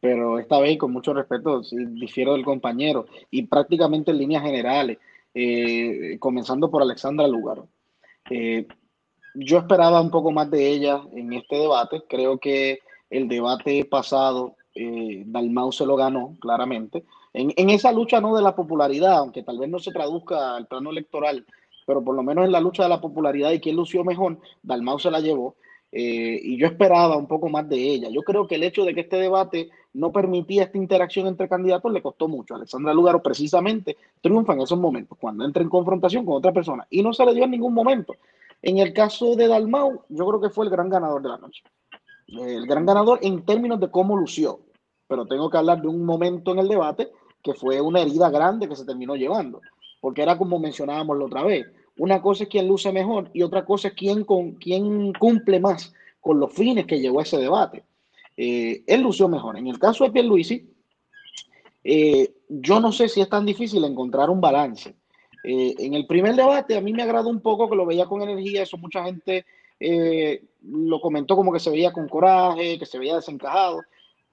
Pero 0.00 0.38
esta 0.38 0.58
vez, 0.60 0.78
con 0.78 0.92
mucho 0.92 1.12
respeto, 1.12 1.62
difiero 1.90 2.32
del 2.32 2.44
compañero 2.44 3.06
y 3.30 3.42
prácticamente 3.46 4.10
en 4.12 4.18
líneas 4.18 4.42
generales, 4.42 4.98
eh, 5.34 6.16
comenzando 6.18 6.70
por 6.70 6.82
Alexandra 6.82 7.28
Lugaro. 7.28 7.68
Eh, 8.30 8.66
yo 9.34 9.58
esperaba 9.58 10.00
un 10.00 10.10
poco 10.10 10.30
más 10.30 10.50
de 10.50 10.68
ella 10.68 11.02
en 11.14 11.32
este 11.34 11.56
debate. 11.56 12.02
Creo 12.08 12.38
que 12.38 12.78
el 13.10 13.28
debate 13.28 13.84
pasado, 13.84 14.56
eh, 14.74 15.22
Dalmau 15.26 15.70
se 15.72 15.84
lo 15.84 15.96
ganó, 15.96 16.36
claramente 16.40 17.04
en, 17.34 17.70
esa 17.70 17.90
lucha 17.90 18.20
no 18.20 18.34
de 18.36 18.42
la 18.42 18.54
popularidad, 18.54 19.18
aunque 19.18 19.42
tal 19.42 19.58
vez 19.58 19.68
no 19.68 19.80
se 19.80 19.90
traduzca 19.90 20.54
al 20.54 20.68
plano 20.68 20.90
electoral, 20.90 21.44
pero 21.84 22.02
por 22.02 22.14
lo 22.14 22.22
menos 22.22 22.44
en 22.44 22.52
la 22.52 22.60
lucha 22.60 22.84
de 22.84 22.88
la 22.88 23.00
popularidad 23.00 23.50
y 23.50 23.60
quién 23.60 23.74
lució 23.74 24.04
mejor, 24.04 24.38
Dalmau 24.62 25.00
se 25.00 25.10
la 25.10 25.20
llevó. 25.20 25.56
Eh, 25.90 26.40
y 26.42 26.56
yo 26.56 26.66
esperaba 26.66 27.16
un 27.16 27.28
poco 27.28 27.48
más 27.48 27.68
de 27.68 27.76
ella. 27.76 28.08
Yo 28.08 28.22
creo 28.22 28.46
que 28.48 28.56
el 28.56 28.64
hecho 28.64 28.84
de 28.84 28.94
que 28.94 29.02
este 29.02 29.16
debate 29.16 29.70
no 29.92 30.10
permitía 30.10 30.64
esta 30.64 30.78
interacción 30.78 31.26
entre 31.26 31.48
candidatos 31.48 31.92
le 31.92 32.02
costó 32.02 32.26
mucho. 32.26 32.54
Alexandra 32.54 32.94
Lugaro 32.94 33.22
precisamente 33.22 33.96
triunfa 34.20 34.54
en 34.54 34.62
esos 34.62 34.78
momentos, 34.78 35.18
cuando 35.20 35.44
entra 35.44 35.62
en 35.62 35.68
confrontación 35.68 36.24
con 36.24 36.34
otra 36.34 36.52
persona. 36.52 36.86
Y 36.90 37.02
no 37.02 37.12
se 37.12 37.24
le 37.24 37.34
dio 37.34 37.44
en 37.44 37.52
ningún 37.52 37.74
momento. 37.74 38.14
En 38.62 38.78
el 38.78 38.92
caso 38.92 39.36
de 39.36 39.46
Dalmau, 39.46 40.02
yo 40.08 40.26
creo 40.26 40.40
que 40.40 40.50
fue 40.50 40.64
el 40.64 40.70
gran 40.70 40.88
ganador 40.88 41.22
de 41.22 41.28
la 41.28 41.38
noche. 41.38 41.62
El 42.26 42.66
gran 42.66 42.86
ganador 42.86 43.18
en 43.22 43.44
términos 43.44 43.78
de 43.78 43.90
cómo 43.90 44.16
lució. 44.16 44.60
Pero 45.06 45.26
tengo 45.26 45.50
que 45.50 45.58
hablar 45.58 45.82
de 45.82 45.88
un 45.88 46.04
momento 46.04 46.52
en 46.52 46.60
el 46.60 46.68
debate 46.68 47.12
que 47.44 47.54
fue 47.54 47.80
una 47.80 48.00
herida 48.00 48.30
grande 48.30 48.68
que 48.68 48.74
se 48.74 48.86
terminó 48.86 49.14
llevando, 49.14 49.60
porque 50.00 50.22
era 50.22 50.36
como 50.36 50.58
mencionábamos 50.58 51.18
la 51.18 51.26
otra 51.26 51.42
vez, 51.44 51.66
una 51.98 52.20
cosa 52.20 52.44
es 52.44 52.50
quien 52.50 52.66
luce 52.66 52.90
mejor 52.90 53.30
y 53.32 53.42
otra 53.42 53.64
cosa 53.64 53.88
es 53.88 53.94
quién, 53.94 54.24
con, 54.24 54.52
quién 54.52 55.12
cumple 55.12 55.60
más 55.60 55.92
con 56.20 56.40
los 56.40 56.52
fines 56.52 56.86
que 56.86 56.98
llevó 56.98 57.20
ese 57.20 57.36
debate. 57.36 57.84
Eh, 58.36 58.82
él 58.86 59.02
lució 59.02 59.28
mejor. 59.28 59.56
En 59.56 59.68
el 59.68 59.78
caso 59.78 60.04
de 60.04 60.10
Pierluisi, 60.10 60.68
eh, 61.84 62.34
yo 62.48 62.80
no 62.80 62.90
sé 62.90 63.08
si 63.08 63.20
es 63.20 63.28
tan 63.28 63.46
difícil 63.46 63.84
encontrar 63.84 64.30
un 64.30 64.40
balance. 64.40 64.94
Eh, 65.44 65.74
en 65.78 65.94
el 65.94 66.06
primer 66.06 66.34
debate 66.34 66.76
a 66.76 66.80
mí 66.80 66.92
me 66.92 67.02
agradó 67.02 67.28
un 67.28 67.40
poco 67.40 67.68
que 67.68 67.76
lo 67.76 67.86
veía 67.86 68.06
con 68.06 68.22
energía, 68.22 68.62
eso 68.62 68.78
mucha 68.78 69.04
gente 69.04 69.44
lo 70.62 70.98
comentó 70.98 71.36
como 71.36 71.52
que 71.52 71.60
se 71.60 71.68
veía 71.68 71.92
con 71.92 72.08
coraje, 72.08 72.78
que 72.78 72.86
se 72.86 72.98
veía 72.98 73.16
desencajado. 73.16 73.82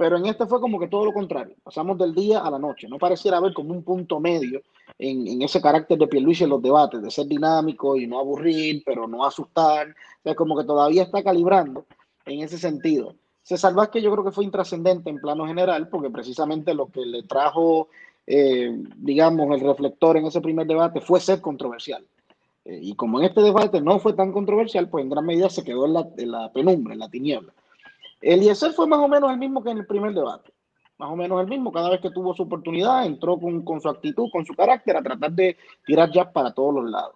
Pero 0.02 0.18
en 0.18 0.26
este 0.26 0.48
fue 0.48 0.60
como 0.60 0.80
que 0.80 0.88
todo 0.88 1.06
lo 1.06 1.14
contrario. 1.14 1.54
Pasamos 1.64 1.96
del 1.96 2.16
día 2.16 2.40
a 2.40 2.50
la 2.50 2.58
noche. 2.58 2.88
No 2.90 2.98
pareciera 2.98 3.38
haber 3.38 3.54
como 3.54 3.72
un 3.72 3.84
punto 3.84 4.20
medio 4.20 4.64
en, 4.98 5.40
ese 5.44 5.62
carácter 5.62 5.96
de 6.00 6.08
Pierluisi 6.08 6.44
en 6.44 6.50
los 6.50 6.60
debates, 6.60 7.04
de 7.04 7.12
ser 7.12 7.28
dinámico 7.28 7.96
y 7.96 8.08
no 8.08 8.18
aburrir, 8.18 8.82
pero 8.84 9.08
no 9.08 9.24
asustar. 9.24 9.90
O 9.90 10.24
sea, 10.24 10.34
como 10.34 10.58
que 10.58 10.64
todavía 10.64 11.04
está 11.04 11.22
calibrando 11.22 11.86
en 12.26 12.40
ese 12.40 12.58
sentido. 12.58 13.14
Se 13.44 13.60
salva 13.60 13.92
que 13.92 14.02
yo 14.02 14.12
creo 14.12 14.24
que 14.26 14.32
fue 14.32 14.44
intrascendente 14.44 15.12
en 15.12 15.22
plano 15.22 15.46
general, 15.46 15.88
porque 15.88 16.10
precisamente 16.10 16.74
lo 16.74 16.88
que 16.88 17.06
le 17.06 17.22
trajo, 17.22 17.90
eh, 18.26 18.76
digamos, 18.96 19.54
el 19.54 19.68
reflector 19.68 20.18
en 20.18 20.26
ese 20.26 20.42
primer 20.42 20.66
debate 20.66 21.00
fue 21.00 21.20
ser 21.20 21.42
controversial. 21.42 22.04
Eh, 22.66 22.80
y 22.82 22.96
como 22.96 23.20
en 23.20 23.26
este 23.26 23.42
debate 23.42 23.80
no 23.82 24.00
fue 24.00 24.14
tan 24.14 24.32
controversial, 24.32 24.90
pues 24.90 25.04
en 25.04 25.12
gran 25.12 25.28
medida 25.28 25.48
se 25.52 25.64
quedó 25.64 25.86
en 25.86 25.94
la, 25.94 26.10
en 26.18 26.32
la 26.32 26.52
penumbra, 26.52 26.94
en 26.94 27.00
la 27.02 27.10
tiniebla. 27.10 27.54
Eliezer 28.22 28.72
fue 28.74 28.88
más 28.88 29.00
o 29.00 29.08
menos 29.08 29.32
el 29.32 29.38
mismo 29.38 29.64
que 29.64 29.72
en 29.72 29.80
el 29.80 29.86
primer 29.86 30.14
debate. 30.14 30.52
Más 30.98 31.10
o 31.10 31.16
menos 31.16 31.42
el 31.42 31.48
mismo. 31.48 31.72
Cada 31.72 31.90
vez 31.90 32.00
que 32.00 32.12
tuvo 32.12 32.34
su 32.36 32.44
oportunidad, 32.44 33.06
entró 33.06 33.40
con, 33.40 33.82
su 33.82 33.90
actitud, 33.90 34.30
con 34.32 34.46
su 34.46 34.54
carácter, 34.54 34.96
a 34.98 35.02
tratar 35.02 35.32
de 35.32 35.58
tirar 35.86 36.12
ya 36.12 36.32
para 36.32 36.54
todos 36.54 36.76
los 36.76 36.90
lados. 36.90 37.16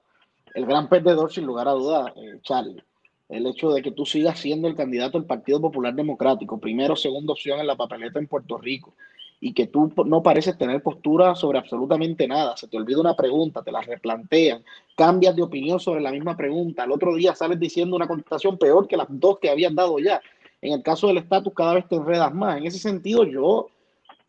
El 0.55 0.65
gran 0.65 0.89
perdedor, 0.89 1.31
sin 1.31 1.45
lugar 1.45 1.67
a 1.67 1.73
dudas, 1.73 2.11
eh, 2.15 2.39
Charlie. 2.41 2.83
El 3.29 3.45
hecho 3.47 3.71
de 3.71 3.81
que 3.81 3.91
tú 3.91 4.05
sigas 4.05 4.39
siendo 4.39 4.67
el 4.67 4.75
candidato 4.75 5.17
del 5.17 5.27
Partido 5.27 5.59
Popular 5.59 5.93
Democrático, 5.93 6.59
primero 6.59 6.95
segunda 6.95 7.33
opción 7.33 7.59
en 7.59 7.67
la 7.67 7.75
papeleta 7.75 8.19
en 8.19 8.27
Puerto 8.27 8.57
Rico, 8.57 8.93
y 9.39 9.53
que 9.53 9.67
tú 9.67 9.91
no 10.05 10.23
pareces 10.23 10.57
tener 10.57 10.81
postura 10.81 11.35
sobre 11.35 11.59
absolutamente 11.59 12.27
nada. 12.27 12.55
Se 12.57 12.67
te 12.67 12.77
olvida 12.77 12.99
una 12.99 13.15
pregunta, 13.15 13.61
te 13.61 13.71
la 13.71 13.81
replantean, 13.81 14.63
cambias 14.95 15.35
de 15.35 15.43
opinión 15.43 15.79
sobre 15.79 16.01
la 16.01 16.11
misma 16.11 16.37
pregunta. 16.37 16.83
Al 16.83 16.91
otro 16.91 17.13
día 17.15 17.35
sales 17.35 17.59
diciendo 17.59 17.95
una 17.95 18.07
contestación 18.07 18.57
peor 18.57 18.87
que 18.87 18.97
las 18.97 19.07
dos 19.09 19.39
que 19.39 19.49
habían 19.49 19.75
dado 19.75 19.99
ya. 19.99 20.21
En 20.65 20.73
el 20.73 20.81
caso 20.81 21.07
del 21.07 21.17
estatus, 21.17 21.53
cada 21.53 21.75
vez 21.75 21.87
te 21.87 21.95
enredas 21.95 22.33
más. 22.33 22.57
En 22.57 22.65
ese 22.65 22.79
sentido, 22.79 23.23
yo 23.23 23.67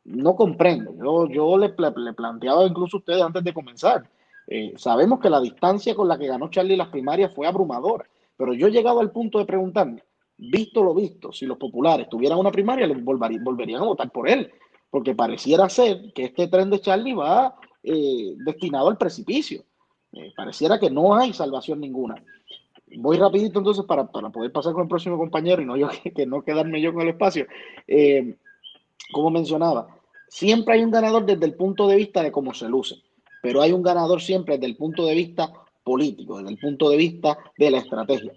no 0.05 0.37
comprendo. 0.37 0.94
Yo, 1.03 1.29
yo 1.31 1.57
le, 1.57 1.70
planteaba 1.70 2.66
incluso 2.66 2.99
a 2.99 3.01
ustedes 3.01 3.22
antes 3.22 3.42
de 3.42 3.55
comenzar. 3.55 4.07
Eh, 4.46 4.75
sabemos 4.77 5.18
que 5.18 5.31
la 5.31 5.40
distancia 5.40 5.94
con 5.94 6.09
la 6.09 6.18
que 6.18 6.27
ganó 6.27 6.51
Charlie 6.51 6.77
las 6.77 6.88
primarias 6.88 7.35
fue 7.35 7.46
abrumadora, 7.46 8.07
pero 8.37 8.53
yo 8.53 8.66
he 8.66 8.70
llegado 8.70 9.01
al 9.01 9.11
punto 9.11 9.38
de 9.38 9.46
preguntarme, 9.46 10.05
visto 10.37 10.85
lo 10.85 10.94
visto, 10.94 11.33
si 11.33 11.46
los 11.46 11.59
populares 11.59 12.09
tuvieran 12.09 12.38
una 12.38 12.53
primaria, 12.53 12.87
volverían 12.87 13.83
a 13.83 13.87
votar 13.87 14.11
por 14.11 14.29
él, 14.29 14.53
porque 14.90 15.14
pareciera 15.14 15.68
ser 15.68 16.12
que 16.12 16.27
este 16.27 16.46
tren 16.49 16.70
de 16.70 16.81
Charlie 16.81 17.14
va 17.14 17.57
eh, 17.83 18.35
destinado 18.44 18.88
al 18.88 18.99
precipicio. 18.99 19.64
Eh, 20.12 20.33
pareciera 20.37 20.79
que 20.79 20.90
no 20.90 21.16
hay 21.16 21.33
salvación 21.33 21.81
ninguna. 21.81 22.22
Voy 22.96 23.16
rapidito 23.16 23.59
entonces 23.59 23.85
para, 23.85 24.07
poder 24.07 24.53
pasar 24.53 24.72
con 24.72 24.83
el 24.83 24.88
próximo 24.88 25.18
compañero 25.18 25.61
y 25.61 25.64
no 25.64 25.77
yo 25.77 25.88
que, 26.14 26.27
no 26.27 26.42
quedarme 26.42 26.81
yo 26.81 26.92
con 26.92 27.03
el 27.03 27.09
espacio. 27.09 27.46
como 29.12 29.31
mencionaba, 29.31 29.88
siempre 30.29 30.75
hay 30.75 30.85
un 30.85 30.90
ganador 30.90 31.27
desde 31.27 31.46
el 31.46 31.55
punto 31.55 31.88
de 31.88 31.96
vista 31.96 32.22
de 32.22 32.33
cómo 32.33 32.55
se 32.55 32.68
luce 32.68 33.03
pero 33.46 33.62
hay 33.62 33.70
un 33.70 33.83
ganador 33.83 34.20
siempre 34.20 34.57
desde 34.57 34.66
el 34.66 34.77
punto 34.77 35.07
de 35.07 35.14
vista 35.14 35.53
político, 35.85 36.38
desde 36.38 36.51
el 36.51 36.59
punto 36.59 36.90
de 36.90 36.96
vista 36.96 37.38
de 37.57 37.70
la 37.70 37.79
estrategia. 37.79 38.33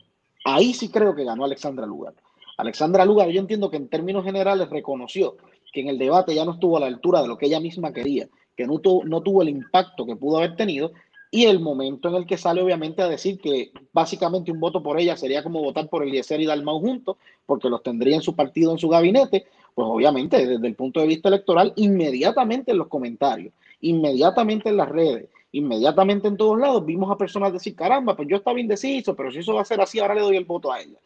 Ahí 0.45 0.71
sí 0.71 0.89
creo 0.89 1.15
que 1.15 1.23
ganó 1.23 1.45
Alexandra 1.45 1.87
Lugar. 1.87 2.13
Alexandra 2.57 3.05
Lugar, 3.05 3.27
yo 3.29 3.39
entiendo 3.39 3.71
que 3.71 3.77
en 3.77 3.87
términos 3.87 4.23
generales 4.23 4.69
reconoció 4.69 5.37
que 5.73 5.81
en 5.81 5.87
el 5.87 5.97
debate 5.97 6.35
ya 6.35 6.45
no 6.45 6.51
estuvo 6.53 6.77
a 6.77 6.81
la 6.81 6.85
altura 6.85 7.23
de 7.23 7.27
lo 7.27 7.39
que 7.39 7.47
ella 7.47 7.59
misma 7.59 7.91
quería, 7.91 8.29
que 8.55 8.67
no 8.67 8.77
tuvo, 8.77 9.03
no 9.03 9.21
tuvo 9.21 9.41
el 9.41 9.49
impacto 9.49 10.05
que 10.05 10.15
pudo 10.15 10.37
haber 10.37 10.55
tenido, 10.55 10.91
y 11.31 11.45
el 11.45 11.59
momento 11.59 12.09
en 12.09 12.15
el 12.15 12.25
que 12.25 12.37
sale 12.37 12.61
obviamente 12.61 13.01
a 13.01 13.07
decir 13.07 13.39
que 13.39 13.71
básicamente 13.93 14.51
un 14.51 14.59
voto 14.59 14.81
por 14.81 14.99
ella 14.99 15.15
sería 15.15 15.43
como 15.43 15.61
votar 15.61 15.87
por 15.87 16.03
Eliezer 16.03 16.41
y 16.41 16.45
Dalmau 16.45 16.79
juntos, 16.79 17.17
porque 17.45 17.69
los 17.69 17.83
tendría 17.83 18.15
en 18.15 18.21
su 18.21 18.35
partido, 18.35 18.71
en 18.71 18.79
su 18.79 18.89
gabinete, 18.89 19.45
pues 19.75 19.87
obviamente 19.87 20.45
desde 20.45 20.67
el 20.67 20.75
punto 20.75 20.99
de 20.99 21.07
vista 21.07 21.29
electoral, 21.29 21.73
inmediatamente 21.75 22.71
en 22.71 22.77
los 22.79 22.87
comentarios 22.87 23.53
inmediatamente 23.81 24.69
en 24.69 24.77
las 24.77 24.89
redes, 24.89 25.29
inmediatamente 25.51 26.27
en 26.27 26.37
todos 26.37 26.59
lados, 26.59 26.85
vimos 26.85 27.09
a 27.11 27.17
personas 27.17 27.53
decir, 27.53 27.75
caramba, 27.75 28.15
pues 28.15 28.27
yo 28.27 28.37
estaba 28.37 28.59
indeciso, 28.59 29.15
pero 29.15 29.31
si 29.31 29.39
eso 29.39 29.55
va 29.55 29.61
a 29.61 29.65
ser 29.65 29.81
así, 29.81 29.99
ahora 29.99 30.15
le 30.15 30.21
doy 30.21 30.37
el 30.37 30.45
voto 30.45 30.71
a 30.71 30.81
ella. 30.81 30.99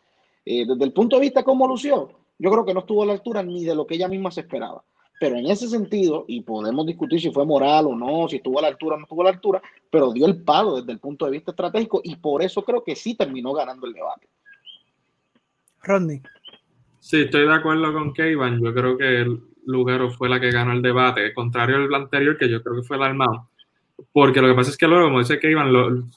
Eh, 0.46 0.66
desde 0.68 0.84
el 0.84 0.92
punto 0.92 1.18
de 1.18 1.22
vista 1.22 1.42
de 1.42 1.46
cómo 1.46 1.68
lució, 1.68 2.10
yo 2.38 2.52
creo 2.52 2.66
que 2.66 2.74
no 2.74 2.82
estuvo 2.82 3.04
a 3.04 3.06
la 3.06 3.14
altura 3.14 3.44
ni 3.44 3.64
de 3.64 3.76
lo 3.76 3.88
que 3.88 3.96
ella 3.96 4.08
misma 4.08 4.32
se 4.32 4.42
esperaba. 4.42 4.84
Pero 5.20 5.38
en 5.38 5.46
ese 5.46 5.68
sentido, 5.68 6.26
y 6.28 6.42
podemos 6.42 6.86
discutir 6.86 7.22
si 7.22 7.32
fue 7.32 7.46
moral 7.46 7.88
o 7.88 7.96
no, 7.96 8.28
si 8.28 8.38
estuvo 8.38 8.60
a 8.60 8.64
la 8.64 8.68
altura 8.70 8.96
o 8.96 9.00
no 9.00 9.04
estuvo 9.06 9.22
a 9.22 9.26
la 9.26 9.30
altura, 9.32 9.62
pero 9.90 10.12
dio 10.12 10.26
el 10.26 10.44
palo 10.44 10.78
desde 10.78 10.92
el 10.92 11.00
punto 11.00 11.26
de 11.26 11.32
vista 11.32 11.52
estratégico 11.52 12.02
y 12.04 12.16
por 12.16 12.42
eso 12.42 12.64
creo 12.64 12.84
que 12.84 12.96
sí 12.96 13.16
terminó 13.16 13.54
ganando 13.54 13.88
el 13.88 13.94
debate. 13.94 14.28
Rodney. 15.82 16.22
Sí, 17.00 17.22
estoy 17.22 17.46
de 17.48 17.54
acuerdo 17.54 17.94
con 17.94 18.14
Kevin. 18.14 18.62
Yo 18.64 18.74
creo 18.74 18.98
que 18.98 19.22
el, 19.22 19.42
Lugaro 19.66 20.10
fue 20.12 20.30
la 20.30 20.40
que 20.40 20.52
ganó 20.52 20.74
el 20.74 20.82
debate, 20.82 21.34
contrario 21.34 21.78
al 21.78 21.94
anterior, 21.94 22.38
que 22.38 22.50
yo 22.50 22.62
creo 22.62 22.78
que 22.78 22.88
fue 22.88 22.98
el 22.98 23.04
Armado. 23.04 23.50
Porque 24.12 24.42
lo 24.42 24.48
que 24.48 24.56
pasa 24.56 24.72
es 24.72 24.78
que 24.78 24.88
luego, 24.88 25.06
como 25.06 25.20
dice 25.20 25.40
que 25.40 25.52
Iván, 25.52 25.72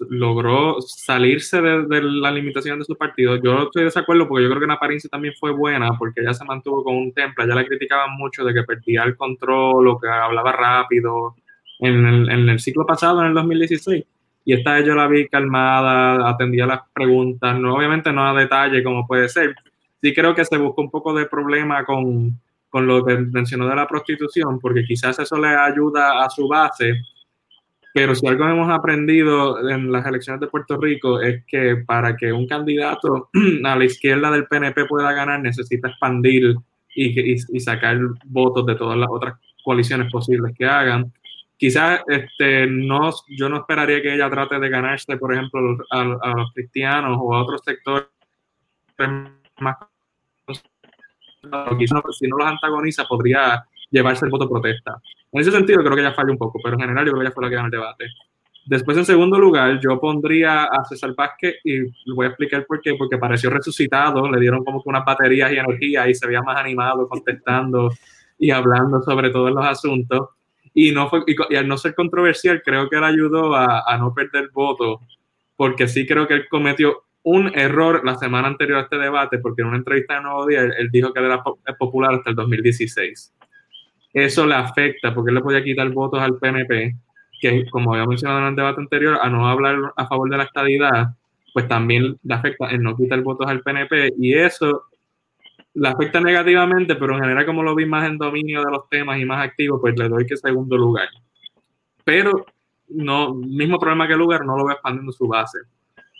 logró 0.08 0.80
salirse 0.80 1.60
de, 1.60 2.02
la 2.02 2.30
limitación 2.30 2.78
de 2.78 2.84
su 2.84 2.96
partido. 2.96 3.36
Yo 3.36 3.64
estoy 3.64 3.82
de 3.82 3.86
desacuerdo 3.86 4.26
porque 4.28 4.44
yo 4.44 4.48
creo 4.48 4.60
que 4.60 4.64
en 4.64 4.70
apariencia 4.70 5.10
también 5.10 5.34
fue 5.38 5.52
buena, 5.52 5.96
porque 5.98 6.20
ella 6.20 6.34
se 6.34 6.44
mantuvo 6.44 6.82
con 6.82 6.96
un 6.96 7.12
temple. 7.12 7.46
Ya 7.46 7.54
la 7.54 7.64
criticaban 7.64 8.16
mucho 8.16 8.44
de 8.44 8.54
que 8.54 8.62
perdía 8.62 9.02
el 9.04 9.16
control 9.16 9.88
o 9.88 9.98
que 9.98 10.08
hablaba 10.08 10.52
rápido 10.52 11.36
en 11.80 12.06
el, 12.06 12.30
en 12.30 12.48
el 12.48 12.58
ciclo 12.60 12.86
pasado, 12.86 13.20
en 13.20 13.28
el 13.28 13.34
2016. 13.34 14.04
Y 14.46 14.52
esta 14.54 14.74
vez 14.74 14.86
yo 14.86 14.94
la 14.94 15.08
vi 15.08 15.28
calmada, 15.28 16.28
atendía 16.30 16.66
las 16.66 16.80
preguntas, 16.92 17.58
no, 17.58 17.74
obviamente 17.74 18.12
no 18.12 18.26
a 18.26 18.38
detalle 18.38 18.82
como 18.82 19.06
puede 19.06 19.28
ser. 19.28 19.54
Sí 20.00 20.14
creo 20.14 20.34
que 20.34 20.44
se 20.44 20.56
buscó 20.56 20.82
un 20.82 20.90
poco 20.90 21.12
de 21.12 21.26
problema 21.26 21.84
con, 21.84 22.38
con 22.68 22.86
lo 22.86 23.04
que 23.04 23.16
mencionó 23.16 23.68
de 23.68 23.74
la 23.74 23.88
prostitución, 23.88 24.60
porque 24.60 24.84
quizás 24.84 25.18
eso 25.18 25.36
le 25.40 25.48
ayuda 25.48 26.24
a 26.24 26.30
su 26.30 26.46
base, 26.46 27.02
pero 27.96 28.14
si 28.14 28.26
algo 28.26 28.46
hemos 28.46 28.68
aprendido 28.68 29.66
en 29.70 29.90
las 29.90 30.04
elecciones 30.04 30.38
de 30.42 30.48
Puerto 30.48 30.76
Rico 30.76 31.18
es 31.18 31.42
que 31.46 31.76
para 31.76 32.14
que 32.14 32.30
un 32.30 32.46
candidato 32.46 33.30
a 33.64 33.74
la 33.74 33.84
izquierda 33.86 34.30
del 34.30 34.46
PNP 34.46 34.84
pueda 34.84 35.14
ganar 35.14 35.40
necesita 35.40 35.88
expandir 35.88 36.56
y, 36.94 37.32
y, 37.32 37.60
sacar 37.60 37.98
votos 38.26 38.66
de 38.66 38.74
todas 38.74 38.98
las 38.98 39.08
otras 39.10 39.40
coaliciones 39.64 40.12
posibles 40.12 40.54
que 40.58 40.66
hagan. 40.66 41.10
Quizás 41.56 42.02
este, 42.06 42.66
no, 42.66 43.10
yo 43.28 43.48
no 43.48 43.60
esperaría 43.60 44.02
que 44.02 44.12
ella 44.12 44.28
trate 44.28 44.60
de 44.60 44.68
ganarse, 44.68 45.16
por 45.16 45.32
ejemplo, 45.32 45.78
a, 45.88 46.04
los 46.04 46.52
cristianos 46.52 47.16
o 47.18 47.34
a 47.34 47.44
otros 47.44 47.62
sectores 47.64 48.08
más 49.58 49.76
si 52.12 52.28
no 52.28 52.36
los 52.36 52.46
antagoniza, 52.46 53.06
podría 53.06 53.64
llevarse 53.96 54.24
el 54.24 54.30
voto 54.30 54.48
protesta. 54.48 55.00
En 55.32 55.40
ese 55.40 55.50
sentido, 55.50 55.82
creo 55.82 55.94
que 55.94 56.00
ella 56.00 56.14
falla 56.14 56.30
un 56.30 56.38
poco, 56.38 56.60
pero 56.62 56.74
en 56.74 56.80
general 56.80 57.04
yo 57.04 57.12
creo 57.12 57.20
que 57.20 57.26
ella 57.26 57.34
fue 57.34 57.44
la 57.44 57.50
que 57.50 57.56
ganó 57.56 57.66
el 57.66 57.72
debate. 57.72 58.04
Después, 58.66 58.96
en 58.96 59.04
segundo 59.04 59.38
lugar, 59.38 59.78
yo 59.80 60.00
pondría 60.00 60.64
a 60.64 60.84
César 60.84 61.14
Vázquez 61.16 61.56
y 61.64 61.82
voy 62.12 62.26
a 62.26 62.28
explicar 62.30 62.66
por 62.66 62.80
qué, 62.80 62.94
porque 62.94 63.16
pareció 63.16 63.48
resucitado, 63.48 64.28
le 64.30 64.40
dieron 64.40 64.64
como 64.64 64.82
que 64.82 64.88
unas 64.88 65.04
baterías 65.04 65.52
y 65.52 65.56
energía 65.56 66.08
y 66.08 66.14
se 66.14 66.26
veía 66.26 66.42
más 66.42 66.58
animado 66.58 67.08
contestando 67.08 67.90
y 68.38 68.50
hablando 68.50 69.02
sobre 69.02 69.30
todos 69.30 69.52
los 69.52 69.64
asuntos. 69.64 70.30
Y, 70.74 70.90
no 70.90 71.08
fue, 71.08 71.22
y, 71.26 71.54
al 71.54 71.68
no 71.68 71.78
ser 71.78 71.94
controversial, 71.94 72.60
creo 72.64 72.88
que 72.90 72.98
le 72.98 73.06
ayudó 73.06 73.54
a, 73.54 73.84
a 73.86 73.96
no 73.98 74.12
perder 74.12 74.50
voto, 74.52 75.00
porque 75.56 75.86
sí 75.86 76.06
creo 76.06 76.26
que 76.26 76.34
él 76.34 76.48
cometió 76.48 77.06
un 77.26 77.50
error 77.58 78.02
la 78.04 78.14
semana 78.16 78.46
anterior 78.46 78.78
a 78.78 78.82
este 78.82 78.98
debate, 78.98 79.38
porque 79.38 79.62
en 79.62 79.68
una 79.68 79.78
entrevista 79.78 80.14
de 80.14 80.22
Nuevo 80.22 80.46
Día 80.46 80.60
él, 80.62 80.90
dijo 80.92 81.12
que 81.12 81.18
él 81.18 81.26
era 81.26 81.42
popular 81.76 82.14
hasta 82.14 82.30
el 82.30 82.36
2016. 82.36 83.34
Eso 84.16 84.46
le 84.46 84.54
afecta, 84.54 85.14
porque 85.14 85.30
él 85.30 85.34
le 85.34 85.42
podía 85.42 85.62
quitar 85.62 85.88
votos 85.90 86.20
al 86.20 86.38
PNP, 86.38 86.96
que 87.40 87.68
como 87.70 87.92
había 87.92 88.06
mencionado 88.06 88.40
en 88.40 88.46
el 88.46 88.56
debate 88.56 88.80
anterior, 88.80 89.18
a 89.20 89.28
no 89.28 89.48
hablar 89.48 89.76
a 89.96 90.06
favor 90.06 90.30
de 90.30 90.38
la 90.38 90.44
estadidad, 90.44 91.08
pues 91.52 91.68
también 91.68 92.16
le 92.22 92.34
afecta 92.34 92.70
en 92.70 92.82
no 92.82 92.96
quitar 92.96 93.20
votos 93.22 93.46
al 93.46 93.60
PNP, 93.60 94.14
y 94.18 94.34
eso 94.34 94.84
le 95.74 95.88
afecta 95.88 96.20
negativamente, 96.20 96.96
pero 96.96 97.14
en 97.14 97.20
general 97.20 97.44
como 97.44 97.62
lo 97.62 97.74
vi 97.74 97.84
más 97.84 98.08
en 98.08 98.16
dominio 98.16 98.64
de 98.64 98.70
los 98.70 98.88
temas 98.88 99.20
y 99.20 99.26
más 99.26 99.44
activo, 99.44 99.80
pues 99.80 99.98
le 99.98 100.08
doy 100.08 100.24
que 100.24 100.36
segundo 100.36 100.78
lugar. 100.78 101.08
Pero 102.04 102.46
no, 102.88 103.34
mismo 103.34 103.78
problema 103.78 104.08
que 104.08 104.14
lugar, 104.14 104.46
no 104.46 104.56
lo 104.56 104.64
veo 104.64 104.74
expandiendo 104.74 105.12
su 105.12 105.28
base 105.28 105.58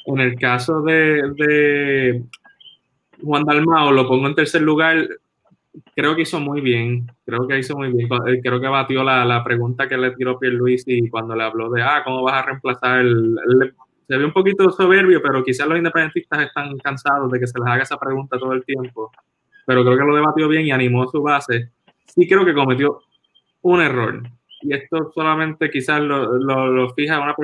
en 0.06 0.20
el 0.20 0.38
caso 0.38 0.82
de, 0.82 2.22
Juan 3.22 3.44
Dalmao, 3.44 3.92
lo 3.92 4.06
pongo 4.06 4.28
en 4.28 4.34
tercer 4.34 4.62
lugar. 4.62 5.08
Creo 5.94 6.14
que 6.14 6.22
hizo 6.22 6.40
muy 6.40 6.60
bien. 6.60 7.10
Creo 7.24 7.46
que 7.46 7.58
hizo 7.58 7.76
muy 7.76 7.92
bien. 7.92 8.08
Eh, 8.26 8.40
creo 8.42 8.60
que 8.60 8.68
batió 8.68 9.02
la, 9.02 9.42
pregunta 9.44 9.88
que 9.88 9.96
le 9.96 10.12
tiró 10.12 10.38
y 10.42 11.08
cuando 11.08 11.34
le 11.34 11.44
habló 11.44 11.70
de, 11.70 11.82
ah, 11.82 12.02
¿cómo 12.04 12.22
vas 12.22 12.34
a 12.34 12.46
reemplazar? 12.46 13.00
El, 13.00 13.36
se 14.08 14.16
ve 14.16 14.24
un 14.24 14.32
poquito 14.32 14.70
soberbio, 14.70 15.20
pero 15.20 15.42
quizás 15.42 15.66
los 15.66 15.78
independentistas 15.78 16.46
están 16.46 16.76
cansados 16.78 17.30
de 17.30 17.40
que 17.40 17.46
se 17.46 17.58
les 17.58 17.68
haga 17.68 17.82
esa 17.82 17.98
pregunta 17.98 18.38
todo 18.38 18.52
el 18.52 18.64
tiempo. 18.64 19.10
Pero 19.66 19.84
creo 19.84 19.98
que 19.98 20.04
lo 20.04 20.14
debatió 20.14 20.48
bien 20.48 20.66
y 20.66 20.70
animó 20.70 21.08
su 21.08 21.22
base. 21.22 21.70
Sí 22.06 22.28
creo 22.28 22.44
que 22.44 22.54
cometió 22.54 23.00
un 23.62 23.80
error 23.80 24.22
y 24.62 24.74
esto 24.74 25.12
solamente 25.14 25.70
quizás 25.70 26.00
lo, 26.00 26.38
lo, 26.38 26.94
fija 26.94 27.20
una, 27.20 27.34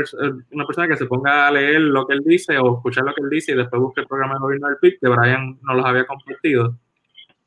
una 0.50 0.66
persona 0.66 0.88
que 0.88 0.96
se 0.96 1.06
ponga 1.06 1.46
a 1.46 1.50
leer 1.50 1.80
lo 1.80 2.06
que 2.06 2.14
él 2.14 2.22
dice 2.24 2.58
o 2.58 2.76
escuchar 2.76 3.04
lo 3.04 3.14
que 3.14 3.22
él 3.22 3.30
dice 3.30 3.52
y 3.52 3.54
después 3.54 3.80
busque 3.80 4.00
el 4.00 4.06
programa 4.06 4.34
de 4.34 4.40
gobierno 4.40 4.68
del 4.68 4.78
PIB, 4.78 4.98
que 5.00 5.08
Brian 5.08 5.58
no 5.62 5.74
los 5.74 5.84
había 5.84 6.06
compartido. 6.06 6.76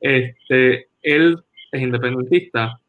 Este, 0.05 0.89
él 1.01 1.43
es 1.71 1.81
independentista, 1.81 2.79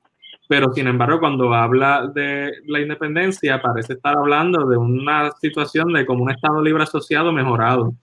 pero 0.47 0.71
sin 0.75 0.87
embargo 0.87 1.19
cuando 1.19 1.55
habla 1.55 2.11
de 2.15 2.53
la 2.67 2.79
independencia 2.79 3.63
parece 3.63 3.95
estar 3.95 4.15
hablando 4.15 4.67
de 4.67 4.77
una 4.77 5.31
situación 5.41 5.95
de 5.95 6.05
como 6.05 6.25
un 6.25 6.31
Estado 6.31 6.63
libre 6.63 6.83
asociado 6.83 7.33
mejorado, 7.33 7.95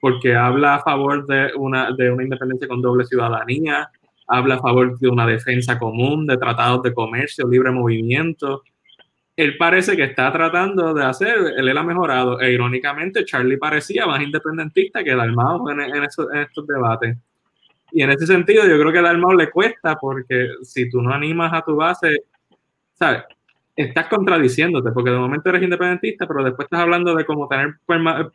porque 0.00 0.34
habla 0.34 0.76
a 0.76 0.82
favor 0.82 1.26
de 1.26 1.50
una, 1.56 1.92
de 1.92 2.10
una 2.10 2.22
independencia 2.22 2.66
con 2.66 2.80
doble 2.80 3.04
ciudadanía, 3.04 3.90
habla 4.28 4.54
a 4.54 4.60
favor 4.60 4.98
de 4.98 5.08
una 5.10 5.26
defensa 5.26 5.78
común, 5.78 6.26
de 6.26 6.38
tratados 6.38 6.82
de 6.84 6.94
comercio, 6.94 7.46
libre 7.46 7.70
movimiento. 7.70 8.62
Él 9.36 9.58
parece 9.58 9.94
que 9.94 10.04
está 10.04 10.32
tratando 10.32 10.94
de 10.94 11.04
hacer, 11.04 11.36
él, 11.58 11.76
ha 11.76 11.82
mejorado, 11.82 12.40
e 12.40 12.50
irónicamente 12.50 13.26
Charlie 13.26 13.58
parecía 13.58 14.06
más 14.06 14.22
independentista 14.22 15.04
que 15.04 15.14
Dalmau 15.14 15.68
en, 15.68 15.80
en, 15.80 16.04
estos 16.04 16.66
debates. 16.66 17.18
Y 17.94 18.02
en 18.02 18.10
ese 18.10 18.26
sentido 18.26 18.64
yo 18.66 18.78
creo 18.78 18.92
que 18.92 18.98
a 18.98 19.02
Dalmau 19.02 19.32
le 19.32 19.50
cuesta 19.50 19.96
porque 19.96 20.48
si 20.62 20.90
tú 20.90 21.00
no 21.00 21.12
animas 21.14 21.52
a 21.54 21.62
tu 21.62 21.76
base, 21.76 22.24
¿sabes? 22.92 23.22
estás 23.76 24.06
contradiciéndote, 24.08 24.92
porque 24.92 25.10
de 25.10 25.18
momento 25.18 25.48
eres 25.48 25.62
independentista, 25.62 26.26
pero 26.26 26.44
después 26.44 26.66
estás 26.66 26.80
hablando 26.80 27.14
de 27.14 27.24
cómo 27.24 27.48
tener 27.48 27.74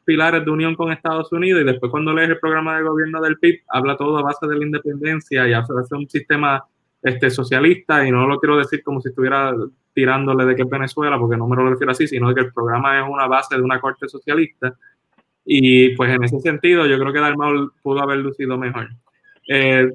pilares 0.04 0.44
de 0.44 0.52
unión 0.52 0.76
con 0.76 0.92
Estados 0.92 1.32
Unidos 1.32 1.62
y 1.62 1.66
después 1.66 1.92
cuando 1.92 2.14
lees 2.14 2.30
el 2.30 2.40
programa 2.40 2.78
de 2.78 2.84
gobierno 2.84 3.22
del 3.22 3.38
PIB, 3.38 3.62
habla 3.70 3.96
todo 3.96 4.18
a 4.18 4.24
base 4.24 4.48
de 4.48 4.58
la 4.58 4.66
independencia 4.66 5.48
y 5.48 5.54
hace 5.54 5.74
un 5.92 6.10
sistema 6.10 6.64
este, 7.02 7.30
socialista 7.30 8.06
y 8.06 8.12
no 8.12 8.28
lo 8.28 8.40
quiero 8.40 8.58
decir 8.58 8.84
como 8.84 9.00
si 9.00 9.10
estuviera 9.10 9.54
tirándole 9.94 10.46
de 10.46 10.56
que 10.56 10.64
es 10.64 10.70
Venezuela, 10.70 11.18
porque 11.18 11.38
no 11.38 11.48
me 11.48 11.56
lo 11.56 11.70
refiero 11.70 11.92
así, 11.92 12.08
sino 12.08 12.34
que 12.34 12.42
el 12.42 12.54
programa 12.54 13.00
es 13.00 13.06
una 13.10 13.28
base 13.28 13.56
de 13.56 13.62
una 13.62 13.80
corte 13.80 14.10
socialista 14.10 14.76
y 15.46 15.96
pues 15.96 16.14
en 16.14 16.24
ese 16.24 16.40
sentido 16.42 16.86
yo 16.86 17.00
creo 17.00 17.14
que 17.14 17.20
Dalmau 17.20 17.72
pudo 17.82 18.02
haber 18.02 18.18
lucido 18.18 18.58
mejor. 18.58 18.90
Eh, 19.50 19.88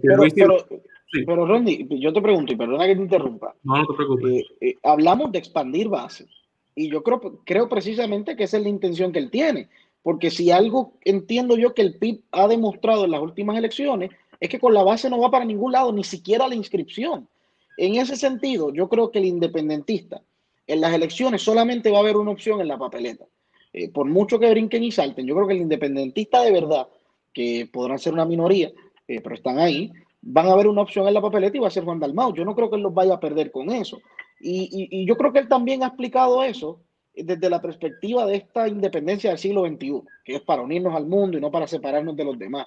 pero 1.26 1.46
Ronnie, 1.46 1.86
yo 1.88 2.12
te 2.12 2.20
pregunto, 2.20 2.52
y 2.52 2.56
perdona 2.56 2.86
que 2.86 2.96
te 2.96 3.02
interrumpa. 3.02 3.54
No, 3.62 3.78
no 3.78 3.86
te 3.86 3.94
preocupes. 3.94 4.32
Eh, 4.32 4.46
eh, 4.60 4.74
hablamos 4.82 5.30
de 5.30 5.38
expandir 5.38 5.88
base. 5.88 6.26
Y 6.74 6.90
yo 6.90 7.04
creo, 7.04 7.40
creo 7.44 7.68
precisamente 7.68 8.34
que 8.34 8.44
esa 8.44 8.56
es 8.56 8.64
la 8.64 8.68
intención 8.68 9.12
que 9.12 9.20
él 9.20 9.30
tiene. 9.30 9.68
Porque 10.02 10.30
si 10.30 10.50
algo 10.50 10.94
entiendo 11.04 11.56
yo 11.56 11.72
que 11.72 11.82
el 11.82 11.94
PIB 11.94 12.22
ha 12.32 12.48
demostrado 12.48 13.04
en 13.04 13.12
las 13.12 13.22
últimas 13.22 13.56
elecciones, 13.56 14.10
es 14.40 14.48
que 14.48 14.58
con 14.58 14.74
la 14.74 14.82
base 14.82 15.08
no 15.08 15.20
va 15.20 15.30
para 15.30 15.44
ningún 15.44 15.72
lado, 15.72 15.92
ni 15.92 16.02
siquiera 16.02 16.48
la 16.48 16.56
inscripción. 16.56 17.28
En 17.76 17.94
ese 17.94 18.16
sentido, 18.16 18.72
yo 18.72 18.88
creo 18.88 19.10
que 19.10 19.20
el 19.20 19.26
independentista 19.26 20.20
en 20.66 20.80
las 20.80 20.92
elecciones 20.92 21.42
solamente 21.42 21.90
va 21.90 21.98
a 21.98 22.00
haber 22.00 22.16
una 22.16 22.32
opción 22.32 22.60
en 22.60 22.68
la 22.68 22.78
papeleta. 22.78 23.24
Eh, 23.72 23.88
por 23.88 24.06
mucho 24.06 24.38
que 24.38 24.50
brinquen 24.50 24.84
y 24.84 24.92
salten, 24.92 25.26
yo 25.26 25.34
creo 25.34 25.46
que 25.46 25.54
el 25.54 25.62
independentista 25.62 26.42
de 26.42 26.52
verdad, 26.52 26.88
que 27.32 27.68
podrán 27.72 27.98
ser 27.98 28.12
una 28.12 28.24
minoría, 28.24 28.70
eh, 29.08 29.20
pero 29.20 29.34
están 29.34 29.58
ahí, 29.58 29.92
van 30.22 30.46
a 30.46 30.52
haber 30.52 30.66
una 30.66 30.82
opción 30.82 31.06
en 31.06 31.14
la 31.14 31.20
papeleta 31.20 31.56
y 31.56 31.60
va 31.60 31.68
a 31.68 31.70
ser 31.70 31.84
Juan 31.84 32.00
Dalmau. 32.00 32.34
Yo 32.34 32.44
no 32.44 32.54
creo 32.54 32.70
que 32.70 32.76
él 32.76 32.82
los 32.82 32.94
vaya 32.94 33.14
a 33.14 33.20
perder 33.20 33.50
con 33.50 33.70
eso. 33.70 34.00
Y, 34.40 35.06
yo 35.06 35.16
creo 35.16 35.32
que 35.32 35.38
él 35.38 35.48
también 35.48 35.82
ha 35.82 35.88
explicado 35.88 36.42
eso 36.42 36.80
desde 37.14 37.48
la 37.48 37.62
perspectiva 37.62 38.26
de 38.26 38.36
esta 38.36 38.66
independencia 38.66 39.30
del 39.30 39.38
siglo 39.38 39.66
XXI, 39.66 40.02
que 40.24 40.36
es 40.36 40.42
para 40.42 40.62
unirnos 40.62 40.94
al 40.94 41.06
mundo 41.06 41.38
y 41.38 41.40
no 41.40 41.50
para 41.50 41.66
separarnos 41.66 42.16
de 42.16 42.24
los 42.24 42.38
demás. 42.38 42.66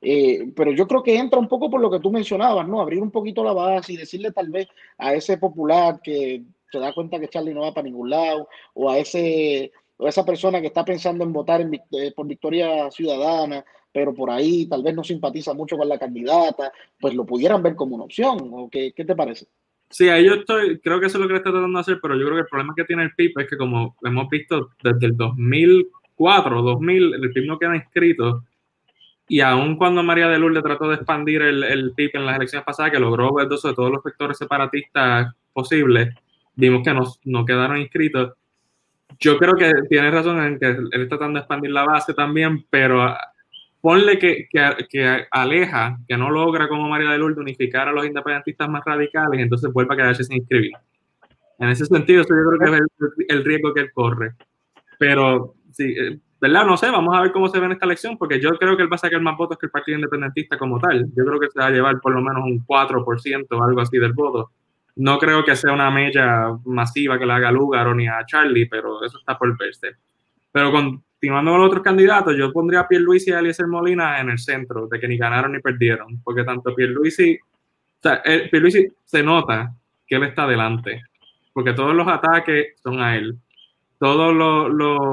Eh, 0.00 0.52
pero 0.54 0.72
yo 0.72 0.86
creo 0.86 1.02
que 1.02 1.16
entra 1.16 1.38
un 1.38 1.48
poco 1.48 1.70
por 1.70 1.80
lo 1.80 1.90
que 1.90 2.00
tú 2.00 2.10
mencionabas, 2.10 2.66
¿no? 2.68 2.80
Abrir 2.80 3.00
un 3.00 3.10
poquito 3.10 3.42
la 3.42 3.52
base 3.52 3.92
y 3.92 3.96
decirle 3.96 4.32
tal 4.32 4.50
vez 4.50 4.68
a 4.98 5.14
ese 5.14 5.38
popular 5.38 6.00
que 6.02 6.42
se 6.70 6.78
da 6.78 6.92
cuenta 6.92 7.20
que 7.20 7.28
Charlie 7.28 7.54
no 7.54 7.62
va 7.62 7.72
para 7.72 7.84
ningún 7.86 8.10
lado, 8.10 8.48
o 8.74 8.90
a 8.90 8.98
ese 8.98 9.72
o 9.96 10.08
esa 10.08 10.24
persona 10.24 10.60
que 10.60 10.66
está 10.66 10.84
pensando 10.84 11.24
en 11.24 11.32
votar 11.32 11.60
eh, 11.60 12.12
por 12.14 12.26
Victoria 12.26 12.90
Ciudadana, 12.90 13.64
pero 13.94 14.12
por 14.12 14.28
ahí 14.28 14.66
tal 14.66 14.82
vez 14.82 14.92
no 14.92 15.04
simpatiza 15.04 15.54
mucho 15.54 15.76
con 15.76 15.88
la 15.88 15.98
candidata, 15.98 16.72
pues 17.00 17.14
lo 17.14 17.24
pudieran 17.24 17.62
ver 17.62 17.76
como 17.76 17.94
una 17.94 18.04
opción. 18.04 18.38
¿o 18.52 18.68
qué, 18.68 18.92
qué 18.92 19.04
te 19.04 19.14
parece? 19.14 19.46
Sí, 19.88 20.08
ahí 20.08 20.26
yo 20.26 20.34
estoy, 20.34 20.80
creo 20.80 20.98
que 20.98 21.06
eso 21.06 21.18
es 21.18 21.22
lo 21.22 21.28
que 21.28 21.34
le 21.34 21.38
está 21.38 21.52
tratando 21.52 21.78
de 21.78 21.80
hacer, 21.80 22.00
pero 22.02 22.16
yo 22.16 22.24
creo 22.24 22.34
que 22.34 22.42
el 22.42 22.48
problema 22.48 22.74
que 22.76 22.84
tiene 22.84 23.04
el 23.04 23.14
PIB 23.14 23.38
es 23.38 23.48
que 23.48 23.56
como 23.56 23.94
hemos 24.02 24.28
visto 24.28 24.70
desde 24.82 25.06
el 25.06 25.16
2004 25.16 26.62
2000, 26.62 27.14
el 27.14 27.32
PIB 27.32 27.46
no 27.46 27.58
queda 27.58 27.76
inscrito 27.76 28.42
y 29.28 29.40
aun 29.40 29.76
cuando 29.76 30.02
María 30.02 30.28
de 30.28 30.38
Lourdes 30.38 30.62
trató 30.62 30.88
de 30.88 30.96
expandir 30.96 31.42
el, 31.42 31.62
el 31.62 31.92
PIB 31.94 32.10
en 32.14 32.26
las 32.26 32.36
elecciones 32.36 32.66
pasadas, 32.66 32.90
que 32.90 32.98
logró 32.98 33.32
ver 33.32 33.48
de 33.48 33.56
todos 33.56 33.90
los 33.90 34.02
sectores 34.02 34.36
separatistas 34.36 35.32
posibles, 35.52 36.14
vimos 36.56 36.82
que 36.82 36.92
no, 36.92 37.04
no 37.24 37.44
quedaron 37.44 37.78
inscritos. 37.78 38.32
Yo 39.20 39.38
creo 39.38 39.54
que 39.54 39.72
tiene 39.88 40.10
razón 40.10 40.42
en 40.42 40.58
que 40.58 40.66
él 40.66 40.88
está 40.92 41.16
tratando 41.16 41.38
de 41.38 41.42
expandir 41.42 41.70
la 41.70 41.84
base 41.84 42.12
también, 42.12 42.66
pero 42.68 43.14
ponle 43.84 44.18
que, 44.18 44.48
que, 44.50 45.26
aleja, 45.30 45.98
que 46.08 46.16
no 46.16 46.30
logra 46.30 46.68
como 46.68 46.88
María 46.88 47.10
de 47.10 47.18
Lourdes 47.18 47.36
unificar 47.36 47.86
a 47.86 47.92
los 47.92 48.06
independentistas 48.06 48.66
más 48.66 48.82
radicales, 48.82 49.38
entonces 49.38 49.70
vuelve 49.70 49.92
a 49.92 49.96
quedarse 49.98 50.24
sin 50.24 50.38
inscribir. 50.38 50.72
En 51.58 51.68
ese 51.68 51.84
sentido, 51.84 52.22
yo 52.22 52.28
creo 52.28 52.58
que 52.58 52.78
es 52.78 53.12
el, 53.28 53.44
riesgo 53.44 53.74
que 53.74 53.80
él 53.80 53.92
corre. 53.92 54.32
Pero, 54.98 55.56
sí, 55.70 55.94
eh, 55.98 56.18
¿verdad? 56.40 56.64
No 56.64 56.78
sé, 56.78 56.90
vamos 56.90 57.14
a 57.14 57.20
ver 57.20 57.32
cómo 57.32 57.46
se 57.48 57.60
ve 57.60 57.66
en 57.66 57.72
esta 57.72 57.84
elección, 57.84 58.16
porque 58.16 58.40
yo 58.40 58.56
creo 58.56 58.74
que 58.74 58.84
él 58.84 58.90
va 58.90 58.96
a 58.96 59.00
sacar 59.00 59.20
más 59.20 59.36
votos 59.36 59.58
que 59.58 59.66
el 59.66 59.70
Partido 59.70 59.98
Independentista 59.98 60.56
como 60.56 60.80
tal. 60.80 61.04
Yo 61.14 61.22
creo 61.22 61.38
que 61.38 61.50
se 61.50 61.58
va 61.58 61.66
a 61.66 61.70
llevar 61.70 62.00
por 62.00 62.14
lo 62.14 62.22
menos 62.22 62.42
un 62.42 62.64
4% 62.64 63.46
o 63.50 63.62
algo 63.62 63.80
así 63.82 63.98
del 63.98 64.14
voto. 64.14 64.52
No 64.96 65.18
creo 65.18 65.44
que 65.44 65.56
sea 65.56 65.74
una 65.74 65.90
mella 65.90 66.56
masiva 66.64 67.18
que 67.18 67.26
le 67.26 67.34
haga 67.34 67.52
Lugaro 67.52 67.94
ni 67.94 68.08
a 68.08 68.24
Charlie, 68.24 68.64
pero 68.64 69.04
eso 69.04 69.18
está 69.18 69.36
por 69.36 69.54
verse. 69.58 69.96
Pero 70.50 70.72
con, 70.72 71.04
continuando 71.24 71.52
con 71.52 71.60
los 71.60 71.68
otros 71.68 71.82
candidatos, 71.82 72.36
yo 72.36 72.52
pondría 72.52 72.80
a 72.80 72.88
Pierluisi 72.88 73.30
y 73.30 73.32
a 73.32 73.38
Eliezer 73.38 73.66
Molina 73.66 74.20
en 74.20 74.28
el 74.28 74.38
centro, 74.38 74.86
de 74.88 75.00
que 75.00 75.08
ni 75.08 75.16
ganaron 75.16 75.52
ni 75.52 75.60
perdieron, 75.60 76.20
porque 76.22 76.44
tanto 76.44 76.74
Pierluisi, 76.74 77.38
o 77.40 78.02
sea, 78.02 78.22
Pierluisi 78.50 78.88
se 79.06 79.22
nota 79.22 79.72
que 80.06 80.16
él 80.16 80.24
está 80.24 80.42
adelante, 80.42 81.02
porque 81.54 81.72
todos 81.72 81.94
los 81.94 82.06
ataques 82.06 82.78
son 82.82 83.00
a 83.00 83.16
él. 83.16 83.38
Todas 83.98 84.34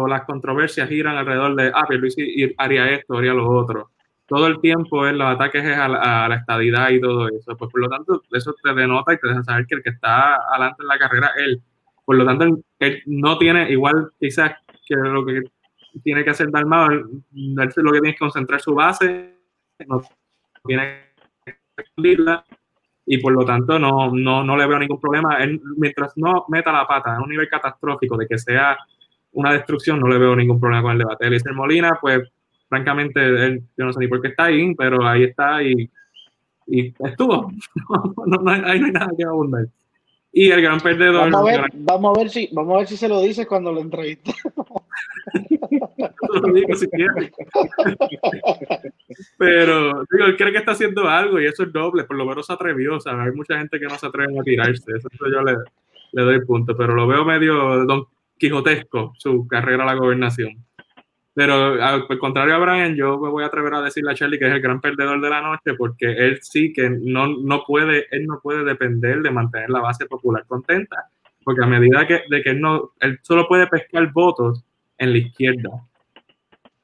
las 0.10 0.24
controversias 0.26 0.90
giran 0.90 1.16
alrededor 1.16 1.56
de, 1.56 1.72
ah, 1.74 1.86
Pierluisi 1.88 2.54
haría 2.58 2.90
esto, 2.90 3.18
haría 3.18 3.34
lo 3.34 3.50
otro. 3.50 3.92
Todo 4.28 4.48
el 4.48 4.60
tiempo 4.60 5.06
los 5.06 5.28
ataques 5.34 5.64
es 5.64 5.78
a 5.78 5.88
la, 5.88 6.26
a 6.26 6.36
estadidad 6.36 6.90
y 6.90 7.00
todo 7.00 7.30
eso. 7.30 7.56
Pues 7.56 7.72
por 7.72 7.80
lo 7.80 7.88
tanto, 7.88 8.22
eso 8.34 8.54
te 8.62 8.74
denota 8.74 9.14
y 9.14 9.18
te 9.18 9.30
deja 9.30 9.44
saber 9.44 9.66
que 9.66 9.76
el 9.76 9.84
que 9.84 9.92
está 9.92 10.36
adelante 10.36 10.82
en 10.82 10.88
la 10.90 11.00
carrera 11.00 11.32
es 11.38 11.44
él. 11.44 11.62
Por 12.04 12.18
lo 12.18 12.26
tanto, 12.26 12.60
él 12.80 13.02
no 13.06 13.38
tiene, 13.38 13.72
igual 13.72 14.12
quizás 14.20 14.56
que 14.86 14.96
lo 14.96 15.26
que 15.26 15.44
tiene 16.00 16.24
que 16.24 16.30
hacer 16.30 16.50
Dalmau, 16.50 16.90
lo 16.90 17.92
que 17.92 18.00
tiene 18.00 18.14
que 18.14 18.20
concentrar 18.20 18.62
su 18.62 18.74
base, 18.74 19.36
no 19.88 20.02
tiene 20.66 21.14
que 21.46 21.58
expandirla 21.78 22.44
y 23.06 23.18
por 23.18 23.34
lo 23.34 23.46
tanto 23.46 23.80
no, 23.80 24.12
no, 24.12 24.44
no 24.44 24.58
le 24.58 24.68
veo 24.68 24.80
ningún 24.80 25.00
problema. 25.00 25.38
mientras 25.78 26.14
no 26.16 26.46
meta 26.48 26.72
la 26.72 26.88
pata 26.88 27.16
en 27.16 27.24
un 27.24 27.30
nivel 27.30 27.50
catastrófico 27.50 28.16
de 28.18 28.28
que 28.28 28.38
sea 28.38 28.78
una 29.34 29.54
destrucción, 29.54 30.00
no 30.00 30.08
le 30.08 30.18
veo 30.18 30.36
ningún 30.36 30.60
problema 30.60 30.84
con 30.84 30.92
el 30.94 31.00
debate. 31.00 31.28
Eliezer 31.28 31.54
Molina, 31.54 31.98
pues 32.00 32.30
francamente, 32.70 33.20
él, 33.20 33.64
yo 33.78 33.86
no 33.86 33.94
sé 33.94 34.00
ni 34.00 34.08
por 34.08 34.22
qué 34.22 34.30
está 34.30 34.46
ahí, 34.46 34.74
pero 34.76 35.06
ahí 35.06 35.24
está 35.24 35.62
y, 35.64 35.90
y 36.68 36.94
estuvo. 37.00 37.52
no, 38.26 38.50
ahí 38.50 38.80
no 38.80 38.86
hay 38.86 38.92
nada 38.92 39.12
que 39.18 39.24
abundar. 39.24 39.66
Y 40.34 40.50
el 40.50 40.62
gran 40.62 40.80
perdedor. 40.80 41.30
Vamos 41.30 41.50
a 41.50 41.52
ver, 41.52 41.70
vamos 41.74 42.18
a 42.18 42.20
ver 42.20 42.30
si, 42.30 42.50
vamos 42.54 42.76
a 42.76 42.78
ver 42.80 42.88
si 42.88 42.98
se 42.98 43.10
lo 43.10 43.22
dices 43.22 43.46
cuando 43.46 43.72
lo 43.72 43.82
entreviste. 45.34 46.10
lo 46.30 46.54
digo 46.54 46.68
Pero 49.38 50.06
digo, 50.12 50.26
él 50.26 50.38
cree 50.38 50.52
que 50.52 50.58
está 50.60 50.72
haciendo 50.72 51.08
algo 51.08 51.40
y 51.40 51.46
eso 51.46 51.64
es 51.64 51.72
doble, 51.72 52.04
por 52.04 52.18
lo 52.18 52.26
menos 52.26 52.46
se 52.46 52.54
atrevió. 52.54 52.96
O 52.96 53.00
sea, 53.00 53.22
hay 53.22 53.32
mucha 53.32 53.58
gente 53.58 53.80
que 53.80 53.88
no 53.88 53.98
se 53.98 54.08
atreve 54.08 54.40
a 54.40 54.44
tirarse. 54.44 54.92
Eso, 54.96 55.10
yo 55.32 55.42
le, 55.42 55.58
le 56.14 56.22
doy 56.22 56.46
punto, 56.46 56.76
pero 56.76 56.94
lo 56.96 57.08
veo 57.08 57.26
medio 57.26 57.86
don 57.86 58.06
quijotesco 58.38 59.14
su 59.18 59.48
carrera 59.48 59.84
a 59.84 59.88
la 59.88 59.96
gobernación. 59.96 60.66
Pero 61.34 61.82
al 61.82 62.08
contrario 62.20 62.56
a 62.56 62.60
Brian, 62.60 62.96
yo 62.96 63.18
me 63.18 63.30
voy 63.30 63.44
a 63.44 63.48
atrever 63.48 63.74
a 63.74 63.82
decirle 63.82 64.12
a 64.12 64.16
Charlie 64.16 64.38
que 64.38 64.48
es 64.48 64.54
el 64.54 64.62
gran 64.62 64.82
perdedor 64.82 65.22
de 65.22 65.30
la 65.30 65.42
noche 65.42 65.76
porque 65.78 66.12
él 66.12 66.40
sí 66.42 66.74
que 66.74 66.90
no, 66.90 67.28
no 67.28 67.64
puede, 67.66 68.08
él 68.12 68.26
no 68.26 68.42
puede 68.42 68.66
depender 68.66 69.22
de 69.22 69.32
mantener 69.32 69.70
la 69.70 69.80
base 69.80 70.06
popular 70.08 70.44
contenta, 70.46 71.10
porque 71.44 71.64
a 71.64 71.68
medida 71.68 72.06
que, 72.06 72.24
de 72.30 72.44
que 72.44 72.50
él, 72.50 72.60
no, 72.60 72.92
él 73.00 73.18
solo 73.22 73.48
puede 73.48 73.68
pescar 73.68 74.12
votos 74.12 74.66
en 75.02 75.12
la 75.12 75.18
izquierda. 75.18 75.70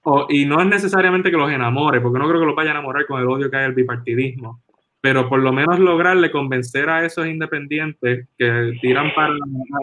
O, 0.04 0.26
y 0.30 0.46
no 0.46 0.60
es 0.60 0.68
necesariamente 0.68 1.30
que 1.30 1.38
los 1.38 1.52
enamore, 1.52 2.02
porque 2.02 2.18
no 2.18 2.28
creo 2.28 2.40
que 2.42 2.48
los 2.48 2.56
vaya 2.56 2.72
a 2.72 2.74
enamorar 2.74 3.06
con 3.06 3.22
el 3.22 3.28
odio 3.28 3.50
que 3.50 3.58
hay 3.58 3.66
al 3.66 3.74
bipartidismo, 3.74 4.64
pero 5.00 5.30
por 5.30 5.40
lo 5.40 5.54
menos 5.54 5.80
lograrle 5.80 6.32
convencer 6.32 6.90
a 6.90 7.06
esos 7.06 7.28
independientes 7.28 8.28
que 8.38 8.74
tiran 8.82 9.14
para, 9.16 9.34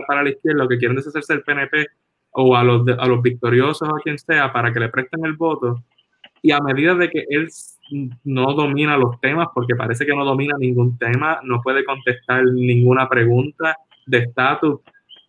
para 0.08 0.24
la 0.24 0.30
izquierda 0.30 0.64
o 0.64 0.68
que 0.68 0.78
quieren 0.78 0.96
deshacerse 0.96 1.34
del 1.34 1.42
PNP 1.42 1.86
o 2.30 2.56
a 2.56 2.64
los, 2.64 2.86
a 2.98 3.06
los 3.06 3.22
victoriosos 3.22 3.88
o 3.88 3.96
a 3.96 4.00
quien 4.00 4.18
sea 4.18 4.52
para 4.52 4.72
que 4.72 4.80
le 4.80 4.88
presten 4.88 5.24
el 5.24 5.34
voto. 5.34 5.84
Y 6.42 6.50
a 6.50 6.58
medida 6.58 6.94
de 6.94 7.08
que 7.08 7.24
él 7.28 7.48
no 8.24 8.52
domina 8.54 8.96
los 8.96 9.20
temas, 9.20 9.48
porque 9.54 9.76
parece 9.76 10.04
que 10.04 10.14
no 10.14 10.24
domina 10.24 10.56
ningún 10.58 10.98
tema, 10.98 11.38
no 11.44 11.62
puede 11.62 11.84
contestar 11.84 12.44
ninguna 12.44 13.08
pregunta 13.08 13.76
de 14.06 14.18
estatus, 14.18 14.80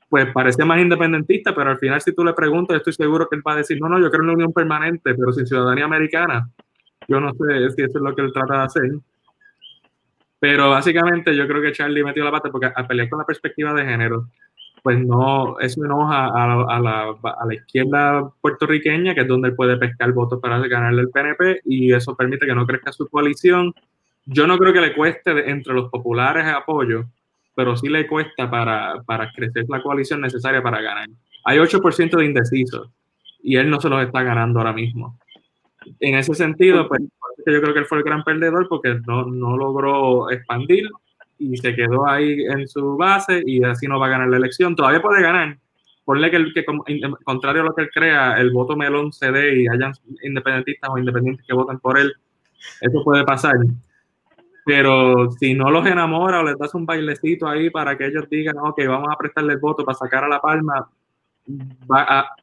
pues 0.09 0.31
parece 0.33 0.63
más 0.65 0.79
independentista, 0.79 1.53
pero 1.53 1.71
al 1.71 1.77
final 1.77 2.01
si 2.01 2.13
tú 2.13 2.23
le 2.23 2.33
preguntas, 2.33 2.77
estoy 2.77 2.93
seguro 2.93 3.27
que 3.27 3.35
él 3.35 3.43
va 3.45 3.53
a 3.53 3.57
decir, 3.57 3.79
no, 3.81 3.89
no, 3.89 3.99
yo 3.99 4.09
creo 4.09 4.21
en 4.21 4.27
la 4.27 4.33
unión 4.33 4.53
permanente, 4.53 5.13
pero 5.15 5.31
sin 5.31 5.47
ciudadanía 5.47 5.85
americana. 5.85 6.49
Yo 7.07 7.19
no 7.19 7.31
sé 7.33 7.69
si 7.71 7.81
eso 7.83 7.97
es 7.97 8.03
lo 8.03 8.15
que 8.15 8.21
él 8.21 8.33
trata 8.33 8.59
de 8.59 8.63
hacer. 8.63 8.91
Pero 10.39 10.69
básicamente 10.69 11.35
yo 11.35 11.47
creo 11.47 11.61
que 11.61 11.71
Charlie 11.71 12.03
metió 12.03 12.23
la 12.23 12.31
pata 12.31 12.51
porque 12.51 12.71
al 12.73 12.87
pelear 12.87 13.09
con 13.09 13.19
la 13.19 13.25
perspectiva 13.25 13.73
de 13.73 13.85
género, 13.85 14.27
pues 14.83 14.99
no, 14.99 15.57
eso 15.59 15.83
enoja 15.83 16.27
a, 16.27 16.79
la, 16.79 17.15
a, 17.23 17.45
la, 17.47 17.53
izquierda 17.55 18.29
puertorriqueña, 18.39 19.15
que 19.15 19.21
es 19.21 19.27
donde 19.27 19.49
él 19.49 19.55
puede 19.55 19.77
pescar 19.77 20.11
votos 20.13 20.39
para 20.39 20.59
ganarle 20.67 21.01
el 21.01 21.09
PNP, 21.09 21.61
y 21.65 21.91
eso 21.91 22.15
permite 22.15 22.45
que 22.45 22.53
no 22.53 22.67
crezca 22.67 22.91
su 22.91 23.07
coalición. 23.07 23.73
Yo 24.27 24.45
no 24.45 24.59
creo 24.59 24.73
que 24.73 24.81
le 24.81 24.93
cueste 24.93 25.49
entre 25.49 25.73
los 25.73 25.89
populares 25.89 26.45
apoyo, 26.45 27.05
pero 27.55 27.75
sí 27.75 27.87
le 27.87 28.05
cuesta 28.07 28.49
para, 28.49 29.01
para 29.03 29.31
crecer 29.31 29.65
la 29.69 29.81
coalición 29.81 30.21
necesaria 30.21 30.61
para 30.61 30.81
ganar. 30.81 31.07
Hay 31.45 31.57
8% 31.57 32.17
de 32.17 32.25
indecisos, 32.25 32.89
y 33.41 33.57
él 33.57 33.69
no 33.69 33.79
se 33.79 33.89
los 33.89 34.03
está 34.03 34.23
ganando 34.23 34.59
ahora 34.59 34.73
mismo. 34.73 35.19
En 35.99 36.15
ese 36.15 36.33
sentido, 36.33 36.87
pues, 36.87 37.01
yo 37.45 37.61
creo 37.61 37.73
que 37.73 37.79
él 37.79 37.85
fue 37.85 37.99
el 37.99 38.03
gran 38.03 38.23
perdedor 38.23 38.67
porque 38.67 38.99
no, 39.05 39.25
no 39.25 39.55
logró 39.55 40.31
expandir 40.31 40.89
y 41.37 41.55
se 41.57 41.75
quedó 41.75 42.07
ahí 42.09 42.43
en 42.45 42.67
su 42.67 42.97
base 42.97 43.43
y 43.45 43.63
así 43.63 43.87
no 43.87 43.99
va 43.99 44.07
a 44.07 44.09
ganar 44.09 44.29
la 44.29 44.37
elección. 44.37 44.75
Todavía 44.75 45.01
puede 45.01 45.21
ganar. 45.21 45.57
Ponle 46.05 46.31
que, 46.31 46.53
que 46.53 46.65
contrario 47.23 47.61
a 47.61 47.65
lo 47.65 47.75
que 47.75 47.83
él 47.83 47.89
crea, 47.93 48.39
el 48.39 48.51
voto 48.51 48.75
melón 48.75 49.13
se 49.13 49.31
dé 49.31 49.61
y 49.61 49.67
hayan 49.67 49.93
independentistas 50.23 50.89
o 50.91 50.97
independientes 50.97 51.45
que 51.45 51.53
voten 51.53 51.79
por 51.79 51.99
él. 51.99 52.13
Eso 52.81 53.03
puede 53.03 53.23
pasar. 53.23 53.53
Pero 54.65 55.29
si 55.31 55.53
no 55.53 55.69
los 55.69 55.85
enamora 55.85 56.39
o 56.39 56.43
les 56.43 56.57
das 56.57 56.73
un 56.73 56.85
bailecito 56.85 57.47
ahí 57.47 57.69
para 57.69 57.95
que 57.95 58.07
ellos 58.07 58.27
digan, 58.29 58.57
ok, 58.57 58.81
vamos 58.87 59.09
a 59.11 59.17
prestarle 59.17 59.53
el 59.53 59.59
voto 59.59 59.85
para 59.85 59.97
sacar 59.97 60.23
a 60.23 60.27
La 60.27 60.41
Palma, 60.41 60.89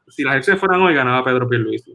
si 0.08 0.22
las 0.22 0.35
elecciones 0.35 0.61
fueran 0.61 0.82
hoy, 0.82 0.94
ganaba 0.94 1.24
Pedro 1.24 1.48
Pierluisi. 1.48 1.94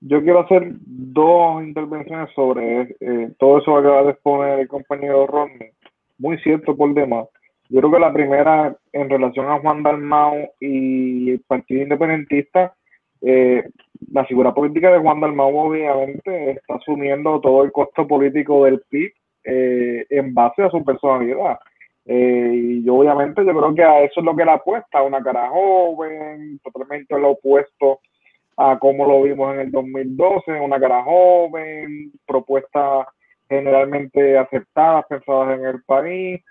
Yo 0.00 0.22
quiero 0.22 0.40
hacer 0.40 0.70
dos 0.80 1.62
intervenciones 1.64 2.30
sobre 2.34 2.96
eh, 3.00 3.32
todo 3.38 3.58
eso 3.58 3.72
que 3.72 3.78
acaba 3.80 4.04
de 4.04 4.10
exponer 4.10 4.60
el 4.60 4.68
compañero 4.68 5.26
Rodney 5.26 5.70
muy 6.18 6.38
cierto 6.38 6.76
por 6.76 6.94
demás. 6.94 7.26
Yo 7.68 7.80
creo 7.80 7.92
que 7.92 7.98
la 7.98 8.12
primera, 8.12 8.76
en 8.92 9.10
relación 9.10 9.46
a 9.46 9.58
Juan 9.58 9.82
Dalmau 9.82 10.50
y 10.60 11.32
el 11.32 11.40
Partido 11.40 11.82
Independentista, 11.82 12.74
eh, 13.20 13.68
la 14.12 14.24
figura 14.24 14.54
política 14.54 14.90
de 14.92 14.98
Juan 14.98 15.20
Dalmau 15.20 15.56
obviamente 15.56 16.52
está 16.52 16.74
asumiendo 16.74 17.40
todo 17.40 17.64
el 17.64 17.72
costo 17.72 18.06
político 18.06 18.64
del 18.64 18.80
PIB 18.88 19.12
eh, 19.44 20.06
en 20.10 20.34
base 20.34 20.62
a 20.62 20.70
su 20.70 20.84
personalidad. 20.84 21.58
Eh, 22.04 22.52
y 22.54 22.84
yo 22.84 22.96
obviamente 22.96 23.44
yo 23.44 23.52
creo 23.52 23.74
que 23.74 23.82
a 23.82 24.00
eso 24.02 24.20
es 24.20 24.24
lo 24.24 24.34
que 24.34 24.44
le 24.44 24.52
apuesta, 24.52 25.02
una 25.02 25.22
cara 25.22 25.50
joven, 25.50 26.58
totalmente 26.64 27.18
lo 27.18 27.32
opuesto 27.32 28.00
a 28.56 28.78
como 28.78 29.06
lo 29.06 29.22
vimos 29.22 29.54
en 29.54 29.60
el 29.60 29.70
2012, 29.70 30.52
una 30.52 30.80
cara 30.80 31.02
joven, 31.02 32.12
propuestas 32.26 33.06
generalmente 33.48 34.36
aceptadas, 34.36 35.06
pensadas 35.08 35.58
en 35.58 35.66
el 35.66 35.82
país. 35.84 36.42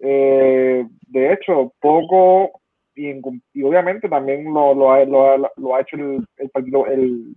Eh, 0.00 0.84
de 1.08 1.32
hecho, 1.32 1.72
poco, 1.80 2.61
y, 2.94 3.62
obviamente 3.62 4.08
también 4.08 4.44
lo, 4.44 4.74
lo, 4.74 4.92
ha, 4.92 5.04
lo, 5.04 5.74
ha 5.74 5.80
hecho 5.80 5.96
el, 5.96 6.50
partido, 6.50 6.86
el 6.86 7.32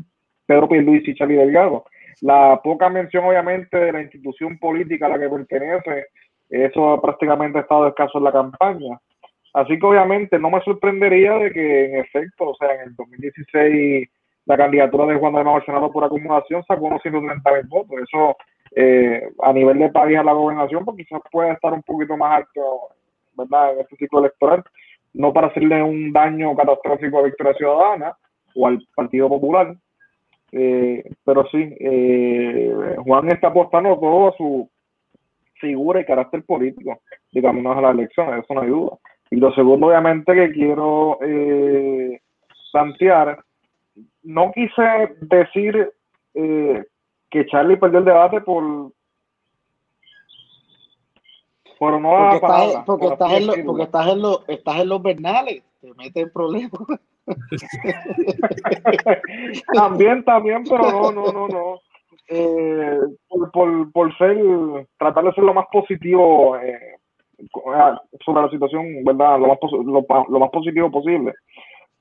Pedro 0.45 0.67
Pierluisi 0.67 1.11
y 1.11 1.15
Charlie 1.15 1.37
Delgado. 1.37 1.85
La 2.21 2.59
poca 2.63 2.89
mención, 2.89 3.25
obviamente, 3.25 3.77
de 3.77 3.91
la 3.91 4.01
institución 4.01 4.57
política 4.57 5.05
a 5.05 5.09
la 5.09 5.19
que 5.19 5.29
pertenece 5.29 6.07
eso 6.49 6.99
prácticamente 7.01 7.57
ha 7.57 7.61
estado 7.61 7.87
escaso 7.87 8.17
en 8.17 8.23
la 8.23 8.31
campaña. 8.31 8.99
Así 9.53 9.79
que 9.79 9.85
obviamente 9.85 10.37
no 10.37 10.49
me 10.49 10.61
sorprendería 10.61 11.33
de 11.35 11.51
que 11.51 11.85
en 11.85 11.97
efecto, 11.97 12.49
o 12.49 12.55
sea, 12.55 12.73
en 12.75 12.89
el 12.89 12.95
2016 12.95 14.09
la 14.45 14.57
candidatura 14.57 15.07
de 15.07 15.15
Juan 15.15 15.33
de 15.33 15.43
Nuevo 15.43 15.61
Senado 15.65 15.91
por 15.91 16.03
acumulación 16.03 16.63
sacó 16.65 16.85
unos 16.85 17.01
130 17.01 17.51
mil 17.51 17.63
votos. 17.67 17.97
Eso 18.03 18.37
eh, 18.75 19.23
a 19.41 19.53
nivel 19.53 19.79
de 19.79 19.89
país 19.89 20.17
a 20.17 20.23
la 20.23 20.33
gobernación, 20.33 20.85
pues 20.85 20.97
quizás 20.97 21.21
puede 21.31 21.53
estar 21.53 21.73
un 21.73 21.81
poquito 21.81 22.15
más 22.15 22.37
alto, 22.37 22.89
¿verdad? 23.33 23.73
En 23.73 23.79
este 23.79 23.95
ciclo 23.95 24.19
electoral, 24.19 24.63
no 25.15 25.33
para 25.33 25.47
hacerle 25.47 25.81
un 25.81 26.11
daño 26.11 26.55
catastrófico 26.55 27.19
a 27.19 27.23
Victoria 27.23 27.53
Ciudadana 27.53 28.13
o 28.53 28.67
al 28.67 28.85
Partido 28.95 29.29
Popular, 29.29 29.75
eh, 30.51 31.03
pero 31.23 31.45
sí, 31.49 31.75
eh, 31.79 32.95
Juan 33.03 33.29
está 33.29 33.47
apostando 33.47 33.97
todo 33.99 34.29
a 34.29 34.37
su 34.37 34.69
figura 35.59 36.01
y 36.01 36.05
carácter 36.05 36.43
político 36.43 36.99
de 37.31 37.41
caminos 37.41 37.77
a 37.77 37.81
las 37.81 37.93
elecciones, 37.93 38.43
eso 38.43 38.53
no 38.53 38.61
hay 38.61 38.69
duda. 38.69 38.97
Y 39.31 39.37
lo 39.37 39.53
segundo, 39.53 39.87
obviamente, 39.87 40.33
que 40.33 40.51
quiero 40.51 41.17
eh, 41.21 42.21
plantear, 42.71 43.39
no 44.23 44.51
quise 44.51 45.15
decir 45.21 45.91
eh, 46.33 46.83
que 47.29 47.45
Charlie 47.47 47.77
perdió 47.77 47.99
el 47.99 48.05
debate 48.05 48.41
por 48.41 48.91
por 51.77 51.99
no 51.99 52.09
porque, 52.09 52.35
estás, 52.35 52.83
porque, 52.85 53.07
estás 53.07 53.33
en 53.33 53.47
lo, 53.47 53.53
porque 53.65 53.83
estás 53.83 54.07
en, 54.07 54.21
lo, 54.21 54.47
estás 54.47 54.79
en 54.79 54.89
los 54.89 55.01
Bernales, 55.01 55.63
te 55.81 55.93
metes 55.93 56.23
en 56.23 56.31
problemas. 56.31 56.71
también, 59.73 60.23
también, 60.23 60.63
pero 60.63 60.91
no, 60.91 61.11
no, 61.11 61.31
no, 61.31 61.47
no 61.47 61.79
eh, 62.27 62.99
por, 63.27 63.91
por, 63.91 64.17
ser, 64.17 64.37
tratar 64.97 65.25
de 65.25 65.33
ser 65.33 65.43
lo 65.43 65.53
más 65.53 65.67
positivo 65.71 66.57
eh, 66.57 66.95
sobre 68.23 68.41
la 68.41 68.49
situación, 68.49 69.03
¿verdad? 69.03 69.39
Lo 69.39 69.47
más, 69.47 69.57
lo, 70.29 70.39
más 70.39 70.49
positivo 70.49 70.91
posible. 70.91 71.33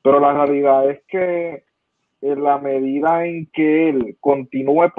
Pero 0.02 0.20
la 0.20 0.32
realidad 0.32 0.90
es 0.90 1.02
que 1.08 1.64
en 2.20 2.42
la 2.42 2.58
medida 2.58 3.26
en 3.26 3.46
que 3.52 3.90
él 3.90 4.16
continúe 4.20 4.90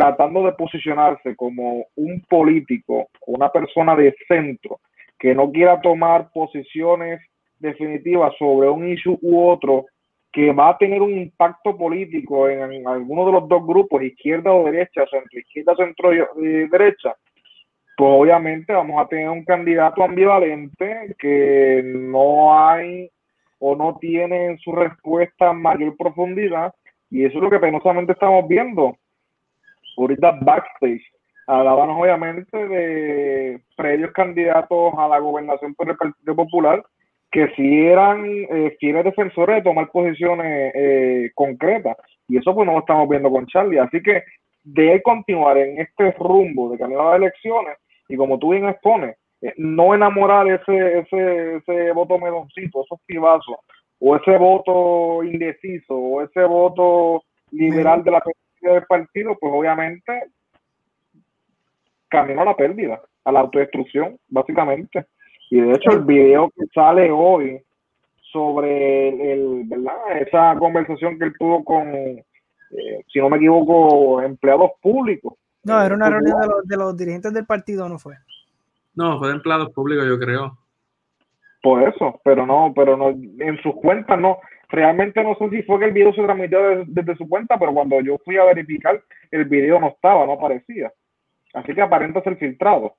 tratando 0.00 0.42
de 0.44 0.52
posicionarse 0.52 1.36
como 1.36 1.84
un 1.94 2.22
político, 2.22 3.08
una 3.26 3.50
persona 3.50 3.94
de 3.94 4.14
centro, 4.26 4.80
que 5.18 5.34
no 5.34 5.52
quiera 5.52 5.78
tomar 5.82 6.30
posiciones 6.32 7.20
definitivas 7.58 8.32
sobre 8.38 8.70
un 8.70 8.88
issue 8.88 9.18
u 9.20 9.46
otro 9.46 9.84
que 10.32 10.52
va 10.52 10.70
a 10.70 10.78
tener 10.78 11.02
un 11.02 11.18
impacto 11.18 11.76
político 11.76 12.48
en, 12.48 12.88
alguno 12.88 13.26
de 13.26 13.32
los 13.32 13.46
dos 13.46 13.66
grupos, 13.66 14.02
izquierda 14.02 14.50
o 14.50 14.64
derecha, 14.64 15.04
centro 15.10 15.38
izquierda, 15.38 15.76
centro 15.76 16.12
eh, 16.12 16.68
derecha, 16.70 17.14
pues 17.94 18.10
obviamente 18.10 18.72
vamos 18.72 19.04
a 19.04 19.06
tener 19.06 19.28
un 19.28 19.44
candidato 19.44 20.02
ambivalente 20.02 21.14
que 21.18 21.82
no 21.84 22.58
hay 22.58 23.10
o 23.58 23.76
no 23.76 23.98
tiene 24.00 24.46
en 24.46 24.58
su 24.60 24.72
respuesta 24.72 25.52
mayor 25.52 25.94
profundidad 25.98 26.72
y 27.10 27.26
eso 27.26 27.36
es 27.36 27.42
lo 27.42 27.50
que 27.50 27.58
penosamente 27.58 28.12
estamos 28.12 28.48
viendo 28.48 28.96
ahorita 29.96 30.38
backstage 30.42 31.02
hablábamos 31.46 32.00
obviamente 32.00 32.68
de 32.68 33.60
previos 33.76 34.12
candidatos 34.12 34.94
a 34.96 35.08
la 35.08 35.18
gobernación 35.18 35.74
por 35.74 35.90
el 35.90 35.96
Partido 35.96 36.36
Popular 36.36 36.82
que 37.30 37.48
si 37.54 37.86
eran 37.86 38.24
eh, 38.26 38.76
defensores 38.80 39.56
de 39.56 39.62
tomar 39.62 39.88
posiciones 39.90 40.72
eh, 40.74 41.30
concretas. 41.34 41.96
Y 42.28 42.38
eso 42.38 42.54
pues 42.54 42.66
no 42.66 42.72
lo 42.72 42.80
estamos 42.80 43.08
viendo 43.08 43.30
con 43.30 43.46
Charlie. 43.46 43.78
Así 43.78 44.02
que 44.02 44.24
de 44.64 45.00
continuar 45.02 45.56
en 45.58 45.80
este 45.80 46.12
rumbo 46.18 46.70
de 46.70 46.78
camino 46.78 47.08
a 47.08 47.16
elecciones 47.16 47.78
y 48.08 48.16
como 48.16 48.38
tú 48.38 48.50
bien 48.50 48.68
expones, 48.68 49.16
eh, 49.42 49.54
no 49.56 49.94
enamorar 49.94 50.46
ese, 50.48 50.98
ese, 50.98 51.56
ese 51.56 51.92
voto 51.92 52.18
medoncito, 52.18 52.82
esos 52.82 53.00
pibazos, 53.06 53.56
o 54.00 54.16
ese 54.16 54.36
voto 54.36 55.22
indeciso, 55.22 55.94
o 55.94 56.22
ese 56.22 56.44
voto 56.44 57.22
liberal 57.52 58.02
de 58.02 58.10
la 58.10 58.20
del 58.68 58.84
partido, 58.86 59.36
pues 59.38 59.52
obviamente 59.54 60.30
camino 62.08 62.42
a 62.42 62.44
la 62.44 62.56
pérdida, 62.56 63.00
a 63.24 63.32
la 63.32 63.40
autodestrucción, 63.40 64.18
básicamente. 64.28 65.06
Y 65.50 65.60
de 65.60 65.72
hecho 65.72 65.90
el 65.92 66.04
video 66.04 66.50
que 66.50 66.66
sale 66.74 67.10
hoy 67.10 67.62
sobre 68.32 69.32
el, 69.32 69.62
¿verdad? 69.64 70.18
esa 70.20 70.56
conversación 70.58 71.18
que 71.18 71.26
él 71.26 71.34
tuvo 71.38 71.64
con, 71.64 71.88
eh, 71.88 72.24
si 73.12 73.18
no 73.18 73.28
me 73.28 73.38
equivoco, 73.38 74.20
empleados 74.22 74.72
públicos. 74.80 75.34
No, 75.64 75.82
era 75.82 75.94
una 75.94 76.08
reunión 76.08 76.40
de 76.40 76.46
los, 76.46 76.66
de 76.66 76.76
los 76.76 76.96
dirigentes 76.96 77.32
del 77.32 77.46
partido, 77.46 77.88
¿no 77.88 77.98
fue? 77.98 78.14
No, 78.94 79.18
fue 79.18 79.28
de 79.28 79.34
empleados 79.34 79.70
públicos, 79.70 80.06
yo 80.06 80.18
creo. 80.18 80.56
Por 81.62 81.82
eso, 81.82 82.20
pero 82.24 82.46
no, 82.46 82.72
pero 82.74 82.96
no, 82.96 83.10
en 83.10 83.60
sus 83.62 83.74
cuentas 83.76 84.18
no. 84.18 84.38
Realmente 84.70 85.22
no 85.22 85.34
sé 85.34 85.50
si 85.50 85.62
fue 85.62 85.80
que 85.80 85.86
el 85.86 85.92
video 85.92 86.12
se 86.12 86.22
transmitió 86.22 86.84
desde, 86.86 87.16
su 87.16 87.28
cuenta, 87.28 87.58
pero 87.58 87.72
cuando 87.72 88.00
yo 88.00 88.18
fui 88.24 88.36
a 88.36 88.44
verificar, 88.44 89.02
el 89.30 89.44
video 89.46 89.80
no 89.80 89.88
estaba, 89.88 90.24
no 90.26 90.32
aparecía. 90.32 90.92
Así 91.54 91.74
que 91.74 91.82
aparenta 91.82 92.22
ser 92.22 92.36
filtrado. 92.36 92.94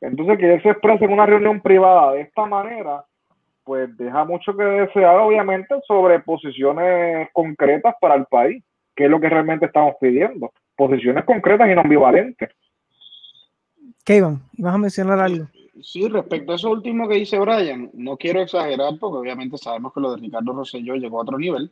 Entonces, 0.00 0.38
que 0.38 0.54
él 0.54 0.62
se 0.62 0.70
exprese 0.70 1.04
en 1.04 1.12
una 1.12 1.26
reunión 1.26 1.60
privada 1.60 2.12
de 2.12 2.22
esta 2.22 2.46
manera, 2.46 3.04
pues 3.62 3.96
deja 3.96 4.24
mucho 4.24 4.56
que 4.56 4.64
desear, 4.64 5.20
obviamente, 5.20 5.76
sobre 5.86 6.18
posiciones 6.18 7.28
concretas 7.32 7.94
para 8.00 8.16
el 8.16 8.24
país, 8.26 8.64
que 8.96 9.04
es 9.04 9.10
lo 9.10 9.20
que 9.20 9.28
realmente 9.28 9.66
estamos 9.66 9.94
pidiendo. 10.00 10.52
Posiciones 10.74 11.24
concretas 11.24 11.70
y 11.70 11.74
no 11.76 11.82
ambivalentes. 11.82 12.50
¿Qué, 14.04 14.16
Iván? 14.16 14.40
¿Ibas 14.54 14.74
a 14.74 14.78
mencionar 14.78 15.20
algo? 15.20 15.46
Sí, 15.80 16.06
respecto 16.06 16.52
a 16.52 16.56
eso 16.56 16.70
último 16.70 17.08
que 17.08 17.14
dice 17.14 17.38
Brian, 17.38 17.90
no 17.94 18.16
quiero 18.16 18.42
exagerar 18.42 18.98
porque 18.98 19.18
obviamente 19.18 19.56
sabemos 19.56 19.92
que 19.92 20.00
lo 20.00 20.14
de 20.14 20.20
Ricardo 20.20 20.52
Rosselló 20.52 20.96
llegó 20.96 21.18
a 21.18 21.22
otro 21.22 21.38
nivel, 21.38 21.70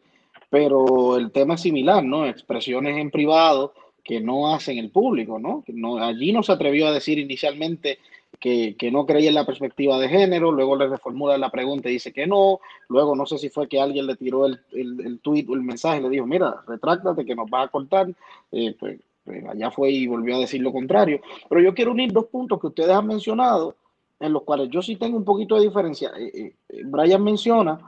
pero 0.49 1.17
el 1.17 1.31
tema 1.33 1.55
es 1.55 1.61
similar, 1.61 2.03
¿no? 2.03 2.27
Expresiones 2.27 2.97
en 2.97 3.11
privado 3.11 3.75
que 4.03 4.21
no 4.21 4.55
hacen 4.55 4.79
el 4.79 4.91
público, 4.91 5.39
¿no? 5.39 5.63
no 5.69 5.99
allí 5.99 6.33
no 6.33 6.43
se 6.43 6.53
atrevió 6.53 6.89
a 6.89 6.93
decir 6.93 7.19
inicialmente 7.19 7.99
que, 8.39 8.75
no 8.91 9.05
creía 9.05 9.29
en 9.29 9.35
la 9.35 9.45
perspectiva 9.45 9.99
de 9.99 10.09
género, 10.09 10.51
luego 10.51 10.77
le 10.77 10.89
reformula 10.89 11.37
la 11.37 11.51
pregunta 11.51 11.91
y 11.91 11.95
dice 11.95 12.13
que 12.13 12.27
no, 12.27 12.61
luego 12.89 13.15
no 13.15 13.27
sé 13.27 13.37
si 13.37 13.51
fue 13.51 13.69
que 13.69 13.81
alguien 13.81 14.07
le 14.07 14.17
tiró 14.17 14.47
el, 14.47 14.61
el, 14.73 15.01
el 15.07 15.21
tweet 15.21 15.45
o 15.49 15.55
el 15.55 15.63
mensaje, 15.63 16.01
le 16.01 16.09
dijo, 16.09 16.27
mira, 16.27 16.63
retráctate 16.67 17.27
que 17.27 17.35
nos 17.35 17.47
va 17.47 17.63
a 17.63 17.69
cortar, 17.69 18.09
eh, 18.51 18.75
pues, 18.81 18.99
pues, 19.25 19.45
allá 19.47 19.71
fue 19.71 19.91
y 19.91 20.07
volvió 20.07 20.37
a 20.37 20.41
decir 20.41 20.63
lo 20.63 20.73
contrario. 20.73 21.21
Pero 21.49 21.61
yo 21.61 21.75
quiero 21.75 21.93
unir 21.93 22.13
dos 22.13 22.27
puntos 22.27 22.61
que 22.61 22.69
ustedes 22.69 22.91
han 22.91 23.07
mencionado, 23.07 23.77
en 24.21 24.33
los 24.33 24.43
cuales 24.43 24.69
yo 24.71 24.83
sí 24.83 24.97
tengo 24.97 25.17
un 25.17 25.25
poquito 25.25 25.57
de 25.57 25.63
diferencia. 25.63 26.13
Eh, 26.17 26.55
eh, 26.69 26.83
Brian 26.85 27.25
menciona 27.25 27.81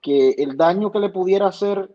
que 0.00 0.30
el 0.30 0.56
daño 0.56 0.90
que 0.90 0.98
le 0.98 1.10
pudiera 1.10 1.46
hacer 1.46 1.90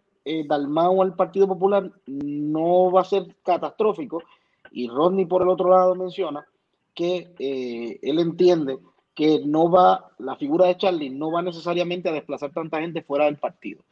Dalmau 0.47 1.01
al 1.01 1.15
Partido 1.15 1.47
Popular 1.47 1.91
no 2.05 2.91
va 2.91 3.01
a 3.01 3.05
ser 3.05 3.35
catastrófico, 3.43 4.21
y 4.71 4.87
Rodney 4.87 5.25
por 5.25 5.41
el 5.41 5.49
otro 5.49 5.69
lado 5.69 5.95
menciona 5.95 6.45
que 6.93 7.33
eh, 7.39 7.99
él 8.01 8.19
entiende 8.19 8.79
que 9.15 9.41
no 9.45 9.69
va, 9.69 10.11
la 10.17 10.35
figura 10.35 10.67
de 10.67 10.77
Charlie 10.77 11.09
no 11.09 11.31
va 11.31 11.41
necesariamente 11.41 12.09
a 12.09 12.13
desplazar 12.13 12.51
tanta 12.51 12.79
gente 12.79 13.01
fuera 13.01 13.25
del 13.25 13.37
partido. 13.37 13.83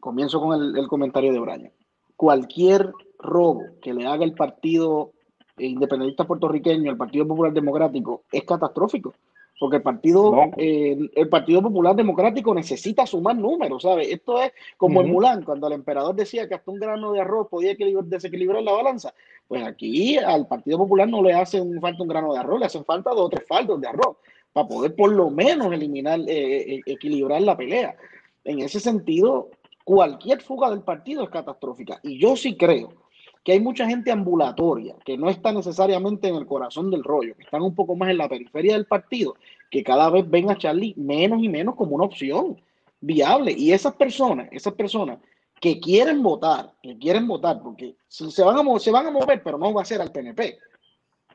Comienzo 0.00 0.40
con 0.40 0.76
el, 0.76 0.88
comentario 0.88 1.32
de 1.32 1.40
Brian. 1.40 1.72
Cualquier 2.16 2.92
robo 3.18 3.62
que 3.82 3.92
le 3.92 4.06
haga 4.06 4.24
el 4.24 4.34
partido 4.34 5.12
independentista 5.58 6.26
puertorriqueño, 6.26 6.90
el 6.90 6.96
Partido 6.96 7.26
Popular 7.26 7.52
Democrático, 7.52 8.22
es 8.30 8.44
catastrófico. 8.44 9.14
porque 9.58 9.76
el 9.76 9.82
partido, 9.82 10.34
eh, 10.58 10.98
el 11.14 11.28
Partido 11.30 11.62
Popular 11.62 11.96
Democrático 11.96 12.54
necesita 12.54 13.06
sumar 13.06 13.36
números, 13.36 13.84
¿sabes? 13.84 14.08
Esto 14.08 14.42
es 14.42 14.52
como 14.76 15.00
en 15.00 15.10
Mulán, 15.10 15.44
cuando 15.44 15.66
el 15.66 15.72
emperador 15.72 16.14
decía 16.14 16.46
que 16.46 16.54
hasta 16.54 16.70
un 16.70 16.78
grano 16.78 17.12
de 17.12 17.22
arroz 17.22 17.48
podía 17.48 17.74
desequilibrar 18.04 18.62
la 18.62 18.72
balanza. 18.72 19.14
Pues 19.48 19.64
aquí 19.64 20.18
al 20.18 20.46
Partido 20.46 20.76
Popular 20.76 21.08
no 21.08 21.22
le 21.22 21.32
hace 21.32 21.62
falta 21.80 22.02
un 22.02 22.08
grano 22.08 22.34
de 22.34 22.40
arroz, 22.40 22.60
le 22.60 22.66
hacen 22.66 22.84
falta 22.84 23.10
dos 23.10 23.20
o 23.20 23.28
tres 23.30 23.46
faldos 23.48 23.80
de 23.80 23.88
arroz 23.88 24.18
para 24.52 24.68
poder 24.68 24.94
por 24.94 25.10
lo 25.10 25.30
menos 25.30 25.72
eliminar, 25.72 26.20
eh, 26.20 26.74
eh, 26.74 26.80
equilibrar 26.84 27.40
la 27.40 27.56
pelea. 27.56 27.96
En 28.44 28.60
ese 28.60 28.78
sentido, 28.78 29.48
cualquier 29.84 30.42
fuga 30.42 30.68
del 30.68 30.82
partido 30.82 31.22
es 31.22 31.30
catastrófica. 31.30 31.98
Y 32.02 32.18
yo 32.18 32.36
sí 32.36 32.56
creo 32.58 33.05
que 33.46 33.52
hay 33.52 33.60
mucha 33.60 33.86
gente 33.86 34.10
ambulatoria, 34.10 34.96
que 35.04 35.16
no 35.16 35.30
está 35.30 35.52
necesariamente 35.52 36.26
en 36.26 36.34
el 36.34 36.46
corazón 36.46 36.90
del 36.90 37.04
rollo, 37.04 37.36
que 37.36 37.44
están 37.44 37.62
un 37.62 37.76
poco 37.76 37.94
más 37.94 38.10
en 38.10 38.18
la 38.18 38.28
periferia 38.28 38.72
del 38.72 38.86
partido, 38.86 39.36
que 39.70 39.84
cada 39.84 40.10
vez 40.10 40.28
ven 40.28 40.50
a 40.50 40.58
Charlie 40.58 40.94
menos 40.96 41.40
y 41.40 41.48
menos 41.48 41.76
como 41.76 41.94
una 41.94 42.06
opción 42.06 42.60
viable. 43.00 43.54
Y 43.56 43.70
esas 43.70 43.94
personas, 43.94 44.48
esas 44.50 44.74
personas 44.74 45.20
que 45.60 45.78
quieren 45.78 46.24
votar, 46.24 46.72
que 46.82 46.98
quieren 46.98 47.28
votar, 47.28 47.62
porque 47.62 47.94
se 48.08 48.42
van 48.42 48.56
a, 48.58 48.78
se 48.80 48.90
van 48.90 49.06
a 49.06 49.10
mover, 49.12 49.40
pero 49.44 49.58
no 49.58 49.72
va 49.72 49.82
a 49.82 49.84
ser 49.84 50.00
al 50.00 50.10
PNP. 50.10 50.58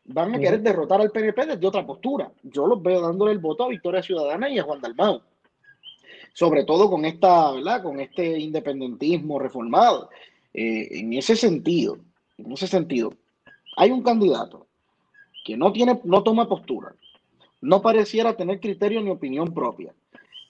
Van 0.04 0.36
a 0.36 0.40
querer 0.40 0.62
derrotar 0.62 1.00
al 1.00 1.12
PNP 1.12 1.46
desde 1.46 1.66
otra 1.66 1.86
postura. 1.86 2.30
Yo 2.44 2.68
los 2.68 2.84
veo 2.84 3.00
dándole 3.00 3.32
el 3.32 3.40
voto 3.40 3.64
a 3.64 3.70
Victoria 3.70 4.04
Ciudadana 4.04 4.50
y 4.50 4.60
a 4.60 4.64
Juan 4.64 4.82
Dalmau. 4.82 5.22
Sobre 6.34 6.66
todo 6.66 6.90
con 6.90 7.06
esta, 7.06 7.54
¿verdad? 7.54 7.82
Con 7.82 8.02
este 8.02 8.38
independentismo 8.38 9.40
reformado. 9.40 10.10
Eh, 10.54 11.00
en 11.00 11.14
ese 11.14 11.36
sentido, 11.36 11.98
en 12.38 12.52
ese 12.52 12.68
sentido, 12.68 13.14
hay 13.78 13.92
un 13.92 14.04
candidato 14.04 14.68
que 15.46 15.56
no 15.56 15.72
tiene, 15.72 16.00
no 16.04 16.24
toma 16.24 16.48
postura, 16.48 16.94
no 17.62 17.82
pareciera 17.82 18.36
tener 18.36 18.60
criterio 18.60 19.02
ni 19.02 19.10
opinión 19.10 19.54
propia, 19.54 19.94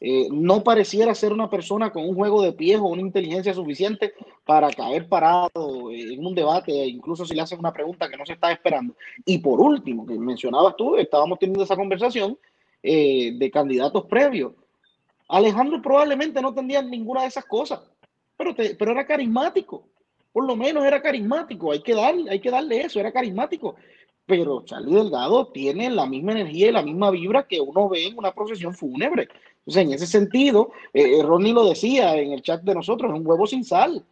eh, 0.04 0.28
no 0.32 0.64
pareciera 0.64 1.14
ser 1.14 1.32
una 1.32 1.48
persona 1.48 1.92
con 1.92 2.10
un 2.10 2.16
juego 2.16 2.42
de 2.42 2.54
pies 2.54 2.80
o 2.80 2.86
una 2.86 3.02
inteligencia 3.02 3.54
suficiente 3.54 4.16
para 4.44 4.72
caer 4.72 5.08
parado 5.08 5.92
en 5.92 6.26
un 6.26 6.34
debate, 6.34 6.72
incluso 6.88 7.24
si 7.24 7.36
le 7.36 7.42
hacen 7.42 7.60
una 7.60 7.72
pregunta 7.72 8.10
que 8.10 8.18
no 8.18 8.26
se 8.26 8.34
está 8.34 8.52
esperando. 8.52 8.96
Y 9.24 9.38
por 9.38 9.62
último, 9.62 10.08
que 10.08 10.18
mencionabas 10.18 10.76
tú, 10.76 10.96
estábamos 10.96 11.38
teniendo 11.38 11.64
esa 11.64 11.76
conversación 11.76 12.36
eh, 12.82 13.34
de 13.36 13.52
candidatos 13.52 14.06
previos. 14.06 14.54
Alejandro 15.30 15.80
probablemente 15.84 16.42
no 16.42 16.52
tendría 16.52 16.82
ninguna 16.82 17.22
de 17.22 17.28
esas 17.28 17.46
cosas, 17.46 17.80
pero, 18.36 18.56
pero 18.56 18.92
era 18.92 19.06
carismático 19.06 19.91
por 20.32 20.46
lo 20.46 20.56
menos 20.56 20.86
era 20.86 21.02
carismático, 21.02 21.72
hay 21.72 21.82
que 21.82 21.94
darle, 21.94 22.32
hay 22.32 22.40
que 22.40 22.52
darle 22.52 22.82
eso, 22.82 23.00
era 23.00 23.12
carismático. 23.12 23.76
Pero 24.26 24.64
Charlie 24.64 24.96
Delgado 24.96 25.48
tiene 25.48 25.90
la 25.90 26.06
misma 26.06 26.32
energía 26.32 26.70
y 26.70 26.72
la 26.72 26.84
misma 26.84 27.12
vibra 27.12 27.48
que 27.48 27.60
uno 27.60 27.90
ve 27.90 28.08
en 28.08 28.18
una 28.18 28.32
procesión 28.32 28.74
fúnebre. 28.74 29.28
Entonces, 29.60 29.84
en 29.84 29.94
ese 29.94 30.08
sentido, 30.08 30.72
eh, 30.94 31.20
eh, 31.20 31.24
Ronnie 31.24 31.54
lo 31.54 31.68
decía 31.68 32.16
en 32.16 32.32
el 32.32 32.42
chat 32.42 32.62
de 32.62 32.74
nosotros, 32.74 33.12
es 33.12 33.20
un 33.20 33.28
huevo 33.28 33.46
sin 33.46 33.64
sal. 33.64 34.04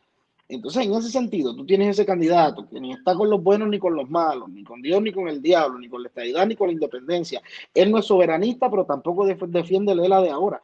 Entonces, 0.50 0.86
en 0.86 0.94
ese 0.94 1.10
sentido, 1.10 1.56
tú 1.56 1.66
tienes 1.66 1.90
ese 1.90 2.06
candidato 2.06 2.68
que 2.68 2.80
ni 2.80 2.92
está 2.92 3.14
con 3.14 3.30
los 3.30 3.42
buenos 3.42 3.70
ni 3.70 3.80
con 3.80 3.96
los 3.96 4.10
malos, 4.10 4.50
ni 4.50 4.64
con 4.64 4.82
Dios 4.82 5.02
ni 5.02 5.12
con 5.12 5.28
el 5.28 5.42
diablo, 5.42 5.78
ni 5.78 5.88
con 5.88 6.02
la 6.02 6.10
estabilidad 6.10 6.48
ni 6.48 6.56
con 6.56 6.68
la 6.68 6.74
independencia. 6.74 7.42
Él 7.74 7.92
no 7.92 8.00
es 8.00 8.06
soberanista, 8.06 8.70
pero 8.70 8.84
tampoco 8.84 9.26
defiende 9.26 9.94
la 9.96 10.22
de 10.22 10.32
ahora. 10.32 10.60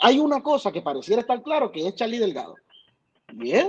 Hay 0.00 0.18
una 0.18 0.42
cosa 0.42 0.72
que 0.72 0.82
pareciera 0.82 1.20
estar 1.20 1.42
claro, 1.42 1.70
que 1.70 1.86
es 1.86 1.94
Charlie 1.94 2.18
Delgado 2.18 2.56
bien, 3.32 3.68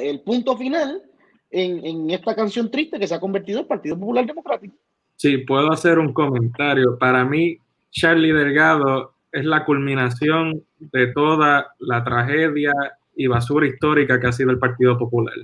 el 0.00 0.20
punto 0.20 0.56
final 0.56 1.02
en, 1.50 2.10
esta 2.10 2.34
canción 2.34 2.70
triste 2.70 2.98
que 2.98 3.06
se 3.06 3.14
ha 3.14 3.20
convertido 3.20 3.60
en 3.60 3.66
Partido 3.66 3.98
Popular 3.98 4.26
Democrático. 4.26 4.74
Sí, 5.16 5.38
puedo 5.38 5.70
hacer 5.70 5.98
un 5.98 6.12
comentario. 6.12 6.98
Para 6.98 7.24
mí, 7.24 7.58
Charlie 7.90 8.32
Delgado 8.32 9.14
es 9.30 9.44
la 9.44 9.64
culminación 9.64 10.64
de 10.78 11.08
toda 11.08 11.74
la 11.78 12.02
tragedia 12.02 12.72
y 13.14 13.26
basura 13.26 13.66
histórica 13.66 14.18
que 14.18 14.26
ha 14.26 14.32
sido 14.32 14.50
el 14.50 14.58
Partido 14.58 14.98
Popular. 14.98 15.34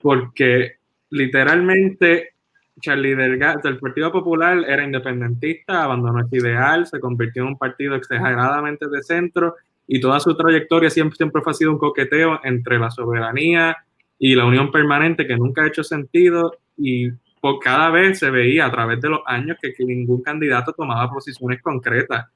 Porque 0.00 0.76
literalmente 1.10 2.30
Charlie 2.80 3.14
Delgado, 3.14 3.68
el 3.68 3.78
Partido 3.78 4.10
Popular 4.10 4.64
era 4.66 4.84
independentista, 4.84 5.84
abandonó 5.84 6.20
ese 6.20 6.38
ideal, 6.38 6.86
se 6.86 7.00
convirtió 7.00 7.42
en 7.42 7.48
un 7.48 7.58
partido 7.58 7.94
exageradamente 7.94 8.88
de 8.88 9.02
centro 9.02 9.56
y 9.86 10.00
toda 10.00 10.20
su 10.20 10.36
trayectoria 10.36 10.90
siempre, 10.90 11.16
siempre 11.16 11.42
ha 11.44 11.52
sido 11.52 11.72
un 11.72 11.78
coqueteo 11.78 12.40
entre 12.44 12.78
la 12.78 12.90
soberanía 12.90 13.76
y 14.18 14.34
la 14.34 14.44
unión 14.44 14.70
permanente 14.70 15.26
que 15.26 15.36
nunca 15.36 15.62
ha 15.62 15.66
hecho 15.66 15.82
sentido 15.82 16.56
y 16.76 17.10
por 17.40 17.58
cada 17.58 17.90
vez 17.90 18.20
se 18.20 18.30
veía 18.30 18.66
a 18.66 18.70
través 18.70 19.00
de 19.00 19.08
los 19.08 19.20
años 19.26 19.56
que, 19.60 19.74
ningún 19.84 20.22
candidato 20.22 20.72
tomaba 20.72 21.10
posiciones 21.10 21.60
concretas. 21.60 22.26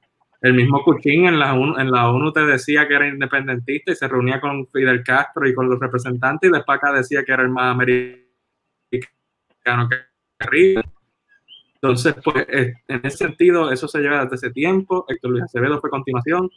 El 0.41 0.53
mismo 0.53 0.83
Cuchín 0.83 1.25
en 1.27 1.39
la, 1.39 1.53
ONU, 1.53 1.79
en 1.79 1.89
la 1.89 2.09
ONU 2.09 2.31
te 2.33 2.41
decía 2.41 2.87
que 2.87 2.93
era 2.93 3.07
independentista 3.07 3.93
y 3.93 3.95
se 3.95 4.07
reunía 4.07 4.41
con 4.41 4.67
Fidel 4.67 5.03
Castro 5.03 5.47
y 5.47 5.53
con 5.53 5.69
los 5.69 5.79
representantes 5.79 6.49
y 6.49 6.53
después 6.53 6.77
acá 6.77 6.91
decía 6.91 7.23
que 7.23 7.31
era 7.31 7.43
el 7.43 7.49
más 7.49 7.73
americano 7.73 8.19
que 8.91 9.95
arriba. 10.39 10.83
Entonces, 11.75 12.13
pues, 12.23 12.45
en 12.49 13.01
ese 13.03 13.17
sentido, 13.17 13.71
eso 13.71 13.87
se 13.87 13.99
lleva 13.99 14.23
desde 14.23 14.35
ese 14.35 14.49
tiempo. 14.51 15.05
Héctor 15.07 15.31
Luis 15.31 15.43
Acevedo 15.45 15.79
fue 15.79 15.89
continuación 15.89 16.49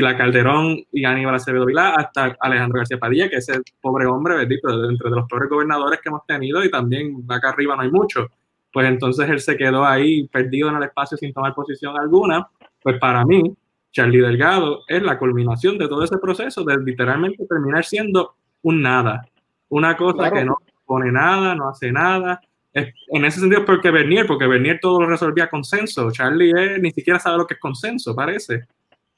la 0.00 0.16
Calderón 0.16 0.84
y 0.90 1.04
Aníbal 1.04 1.34
Acevedo 1.34 1.66
Vilá, 1.66 1.94
hasta 1.94 2.36
Alejandro 2.40 2.78
García 2.78 2.98
Padilla, 2.98 3.28
que 3.28 3.36
es 3.36 3.48
el 3.50 3.62
pobre 3.80 4.06
hombre, 4.06 4.36
bendito, 4.36 4.68
entre 4.88 5.10
de 5.10 5.16
los 5.16 5.28
pobres 5.28 5.50
gobernadores 5.50 6.00
que 6.00 6.08
hemos 6.08 6.24
tenido 6.26 6.64
y 6.64 6.70
también 6.70 7.24
acá 7.28 7.50
arriba 7.50 7.76
no 7.76 7.82
hay 7.82 7.90
mucho. 7.90 8.28
Pues 8.72 8.86
entonces 8.86 9.28
él 9.28 9.40
se 9.40 9.56
quedó 9.56 9.84
ahí 9.84 10.26
perdido 10.28 10.70
en 10.70 10.76
el 10.76 10.84
espacio 10.84 11.18
sin 11.18 11.32
tomar 11.32 11.54
posición 11.54 11.98
alguna. 11.98 12.48
Pues 12.82 12.98
para 12.98 13.24
mí, 13.24 13.54
Charlie 13.90 14.20
Delgado 14.20 14.82
es 14.88 15.02
la 15.02 15.18
culminación 15.18 15.76
de 15.76 15.88
todo 15.88 16.04
ese 16.04 16.16
proceso 16.16 16.64
de 16.64 16.78
literalmente 16.78 17.44
terminar 17.46 17.84
siendo 17.84 18.34
un 18.62 18.80
nada. 18.80 19.28
Una 19.68 19.96
cosa 19.96 20.30
que 20.30 20.44
no 20.44 20.56
pone 20.86 21.12
nada, 21.12 21.54
no 21.54 21.68
hace 21.68 21.92
nada. 21.92 22.40
en 22.72 23.24
ese 23.26 23.40
sentido, 23.40 23.66
porque 23.66 23.90
Bernier, 23.90 24.26
porque 24.26 24.46
Bernier 24.46 24.78
todo 24.80 25.02
lo 25.02 25.06
resolvía 25.06 25.50
consenso. 25.50 26.10
Charlie 26.10 26.80
ni 26.80 26.90
siquiera 26.90 27.18
sabe 27.18 27.36
lo 27.36 27.46
que 27.46 27.54
es 27.54 27.60
consenso, 27.60 28.14
parece. 28.14 28.62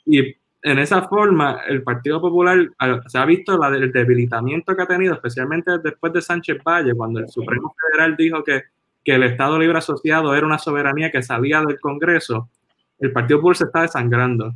Y 0.04 0.34
en 0.64 0.78
esa 0.78 1.02
forma, 1.02 1.60
el 1.68 1.82
Partido 1.82 2.22
Popular 2.22 2.56
se 3.06 3.18
ha 3.18 3.26
visto 3.26 3.62
el 3.62 3.92
debilitamiento 3.92 4.74
que 4.74 4.80
ha 4.80 4.86
tenido, 4.86 5.12
especialmente 5.12 5.72
después 5.78 6.10
de 6.14 6.22
Sánchez 6.22 6.56
Valle, 6.66 6.94
cuando 6.94 7.20
el 7.20 7.28
Supremo 7.28 7.74
Federal 7.78 8.16
dijo 8.16 8.42
que, 8.42 8.62
que 9.04 9.14
el 9.14 9.24
Estado 9.24 9.58
Libre 9.58 9.76
Asociado 9.76 10.34
era 10.34 10.46
una 10.46 10.58
soberanía 10.58 11.10
que 11.10 11.22
salía 11.22 11.60
del 11.60 11.78
Congreso. 11.78 12.48
El 12.98 13.12
Partido 13.12 13.40
Popular 13.40 13.56
se 13.58 13.64
está 13.64 13.82
desangrando. 13.82 14.54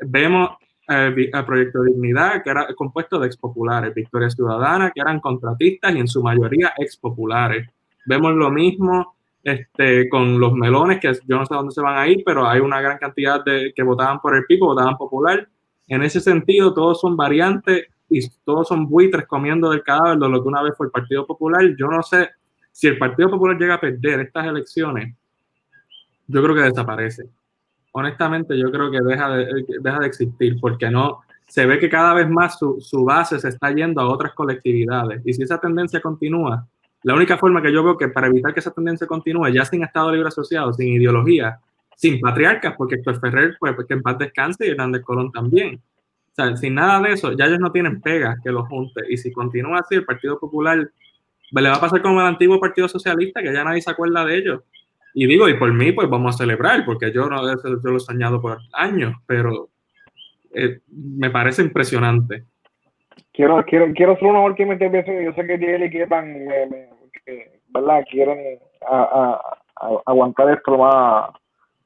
Vemos 0.00 0.50
eh, 0.88 1.30
el 1.32 1.44
Proyecto 1.44 1.82
de 1.82 1.92
Dignidad, 1.92 2.42
que 2.42 2.50
era 2.50 2.66
compuesto 2.74 3.20
de 3.20 3.28
expopulares, 3.28 3.94
Victoria 3.94 4.30
Ciudadana, 4.30 4.90
que 4.92 5.02
eran 5.02 5.20
contratistas 5.20 5.94
y 5.94 6.00
en 6.00 6.08
su 6.08 6.20
mayoría 6.20 6.72
expopulares. 6.76 7.70
Vemos 8.06 8.34
lo 8.34 8.50
mismo 8.50 9.13
este, 9.44 10.08
con 10.08 10.40
los 10.40 10.54
melones, 10.54 11.00
que 11.00 11.12
yo 11.26 11.36
no 11.36 11.44
sé 11.44 11.54
dónde 11.54 11.74
se 11.74 11.82
van 11.82 11.98
a 11.98 12.08
ir, 12.08 12.22
pero 12.24 12.48
hay 12.48 12.60
una 12.60 12.80
gran 12.80 12.96
cantidad 12.96 13.44
de 13.44 13.72
que 13.76 13.82
votaban 13.82 14.18
por 14.20 14.34
el 14.34 14.46
pico, 14.46 14.66
votaban 14.66 14.96
popular. 14.96 15.46
En 15.86 16.02
ese 16.02 16.18
sentido, 16.20 16.72
todos 16.72 17.00
son 17.00 17.14
variantes 17.14 17.86
y 18.08 18.26
todos 18.44 18.68
son 18.68 18.88
buitres 18.88 19.26
comiendo 19.26 19.70
del 19.70 19.82
cadáver 19.82 20.18
de 20.18 20.28
lo 20.30 20.42
que 20.42 20.48
una 20.48 20.62
vez 20.62 20.74
fue 20.76 20.86
el 20.86 20.92
Partido 20.92 21.26
Popular. 21.26 21.62
Yo 21.78 21.88
no 21.88 22.02
sé 22.02 22.30
si 22.72 22.88
el 22.88 22.96
Partido 22.96 23.30
Popular 23.30 23.58
llega 23.58 23.74
a 23.74 23.80
perder 23.80 24.20
estas 24.20 24.46
elecciones, 24.46 25.14
yo 26.26 26.42
creo 26.42 26.54
que 26.54 26.62
desaparece. 26.62 27.24
Honestamente, 27.92 28.58
yo 28.58 28.70
creo 28.72 28.90
que 28.90 29.00
deja 29.02 29.28
de, 29.36 29.64
deja 29.80 29.98
de 30.00 30.06
existir 30.06 30.56
porque 30.58 30.90
no 30.90 31.20
se 31.46 31.66
ve 31.66 31.78
que 31.78 31.90
cada 31.90 32.14
vez 32.14 32.28
más 32.28 32.58
su, 32.58 32.80
su 32.80 33.04
base 33.04 33.38
se 33.38 33.50
está 33.50 33.70
yendo 33.72 34.00
a 34.00 34.08
otras 34.08 34.32
colectividades. 34.32 35.20
Y 35.26 35.34
si 35.34 35.42
esa 35.42 35.58
tendencia 35.58 36.00
continúa, 36.00 36.66
la 37.04 37.14
única 37.14 37.36
forma 37.36 37.60
que 37.60 37.70
yo 37.70 37.84
veo 37.84 37.98
que 37.98 38.08
para 38.08 38.28
evitar 38.28 38.54
que 38.54 38.60
esa 38.60 38.72
tendencia 38.72 39.06
continúe, 39.06 39.48
ya 39.48 39.64
sin 39.66 39.82
Estado 39.82 40.10
Libre 40.10 40.28
Asociado, 40.28 40.72
sin 40.72 40.88
ideología, 40.88 41.60
sin 41.96 42.18
patriarcas, 42.18 42.74
porque 42.76 42.96
Héctor 42.96 43.20
Ferrer, 43.20 43.56
pues, 43.60 43.76
que 43.86 43.94
en 43.94 44.02
paz 44.02 44.18
descanse 44.18 44.66
y 44.66 44.70
Hernández 44.70 45.02
Colón 45.02 45.30
también. 45.30 45.76
O 45.76 46.34
sea, 46.34 46.56
sin 46.56 46.74
nada 46.74 47.00
de 47.00 47.12
eso, 47.12 47.32
ya 47.32 47.44
ellos 47.44 47.60
no 47.60 47.70
tienen 47.70 48.00
pega 48.00 48.36
que 48.42 48.50
los 48.50 48.66
junte. 48.68 49.02
Y 49.08 49.18
si 49.18 49.30
continúa 49.32 49.80
así, 49.80 49.96
el 49.96 50.06
Partido 50.06 50.38
Popular 50.40 50.78
le 51.52 51.68
va 51.68 51.76
a 51.76 51.80
pasar 51.80 52.00
como 52.00 52.20
el 52.22 52.26
antiguo 52.26 52.58
Partido 52.58 52.88
Socialista, 52.88 53.42
que 53.42 53.52
ya 53.52 53.62
nadie 53.62 53.82
se 53.82 53.90
acuerda 53.90 54.24
de 54.24 54.38
ellos. 54.38 54.62
Y 55.12 55.26
digo, 55.26 55.46
y 55.46 55.54
por 55.54 55.72
mí, 55.74 55.92
pues 55.92 56.08
vamos 56.08 56.34
a 56.34 56.38
celebrar, 56.38 56.86
porque 56.86 57.12
yo, 57.12 57.28
no, 57.28 57.46
yo 57.46 57.90
lo 57.90 57.96
he 57.98 58.00
soñado 58.00 58.40
por 58.40 58.58
años, 58.72 59.14
pero 59.26 59.68
eh, 60.54 60.80
me 60.88 61.28
parece 61.28 61.60
impresionante. 61.60 62.44
Quiero, 63.32 63.62
quiero, 63.66 63.92
quiero 63.92 64.12
hacer 64.12 64.26
una 64.26 64.40
última 64.40 64.72
intervención. 64.72 65.22
Yo 65.22 65.34
sé 65.34 65.46
que 65.46 65.58
Jerry 65.58 65.86
y 65.86 66.06
me, 66.08 66.93
¿verdad? 67.68 68.04
quieren 68.10 68.58
aguantar 70.06 70.50
esto 70.50 70.78
más, 70.78 71.30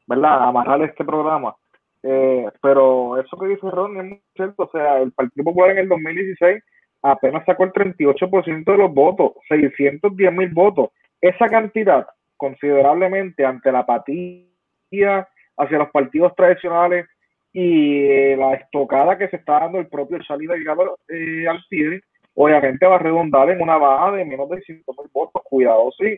¿verdad? 0.06 0.48
Amarrar 0.48 0.82
este 0.82 1.04
programa. 1.04 1.54
Eh, 2.02 2.48
pero 2.62 3.18
eso 3.18 3.36
que 3.38 3.48
dice 3.48 3.70
Ron 3.70 3.96
es 3.98 4.04
muy 4.04 4.22
cierto. 4.34 4.64
O 4.64 4.70
sea, 4.70 4.98
el 4.98 5.12
Partido 5.12 5.44
Popular 5.44 5.72
en 5.72 5.78
el 5.78 5.88
2016 5.88 6.62
apenas 7.02 7.44
sacó 7.44 7.64
el 7.64 7.72
38% 7.72 8.64
de 8.64 8.78
los 8.78 8.92
votos, 8.92 9.32
610 9.48 10.32
mil 10.32 10.48
votos. 10.50 10.90
Esa 11.20 11.48
cantidad, 11.48 12.06
considerablemente 12.36 13.44
ante 13.44 13.72
la 13.72 13.80
apatía 13.80 15.28
hacia 15.56 15.78
los 15.78 15.90
partidos 15.90 16.34
tradicionales 16.36 17.06
y 17.52 18.04
eh, 18.04 18.36
la 18.36 18.54
estocada 18.54 19.18
que 19.18 19.28
se 19.28 19.36
está 19.36 19.60
dando 19.60 19.78
el 19.78 19.88
propio 19.88 20.18
Charlie 20.22 20.46
Delgado 20.46 20.98
eh, 21.08 21.46
al 21.48 21.62
CIDE, 21.68 22.02
obviamente 22.40 22.86
va 22.86 22.94
a 22.94 23.00
redundar 23.00 23.50
en 23.50 23.60
una 23.60 23.76
baja 23.76 24.12
de 24.12 24.24
menos 24.24 24.48
de 24.48 24.62
500 24.62 24.96
mil 24.96 25.10
votos. 25.12 25.42
Cuidado 25.44 25.90
si 25.98 26.16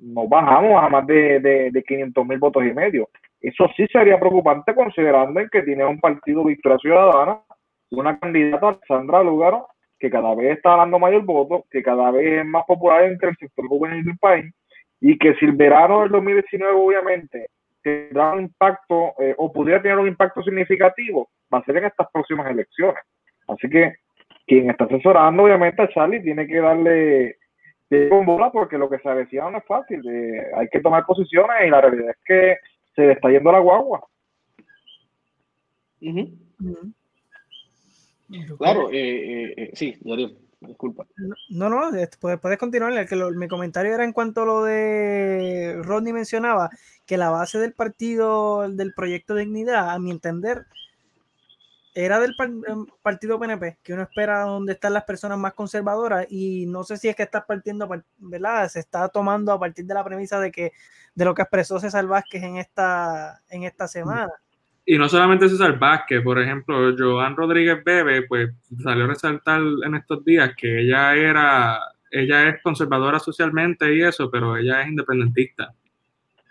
nos 0.00 0.28
bajamos 0.28 0.82
a 0.82 0.88
más 0.88 1.06
de, 1.06 1.38
de, 1.38 1.70
de 1.70 1.82
500 1.84 2.26
mil 2.26 2.38
votos 2.38 2.64
y 2.64 2.72
medio. 2.72 3.08
Eso 3.40 3.70
sí 3.76 3.86
sería 3.92 4.18
preocupante 4.18 4.74
considerando 4.74 5.40
que 5.50 5.62
tiene 5.62 5.84
un 5.84 6.00
partido 6.00 6.44
Victoria 6.44 6.78
Ciudadana, 6.78 7.40
una 7.90 8.18
candidata, 8.18 8.68
Alexandra 8.68 9.22
Lugaro, 9.22 9.68
que 9.98 10.10
cada 10.10 10.34
vez 10.34 10.56
está 10.56 10.76
dando 10.76 10.98
mayor 10.98 11.24
voto, 11.24 11.64
que 11.70 11.82
cada 11.82 12.10
vez 12.10 12.40
es 12.40 12.46
más 12.46 12.64
popular 12.64 13.04
entre 13.04 13.30
el 13.30 13.36
sector 13.36 13.68
juvenil 13.68 14.04
del 14.04 14.18
país 14.18 14.52
y 15.00 15.16
que 15.18 15.34
si 15.34 15.44
el 15.44 15.52
verano 15.52 16.00
del 16.00 16.10
2019 16.10 16.72
obviamente 16.74 17.46
tendrá 17.82 18.32
un 18.32 18.42
impacto 18.42 19.14
eh, 19.20 19.34
o 19.38 19.52
pudiera 19.52 19.80
tener 19.80 19.98
un 19.98 20.08
impacto 20.08 20.42
significativo, 20.42 21.28
va 21.52 21.58
a 21.58 21.64
ser 21.64 21.76
en 21.76 21.84
estas 21.84 22.08
próximas 22.12 22.50
elecciones. 22.50 23.02
Así 23.46 23.68
que 23.68 23.94
quien 24.50 24.68
está 24.68 24.84
asesorando 24.84 25.44
obviamente 25.44 25.80
a 25.80 25.88
Charlie 25.88 26.22
tiene 26.22 26.44
que 26.44 26.60
darle 26.60 27.36
con 28.08 28.26
bola 28.26 28.50
porque 28.50 28.78
lo 28.78 28.90
que 28.90 28.98
se 28.98 29.08
decía 29.10 29.48
no 29.48 29.58
es 29.58 29.64
fácil, 29.64 30.02
hay 30.56 30.68
que 30.68 30.80
tomar 30.80 31.06
posiciones 31.06 31.66
y 31.66 31.70
la 31.70 31.80
realidad 31.80 32.10
es 32.10 32.18
que 32.24 32.56
se 32.96 33.02
le 33.02 33.12
está 33.12 33.30
yendo 33.30 33.52
la 33.52 33.60
guagua. 33.60 34.04
Claro, 38.58 38.90
eh, 38.90 38.94
eh, 38.94 39.54
eh, 39.56 39.70
sí, 39.74 39.96
disculpa. 40.60 41.06
No, 41.50 41.68
no, 41.68 41.90
puedes, 42.20 42.38
puedes 42.38 42.58
continuar. 42.58 42.92
El 42.92 43.08
que 43.08 43.16
mi 43.36 43.46
comentario 43.46 43.94
era 43.94 44.04
en 44.04 44.12
cuanto 44.12 44.42
a 44.42 44.46
lo 44.46 44.64
de 44.64 45.80
Rodney 45.82 46.12
mencionaba 46.12 46.70
que 47.06 47.16
la 47.16 47.30
base 47.30 47.58
del 47.58 47.72
partido, 47.72 48.68
del 48.68 48.94
proyecto 48.94 49.36
Dignidad, 49.36 49.90
a 49.90 49.98
mi 50.00 50.10
entender, 50.10 50.66
era 51.94 52.20
del 52.20 52.34
em, 52.38 52.86
partido 53.02 53.38
PNP, 53.38 53.78
que 53.82 53.92
uno 53.92 54.02
espera 54.02 54.42
donde 54.42 54.74
están 54.74 54.92
las 54.92 55.04
personas 55.04 55.38
más 55.38 55.54
conservadoras 55.54 56.26
y 56.30 56.66
no 56.66 56.84
sé 56.84 56.96
si 56.96 57.08
es 57.08 57.16
que 57.16 57.24
está 57.24 57.44
partiendo, 57.44 57.88
¿verdad? 58.18 58.68
Se 58.68 58.80
está 58.80 59.08
tomando 59.08 59.52
a 59.52 59.58
partir 59.58 59.84
de 59.84 59.94
la 59.94 60.04
premisa 60.04 60.38
de 60.38 60.52
que 60.52 60.72
de 61.14 61.24
lo 61.24 61.34
que 61.34 61.42
expresó 61.42 61.80
César 61.80 62.06
Vázquez 62.06 62.42
en 62.42 62.56
esta, 62.56 63.40
en 63.50 63.64
esta 63.64 63.88
semana. 63.88 64.32
Y 64.86 64.96
no 64.98 65.08
solamente 65.08 65.48
César 65.48 65.78
Vázquez, 65.78 66.22
por 66.22 66.40
ejemplo, 66.40 66.94
Joan 66.96 67.36
Rodríguez 67.36 67.82
Bebe, 67.84 68.22
pues 68.22 68.50
salió 68.82 69.04
a 69.04 69.08
resaltar 69.08 69.60
en 69.84 69.94
estos 69.94 70.24
días 70.24 70.52
que 70.56 70.80
ella 70.80 71.14
era, 71.14 71.80
ella 72.10 72.48
es 72.48 72.62
conservadora 72.62 73.18
socialmente 73.18 73.94
y 73.94 74.02
eso, 74.02 74.30
pero 74.30 74.56
ella 74.56 74.82
es 74.82 74.88
independentista. 74.88 75.74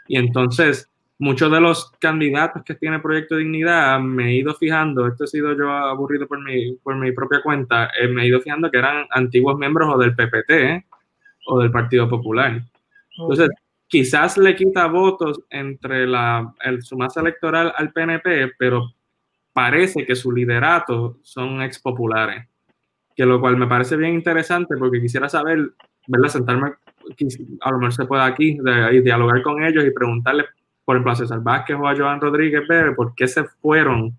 Y 0.07 0.17
entonces, 0.17 0.89
muchos 1.20 1.51
de 1.51 1.59
los 1.59 1.91
candidatos 1.99 2.63
que 2.63 2.76
tiene 2.76 2.99
Proyecto 2.99 3.36
Dignidad, 3.36 3.99
me 3.99 4.30
he 4.30 4.36
ido 4.36 4.55
fijando, 4.55 5.05
esto 5.05 5.26
he 5.26 5.28
sido 5.28 5.55
yo 5.55 5.70
aburrido 5.70 6.28
por 6.28 6.41
mi, 6.41 6.74
por 6.78 6.95
mi 6.95 7.11
propia 7.11 7.41
cuenta, 7.43 7.91
eh, 7.99 8.07
me 8.07 8.24
he 8.24 8.28
ido 8.28 8.39
fijando 8.39 8.72
que 8.72 8.78
eran 8.78 9.05
antiguos 9.11 9.57
miembros 9.59 9.93
o 9.93 9.97
del 9.97 10.15
PPT 10.15 10.49
¿eh? 10.49 10.86
o 11.45 11.59
del 11.59 11.72
Partido 11.72 12.09
Popular. 12.09 12.61
Entonces, 13.17 13.49
quizás 13.88 14.38
le 14.38 14.55
quita 14.55 14.88
votos 14.88 15.41
entre 15.49 16.07
la, 16.07 16.53
su 16.82 16.97
masa 16.97 17.20
electoral 17.20 17.74
al 17.76 17.91
PNP, 17.91 18.53
pero 18.57 18.93
parece 19.51 20.05
que 20.05 20.15
su 20.15 20.32
liderato 20.32 21.17
son 21.22 21.61
ex 21.61 21.80
populares, 21.80 22.47
que 23.13 23.26
lo 23.26 23.41
cual 23.41 23.57
me 23.57 23.67
parece 23.67 23.97
bien 23.97 24.13
interesante 24.13 24.78
porque 24.78 25.01
quisiera 25.01 25.28
saber, 25.28 25.72
¿verdad? 26.07 26.30
Sentarme, 26.30 26.72
a 27.61 27.72
lo 27.72 27.78
mejor 27.78 27.93
se 27.93 28.05
puede 28.05 28.24
aquí, 28.24 28.57
de, 28.61 29.01
dialogar 29.01 29.41
con 29.41 29.61
ellos 29.61 29.84
y 29.86 29.91
preguntarles, 29.91 30.45
por 30.89 30.95
ejemplo, 30.95 31.11
a 31.11 31.15
César 31.15 31.39
Vázquez 31.43 31.77
o 31.79 31.87
a 31.87 31.95
Joan 31.95 32.19
Rodríguez 32.19 32.67
Bebe, 32.67 32.93
por 32.93 33.13
qué 33.13 33.27
se 33.27 33.43
fueron 33.43 34.17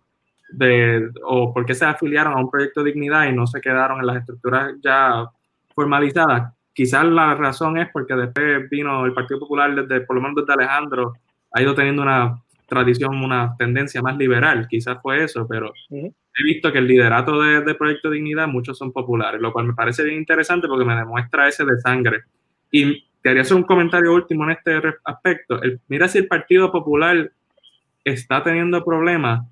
de, 0.52 1.10
o 1.24 1.52
por 1.52 1.66
qué 1.66 1.74
se 1.74 1.84
afiliaron 1.84 2.34
a 2.34 2.36
un 2.36 2.48
proyecto 2.48 2.84
de 2.84 2.92
dignidad 2.92 3.26
y 3.26 3.32
no 3.32 3.44
se 3.48 3.60
quedaron 3.60 3.98
en 3.98 4.06
las 4.06 4.18
estructuras 4.18 4.74
ya 4.80 5.28
formalizadas 5.74 6.52
Quizás 6.72 7.04
la 7.04 7.34
razón 7.34 7.76
es 7.78 7.88
porque 7.92 8.14
después 8.14 8.70
vino 8.70 9.04
el 9.04 9.12
Partido 9.12 9.40
Popular, 9.40 9.74
desde, 9.74 10.02
por 10.02 10.14
lo 10.14 10.22
menos 10.22 10.36
desde 10.36 10.52
Alejandro, 10.52 11.14
ha 11.52 11.60
ido 11.60 11.74
teniendo 11.74 12.02
una 12.02 12.40
tradición, 12.68 13.16
una 13.16 13.56
tendencia 13.58 14.00
más 14.00 14.16
liberal. 14.16 14.68
Quizás 14.68 14.98
fue 15.02 15.24
eso, 15.24 15.46
pero 15.48 15.72
he 15.90 16.44
visto 16.44 16.70
que 16.70 16.78
el 16.78 16.86
liderato 16.86 17.40
de, 17.40 17.74
Proyecto 17.74 18.10
Dignidad, 18.10 18.46
muchos 18.46 18.78
son 18.78 18.92
populares, 18.92 19.40
lo 19.40 19.52
cual 19.52 19.66
me 19.66 19.74
parece 19.74 20.04
bien 20.04 20.18
interesante 20.18 20.68
porque 20.68 20.84
me 20.84 20.94
demuestra 20.94 21.48
ese 21.48 21.64
de 21.64 21.78
sangre. 21.80 22.20
Y 22.70 23.04
quería 23.22 23.42
hacer 23.42 23.56
un 23.56 23.64
comentario 23.64 24.14
último 24.14 24.44
en 24.44 24.50
este 24.50 24.80
aspecto. 25.04 25.60
mira 25.88 26.08
si 26.08 26.18
el 26.18 26.26
Partido 26.26 26.70
Popular 26.72 27.30
está 28.04 28.42
teniendo 28.42 28.84
problemas, 28.84 29.46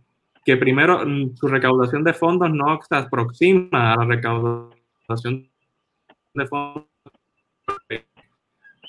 que 0.44 0.56
primero 0.56 1.04
mm, 1.04 1.36
su 1.36 1.48
recaudación 1.48 2.04
de 2.04 2.14
fondos 2.14 2.50
no 2.50 2.80
se 2.82 2.96
aproxima 2.96 3.92
a 3.92 3.96
la 3.96 4.04
recaudación 4.04 5.48
de 6.34 6.46
fondos 6.46 6.86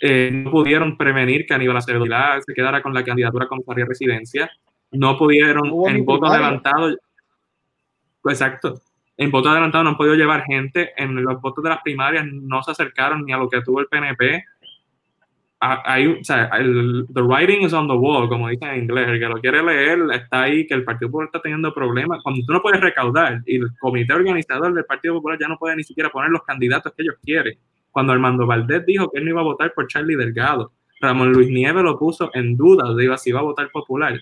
eh, 0.01 0.31
no 0.31 0.51
pudieron 0.51 0.97
prevenir 0.97 1.45
que 1.45 1.53
Aníbal 1.53 1.77
Acevedo 1.77 2.05
se 2.45 2.53
quedara 2.53 2.81
con 2.81 2.93
la 2.93 3.03
candidatura 3.03 3.47
como 3.47 3.63
comisaría 3.63 3.85
residencia. 3.85 4.49
No 4.91 5.17
pudieron, 5.17 5.67
en 5.87 6.05
voto 6.05 6.25
adelantado, 6.25 6.95
exacto, 8.25 8.81
en 9.17 9.29
voto 9.29 9.49
adelantado 9.49 9.83
no 9.83 9.89
han 9.91 9.97
podido 9.97 10.15
llevar 10.15 10.45
gente, 10.45 10.91
en 10.97 11.21
los 11.21 11.41
votos 11.41 11.63
de 11.63 11.69
las 11.69 11.81
primarias 11.81 12.25
no 12.25 12.63
se 12.63 12.71
acercaron 12.71 13.25
ni 13.25 13.33
a 13.33 13.37
lo 13.37 13.49
que 13.49 13.61
tuvo 13.61 13.81
el 13.81 13.87
PNP. 13.87 14.45
Ah, 15.61 15.83
hay, 15.85 16.07
o 16.07 16.23
sea, 16.23 16.45
el, 16.57 17.05
the 17.13 17.21
writing 17.21 17.65
is 17.65 17.73
on 17.73 17.87
the 17.87 17.93
wall, 17.93 18.29
como 18.29 18.47
dicen 18.47 18.69
en 18.69 18.83
inglés, 18.83 19.09
el 19.09 19.19
que 19.19 19.25
lo 19.25 19.41
quiere 19.41 19.61
leer 19.61 19.99
está 20.13 20.43
ahí, 20.43 20.65
que 20.65 20.73
el 20.73 20.85
Partido 20.85 21.11
Popular 21.11 21.25
está 21.27 21.41
teniendo 21.41 21.73
problemas. 21.73 22.23
Cuando 22.23 22.45
tú 22.45 22.53
no 22.53 22.61
puedes 22.61 22.79
recaudar 22.79 23.41
y 23.45 23.57
el 23.57 23.67
comité 23.77 24.13
organizador 24.13 24.73
del 24.73 24.85
Partido 24.85 25.15
Popular 25.15 25.37
ya 25.37 25.49
no 25.49 25.57
puede 25.57 25.75
ni 25.75 25.83
siquiera 25.83 26.09
poner 26.09 26.29
los 26.29 26.43
candidatos 26.43 26.93
que 26.95 27.03
ellos 27.03 27.15
quieren, 27.21 27.57
cuando 27.91 28.13
Armando 28.13 28.47
Valdés 28.47 28.85
dijo 28.85 29.11
que 29.11 29.19
él 29.19 29.25
no 29.25 29.31
iba 29.31 29.41
a 29.41 29.43
votar 29.43 29.73
por 29.73 29.87
Charlie 29.87 30.15
Delgado. 30.15 30.71
Ramón 31.01 31.33
Luis 31.33 31.49
Nieves 31.49 31.83
lo 31.83 31.99
puso 31.99 32.31
en 32.33 32.55
duda, 32.55 32.93
de 32.93 33.17
si 33.17 33.29
iba 33.31 33.39
a 33.39 33.43
votar 33.43 33.69
popular. 33.69 34.17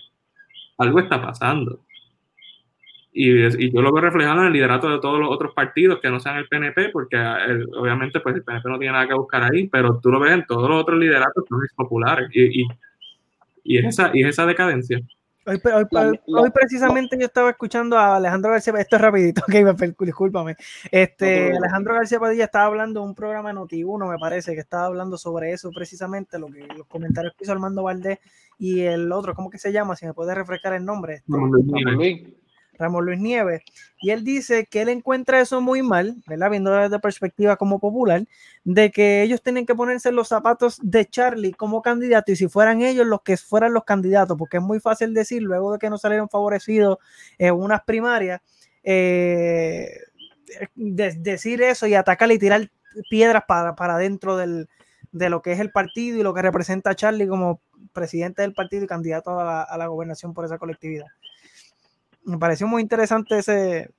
Algo 0.80 1.00
está 1.00 1.22
pasando. 1.22 1.82
Y, 3.20 3.72
yo 3.72 3.82
lo 3.82 3.92
veo 3.92 4.04
reflejado 4.04 4.42
en 4.42 4.48
el 4.48 4.54
liderato 4.54 4.90
de 4.90 5.00
todos 5.00 5.20
los 5.20 5.32
otros 5.32 5.54
partidos 5.56 6.00
que 6.00 6.10
no 6.10 6.20
sean 6.20 6.38
el 6.38 6.48
PNP, 6.48 6.90
porque 6.90 7.18
obviamente 7.76 8.20
pues 8.20 8.36
el 8.36 8.44
PNP 8.44 8.70
no 8.70 8.78
tiene 8.78 8.94
nada 8.94 9.08
que 9.08 9.16
buscar 9.16 9.44
ahí, 9.44 9.68
pero 9.68 10.00
tú 10.00 10.12
lo 10.12 10.20
ves 10.20 10.34
en 10.34 10.46
todos 10.46 10.70
los 10.70 10.82
otros 10.82 11.00
lideratos 11.00 11.44
que 11.44 11.50
son 11.50 11.60
populares. 11.76 12.30
Y, 12.32 12.62
y, 12.62 12.68
y, 13.64 13.78
esa, 13.80 14.12
y 14.14 14.24
esa 14.24 14.46
decadencia. 14.46 15.02
Hoy, 15.48 16.52
precisamente 16.54 17.18
yo 17.18 17.26
estaba 17.26 17.50
escuchando 17.52 17.98
a 17.98 18.18
Alejandro 18.18 18.52
García, 18.52 18.74
esto 18.78 18.98
es 18.98 19.02
rapidito, 19.02 19.42
ok, 19.48 19.96
discúlpame. 20.00 20.58
Este, 20.92 21.56
Alejandro 21.56 21.94
García 21.94 22.20
Padilla 22.20 22.46
estaba 22.46 22.66
hablando 22.66 23.00
de 23.00 23.08
un 23.08 23.16
programa 23.16 23.54
Noti1, 23.54 24.10
me 24.12 24.18
parece, 24.18 24.54
que 24.54 24.60
estaba 24.60 24.86
hablando 24.86 25.18
sobre 25.18 25.54
eso 25.54 25.72
precisamente, 25.72 26.38
lo 26.38 26.48
que 26.48 26.68
los 26.68 26.86
comentarios 26.88 27.34
que 27.34 27.46
hizo 27.46 27.54
Armando 27.54 27.84
Valdés 27.84 28.20
y 28.60 28.82
el 28.82 29.10
otro, 29.12 29.34
¿cómo 29.36 29.50
que 29.50 29.58
se 29.58 29.72
llama? 29.72 29.96
Si 29.96 30.06
me 30.06 30.14
puede 30.14 30.36
refrescar 30.36 30.74
el 30.74 30.84
nombre. 30.84 31.16
Este, 31.16 32.37
Ramón 32.78 33.06
Luis 33.06 33.20
Nieves, 33.20 33.62
y 34.00 34.12
él 34.12 34.24
dice 34.24 34.66
que 34.66 34.82
él 34.82 34.90
encuentra 34.90 35.40
eso 35.40 35.62
muy 35.62 35.82
mal, 35.82 36.16
¿verdad? 36.28 36.52
Viendo 36.52 36.72
desde 36.72 37.00
perspectiva 37.00 37.56
como 37.56 37.80
popular, 37.80 38.26
de 38.64 38.92
que 38.92 39.24
ellos 39.24 39.42
tienen 39.42 39.66
que 39.66 39.76
ponerse 39.76 40.12
los 40.12 40.28
zapatos 40.28 40.80
de 40.82 41.06
Charlie 41.06 41.54
como 41.54 41.82
candidato 41.82 42.32
y 42.32 42.36
si 42.36 42.48
fueran 42.48 42.82
ellos 42.82 43.08
los 43.08 43.22
que 43.22 43.38
fueran 43.38 43.74
los 43.74 43.86
candidatos, 43.86 44.38
porque 44.38 44.58
es 44.58 44.64
muy 44.64 44.80
fácil 44.80 45.14
decir, 45.14 45.42
luego 45.42 45.74
de 45.74 45.80
que 45.80 45.90
no 45.90 45.98
salieron 45.98 46.30
favorecidos 46.30 46.98
en 47.38 47.54
unas 47.56 47.84
primarias, 47.84 48.42
eh, 48.84 49.90
decir 50.76 51.62
eso 51.62 51.88
y 51.88 51.96
atacar 51.96 52.32
y 52.32 52.40
tirar 52.40 52.70
piedras 53.10 53.44
para, 53.48 53.76
para 53.76 53.98
dentro 53.98 54.38
del, 54.38 54.70
de 55.12 55.30
lo 55.30 55.42
que 55.42 55.52
es 55.54 55.60
el 55.60 55.72
partido 55.72 56.20
y 56.20 56.24
lo 56.24 56.34
que 56.34 56.42
representa 56.42 56.92
a 56.92 56.96
Charlie 56.96 57.28
como 57.28 57.62
presidente 57.94 58.44
del 58.44 58.54
partido 58.54 58.84
y 58.84 58.88
candidato 58.88 59.40
a 59.40 59.78
la 59.78 59.88
gobernación 59.88 60.34
por 60.34 60.46
esa 60.46 60.58
colectividad 60.58 61.08
me 62.28 62.38
pareció 62.38 62.68
muy 62.68 62.82
interesante 62.82 63.40
ese, 63.40 63.90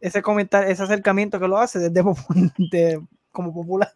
ese 0.00 0.22
comentario, 0.22 0.68
ese 0.68 0.82
acercamiento 0.82 1.40
que 1.40 1.48
lo 1.48 1.58
hace 1.58 1.78
desde 1.78 2.02
como 3.32 3.52
popular. 3.52 3.90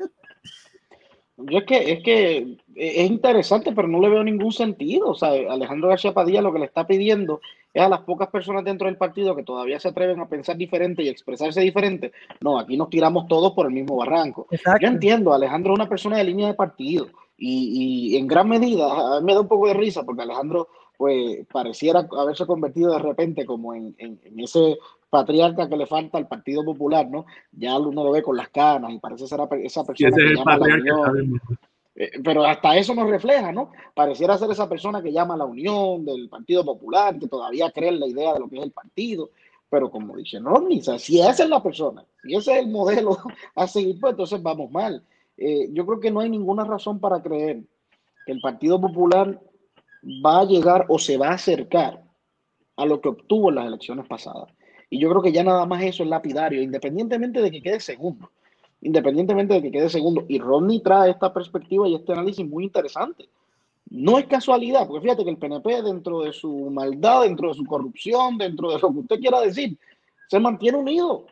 Yo 1.37 1.59
es 1.59 1.65
que, 1.65 1.93
es 1.93 2.03
que 2.03 2.59
es 2.75 3.11
interesante, 3.11 3.73
pero 3.73 3.89
no 3.89 4.01
le 4.01 4.09
veo 4.09 4.23
ningún 4.23 4.53
sentido. 4.53 5.11
O 5.11 5.15
sea, 5.15 5.31
Alejandro 5.31 5.89
García 5.89 6.15
Padilla 6.15 6.41
lo 6.41 6.53
que 6.53 6.61
le 6.61 6.67
está 6.67 6.87
pidiendo 6.87 7.41
es 7.75 7.83
a 7.83 7.89
las 7.89 8.01
pocas 8.01 8.29
personas 8.29 8.65
dentro 8.65 8.87
del 8.87 8.97
partido 8.97 9.35
que 9.35 9.43
todavía 9.43 9.81
se 9.81 9.89
atreven 9.89 10.21
a 10.21 10.29
pensar 10.29 10.57
diferente 10.57 11.03
y 11.03 11.09
expresarse 11.09 11.61
diferente. 11.61 12.13
No, 12.41 12.59
aquí 12.59 12.77
nos 12.77 12.91
tiramos 12.91 13.27
todos 13.29 13.53
por 13.53 13.67
el 13.67 13.73
mismo 13.73 13.97
barranco. 13.97 14.47
Yo 14.81 14.89
entiendo, 14.89 15.33
Alejandro 15.33 15.73
es 15.73 15.81
una 15.81 15.89
persona 15.89 16.19
de 16.19 16.25
línea 16.25 16.47
de 16.47 16.55
partido 16.55 17.09
y, 17.37 18.13
y 18.13 18.17
en 18.17 18.27
gran 18.27 18.49
medida, 18.49 19.17
a 19.17 19.21
mí 19.21 19.27
me 19.27 19.35
da 19.35 19.41
un 19.41 19.49
poco 19.49 19.67
de 19.69 19.75
risa 19.75 20.05
porque 20.05 20.23
Alejandro 20.23 20.69
pues 21.03 21.45
pareciera 21.53 22.07
haberse 22.17 22.47
convertido 22.47 22.93
de 22.93 23.01
repente 23.01 23.45
como 23.45 23.75
en, 23.75 23.93
ese 24.37 24.79
patriarca 25.11 25.69
que 25.69 25.77
le 25.77 25.85
falta 25.85 26.17
al 26.17 26.29
Partido 26.29 26.65
Popular, 26.65 27.11
¿no? 27.11 27.27
Ya 27.51 27.77
uno 27.77 28.05
lo 28.05 28.13
ve 28.13 28.23
con 28.23 28.37
las 28.37 28.51
canas 28.51 28.93
y 28.93 29.01
parece 29.01 29.27
ser 29.27 29.41
esa 29.65 29.83
persona 29.83 30.17
que 30.17 30.33
llama 30.37 30.59
la 30.59 30.77
unión. 30.77 31.41
Eh, 31.97 32.13
pero 32.23 32.45
hasta 32.45 32.77
eso 32.77 32.95
nos 32.95 33.11
refleja, 33.11 33.51
¿no? 33.51 33.73
Pareciera 33.93 34.39
ser 34.39 34.53
esa 34.53 34.69
persona 34.69 35.03
que 35.03 35.11
llama 35.11 35.35
a 35.35 35.39
la 35.39 35.45
unión 35.45 36.05
del 36.05 36.29
Partido 36.29 36.65
Popular, 36.65 37.19
que 37.19 37.27
todavía 37.27 37.73
cree 37.73 37.89
en 37.89 37.99
la 37.99 38.07
idea 38.07 38.35
de 38.35 38.39
lo 38.39 38.49
que 38.49 38.59
es 38.59 38.63
el 38.63 38.71
partido, 38.71 39.31
pero 39.69 39.91
como 39.91 40.17
dice 40.17 40.39
Rodney, 40.39 40.81
si 40.83 41.19
esa 41.19 41.43
es 41.43 41.51
la 41.51 41.61
persona, 41.61 42.05
si 42.23 42.37
ese 42.37 42.53
es 42.53 42.59
el 42.65 42.71
modelo 42.71 43.19
a 43.57 43.67
seguir, 43.67 43.99
pues 43.99 44.13
entonces 44.13 44.41
vamos 44.41 44.71
mal. 44.71 45.03
Eh, 45.37 45.69
yo 45.73 45.85
creo 45.85 45.99
que 45.99 46.13
no 46.13 46.21
hay 46.21 46.31
ninguna 46.31 46.63
razón 46.63 47.01
para 47.01 47.21
creer 47.21 47.65
que 48.25 48.31
el 48.31 48.41
Partido 48.41 48.81
Popular 48.81 49.41
va 50.03 50.41
a 50.41 50.45
llegar 50.45 50.87
o 50.89 50.99
se 50.99 51.17
va 51.17 51.29
a 51.29 51.35
acercar 51.35 52.03
a 52.77 52.87
lo 52.87 53.01
que 53.01 53.09
obtuvo 53.09 53.51
en 53.51 53.57
las 53.57 53.67
elecciones 53.67 54.07
pasadas. 54.07 54.49
Y 54.91 54.99
yo 54.99 55.09
creo 55.09 55.23
que 55.23 55.33
ya 55.33 55.45
nada 55.45 55.65
más 55.67 55.83
eso 55.83 56.03
es 56.03 56.09
lapidario, 56.09 56.61
independientemente 56.61 57.41
de 57.41 57.51
que 57.51 57.63
quede 57.63 57.81
segundo, 57.81 58.31
independientemente 58.81 59.55
de 59.55 59.63
que 59.63 59.71
quede 59.71 59.89
segundo. 59.89 60.25
Y 60.29 60.39
Rodney 60.39 60.81
trae 60.81 61.11
esta 61.11 61.33
perspectiva 61.33 61.89
y 61.89 61.95
este 61.95 62.13
análisis 62.13 62.47
muy 62.47 62.65
interesante. 62.65 63.29
No 63.89 64.19
es 64.19 64.27
casualidad, 64.27 64.87
porque 64.87 65.03
fíjate 65.03 65.25
que 65.25 65.31
el 65.31 65.39
PNP, 65.39 65.83
dentro 65.83 66.23
de 66.23 66.33
su 66.33 66.71
maldad, 66.71 67.23
dentro 67.23 67.49
de 67.49 67.55
su 67.55 67.65
corrupción, 67.65 68.39
dentro 68.39 68.71
de 68.71 68.79
lo 68.79 68.93
que 68.93 68.99
usted 68.99 69.21
quiera 69.21 69.41
decir, 69.41 69.79
se 70.29 70.41
mantiene 70.41 70.79
unido, 70.79 71.27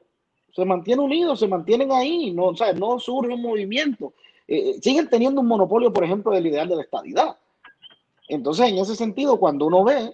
se 0.54 0.64
mantiene 0.64 1.02
unido, 1.02 1.36
se 1.36 1.48
mantienen 1.48 1.90
ahí, 1.92 2.32
no, 2.32 2.48
o 2.48 2.54
no 2.76 2.98
surge 2.98 3.32
un 3.32 3.42
movimiento. 3.42 4.14
Eh, 4.46 4.78
siguen 4.82 5.08
teniendo 5.08 5.40
un 5.40 5.46
monopolio, 5.46 5.92
por 5.92 6.04
ejemplo, 6.04 6.32
del 6.32 6.46
ideal 6.46 6.68
de 6.68 6.76
la 6.76 6.82
estabilidad. 6.82 7.36
Entonces, 8.30 8.68
en 8.68 8.78
ese 8.78 8.94
sentido, 8.94 9.40
cuando 9.40 9.66
uno 9.66 9.82
ve, 9.82 10.12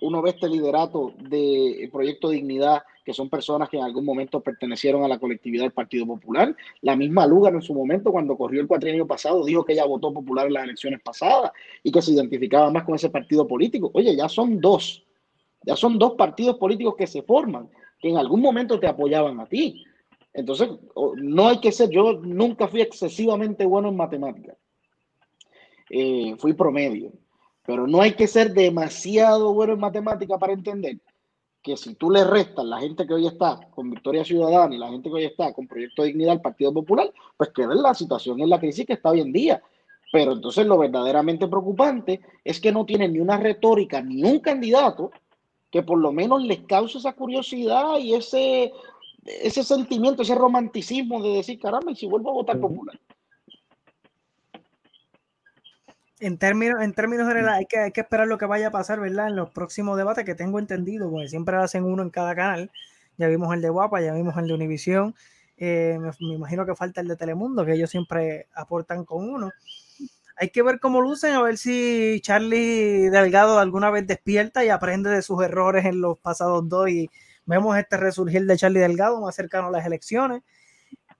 uno 0.00 0.22
ve 0.22 0.30
este 0.30 0.48
liderato 0.48 1.12
de 1.28 1.88
Proyecto 1.92 2.28
Dignidad, 2.28 2.84
que 3.04 3.12
son 3.12 3.28
personas 3.28 3.68
que 3.68 3.76
en 3.76 3.82
algún 3.82 4.04
momento 4.04 4.40
pertenecieron 4.40 5.02
a 5.02 5.08
la 5.08 5.18
colectividad 5.18 5.64
del 5.64 5.72
Partido 5.72 6.06
Popular. 6.06 6.54
La 6.82 6.94
misma 6.94 7.26
Lugar 7.26 7.52
en 7.52 7.62
su 7.62 7.74
momento, 7.74 8.12
cuando 8.12 8.36
corrió 8.36 8.60
el 8.60 8.68
cuatrienio 8.68 9.08
pasado, 9.08 9.44
dijo 9.44 9.64
que 9.64 9.72
ella 9.72 9.86
votó 9.86 10.12
popular 10.14 10.46
en 10.46 10.52
las 10.52 10.64
elecciones 10.64 11.00
pasadas 11.02 11.50
y 11.82 11.90
que 11.90 12.00
se 12.00 12.12
identificaba 12.12 12.70
más 12.70 12.84
con 12.84 12.94
ese 12.94 13.10
partido 13.10 13.44
político. 13.44 13.90
Oye, 13.94 14.14
ya 14.14 14.28
son 14.28 14.60
dos, 14.60 15.04
ya 15.62 15.74
son 15.74 15.98
dos 15.98 16.12
partidos 16.14 16.58
políticos 16.58 16.94
que 16.96 17.08
se 17.08 17.22
forman, 17.22 17.68
que 17.98 18.08
en 18.08 18.18
algún 18.18 18.40
momento 18.40 18.78
te 18.78 18.86
apoyaban 18.86 19.40
a 19.40 19.46
ti. 19.46 19.84
Entonces, 20.32 20.68
no 21.16 21.48
hay 21.48 21.58
que 21.58 21.72
ser, 21.72 21.90
yo 21.90 22.20
nunca 22.22 22.68
fui 22.68 22.82
excesivamente 22.82 23.64
bueno 23.64 23.88
en 23.88 23.96
matemáticas. 23.96 24.56
Eh, 25.88 26.34
fui 26.38 26.52
promedio, 26.52 27.12
pero 27.64 27.86
no 27.86 28.00
hay 28.00 28.14
que 28.14 28.26
ser 28.26 28.52
demasiado 28.52 29.54
bueno 29.54 29.74
en 29.74 29.80
matemáticas 29.80 30.38
para 30.38 30.52
entender 30.52 30.98
que 31.62 31.76
si 31.76 31.94
tú 31.94 32.10
le 32.10 32.24
restas 32.24 32.64
la 32.64 32.80
gente 32.80 33.06
que 33.06 33.14
hoy 33.14 33.26
está 33.26 33.60
con 33.70 33.90
Victoria 33.90 34.24
Ciudadana 34.24 34.74
y 34.74 34.78
la 34.78 34.88
gente 34.88 35.08
que 35.08 35.14
hoy 35.14 35.24
está 35.24 35.52
con 35.52 35.66
Proyecto 35.66 36.02
de 36.02 36.08
Dignidad 36.08 36.32
al 36.32 36.40
Partido 36.40 36.72
Popular, 36.72 37.12
pues 37.36 37.50
queda 37.50 37.72
en 37.72 37.82
la 37.82 37.94
situación, 37.94 38.40
en 38.40 38.50
la 38.50 38.60
crisis 38.60 38.86
que 38.86 38.94
está 38.94 39.10
hoy 39.10 39.20
en 39.20 39.32
día. 39.32 39.62
Pero 40.12 40.32
entonces 40.32 40.64
lo 40.66 40.78
verdaderamente 40.78 41.48
preocupante 41.48 42.20
es 42.44 42.60
que 42.60 42.70
no 42.70 42.86
tienen 42.86 43.12
ni 43.12 43.20
una 43.20 43.36
retórica 43.36 44.00
ni 44.00 44.22
un 44.22 44.38
candidato 44.38 45.10
que 45.70 45.82
por 45.82 45.98
lo 45.98 46.12
menos 46.12 46.42
les 46.42 46.60
cause 46.60 46.98
esa 46.98 47.12
curiosidad 47.12 47.98
y 47.98 48.14
ese, 48.14 48.72
ese 49.24 49.64
sentimiento, 49.64 50.22
ese 50.22 50.36
romanticismo 50.36 51.20
de 51.20 51.30
decir, 51.30 51.58
caramba, 51.58 51.90
y 51.90 51.96
si 51.96 52.06
vuelvo 52.06 52.30
a 52.30 52.34
votar 52.34 52.60
popular 52.60 52.98
en 56.20 56.38
términos, 56.38 56.82
en 56.82 56.92
términos 56.94 57.28
generales, 57.28 57.58
hay 57.58 57.66
que, 57.66 57.78
hay 57.78 57.92
que 57.92 58.00
esperar 58.00 58.26
lo 58.26 58.38
que 58.38 58.46
vaya 58.46 58.68
a 58.68 58.70
pasar, 58.70 59.00
¿verdad? 59.00 59.28
En 59.28 59.36
los 59.36 59.50
próximos 59.50 59.96
debates 59.96 60.24
que 60.24 60.34
tengo 60.34 60.58
entendido, 60.58 61.10
porque 61.10 61.28
siempre 61.28 61.56
hacen 61.56 61.84
uno 61.84 62.02
en 62.02 62.10
cada 62.10 62.34
canal. 62.34 62.70
Ya 63.18 63.28
vimos 63.28 63.52
el 63.54 63.62
de 63.62 63.68
Guapa, 63.70 64.00
ya 64.00 64.14
vimos 64.14 64.36
el 64.36 64.48
de 64.48 64.54
Univisión. 64.54 65.14
Eh, 65.58 65.98
me, 66.00 66.34
imagino 66.34 66.66
que 66.66 66.74
falta 66.74 67.00
el 67.00 67.08
de 67.08 67.16
Telemundo, 67.16 67.64
que 67.64 67.72
ellos 67.72 67.90
siempre 67.90 68.48
aportan 68.54 69.04
con 69.04 69.28
uno. 69.28 69.50
Hay 70.36 70.50
que 70.50 70.62
ver 70.62 70.80
cómo 70.80 71.00
lucen, 71.00 71.32
a 71.34 71.42
ver 71.42 71.56
si 71.58 72.20
Charlie 72.22 73.08
Delgado 73.10 73.58
alguna 73.58 73.90
vez 73.90 74.06
despierta 74.06 74.64
y 74.64 74.68
aprende 74.68 75.10
de 75.10 75.22
sus 75.22 75.42
errores 75.42 75.86
en 75.86 76.00
los 76.02 76.18
pasados 76.18 76.68
dos 76.68 76.90
y 76.90 77.10
vemos 77.46 77.76
este 77.78 77.96
resurgir 77.96 78.44
de 78.44 78.56
Charlie 78.56 78.80
Delgado 78.80 79.20
más 79.20 79.34
cercano 79.34 79.68
a 79.68 79.70
las 79.70 79.86
elecciones. 79.86 80.42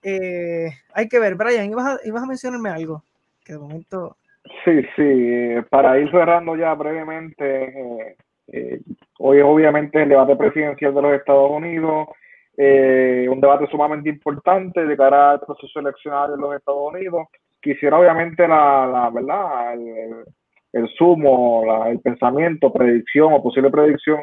Eh, 0.03 0.71
hay 0.93 1.09
que 1.09 1.19
ver, 1.19 1.35
Brian, 1.35 1.65
¿ibas 1.71 1.99
a, 1.99 2.07
ibas 2.07 2.23
a 2.23 2.27
mencionarme 2.27 2.69
algo? 2.69 3.03
Que 3.43 3.53
de 3.53 3.59
momento 3.59 4.17
Sí, 4.63 4.81
sí, 4.95 5.55
para 5.69 5.99
ir 5.99 6.09
cerrando 6.11 6.55
ya 6.55 6.73
brevemente, 6.73 7.63
eh, 7.63 8.15
eh, 8.47 8.79
hoy 9.19 9.41
obviamente 9.41 10.01
el 10.01 10.09
debate 10.09 10.35
presidencial 10.35 10.93
de 10.93 11.01
los 11.01 11.13
Estados 11.13 11.51
Unidos, 11.51 12.09
eh, 12.55 13.27
un 13.29 13.41
debate 13.41 13.67
sumamente 13.67 14.09
importante 14.09 14.85
de 14.85 14.97
cara 14.97 15.31
al 15.31 15.39
proceso 15.41 15.79
eleccionario 15.79 16.35
en 16.35 16.41
los 16.41 16.55
Estados 16.55 16.93
Unidos. 16.93 17.27
Quisiera 17.61 17.99
obviamente 17.99 18.47
la, 18.47 18.87
la 18.87 19.09
verdad, 19.09 19.73
el, 19.73 20.25
el 20.73 20.87
sumo, 20.89 21.63
la, 21.65 21.89
el 21.89 21.99
pensamiento, 21.99 22.71
predicción 22.71 23.33
o 23.33 23.43
posible 23.43 23.69
predicción 23.69 24.19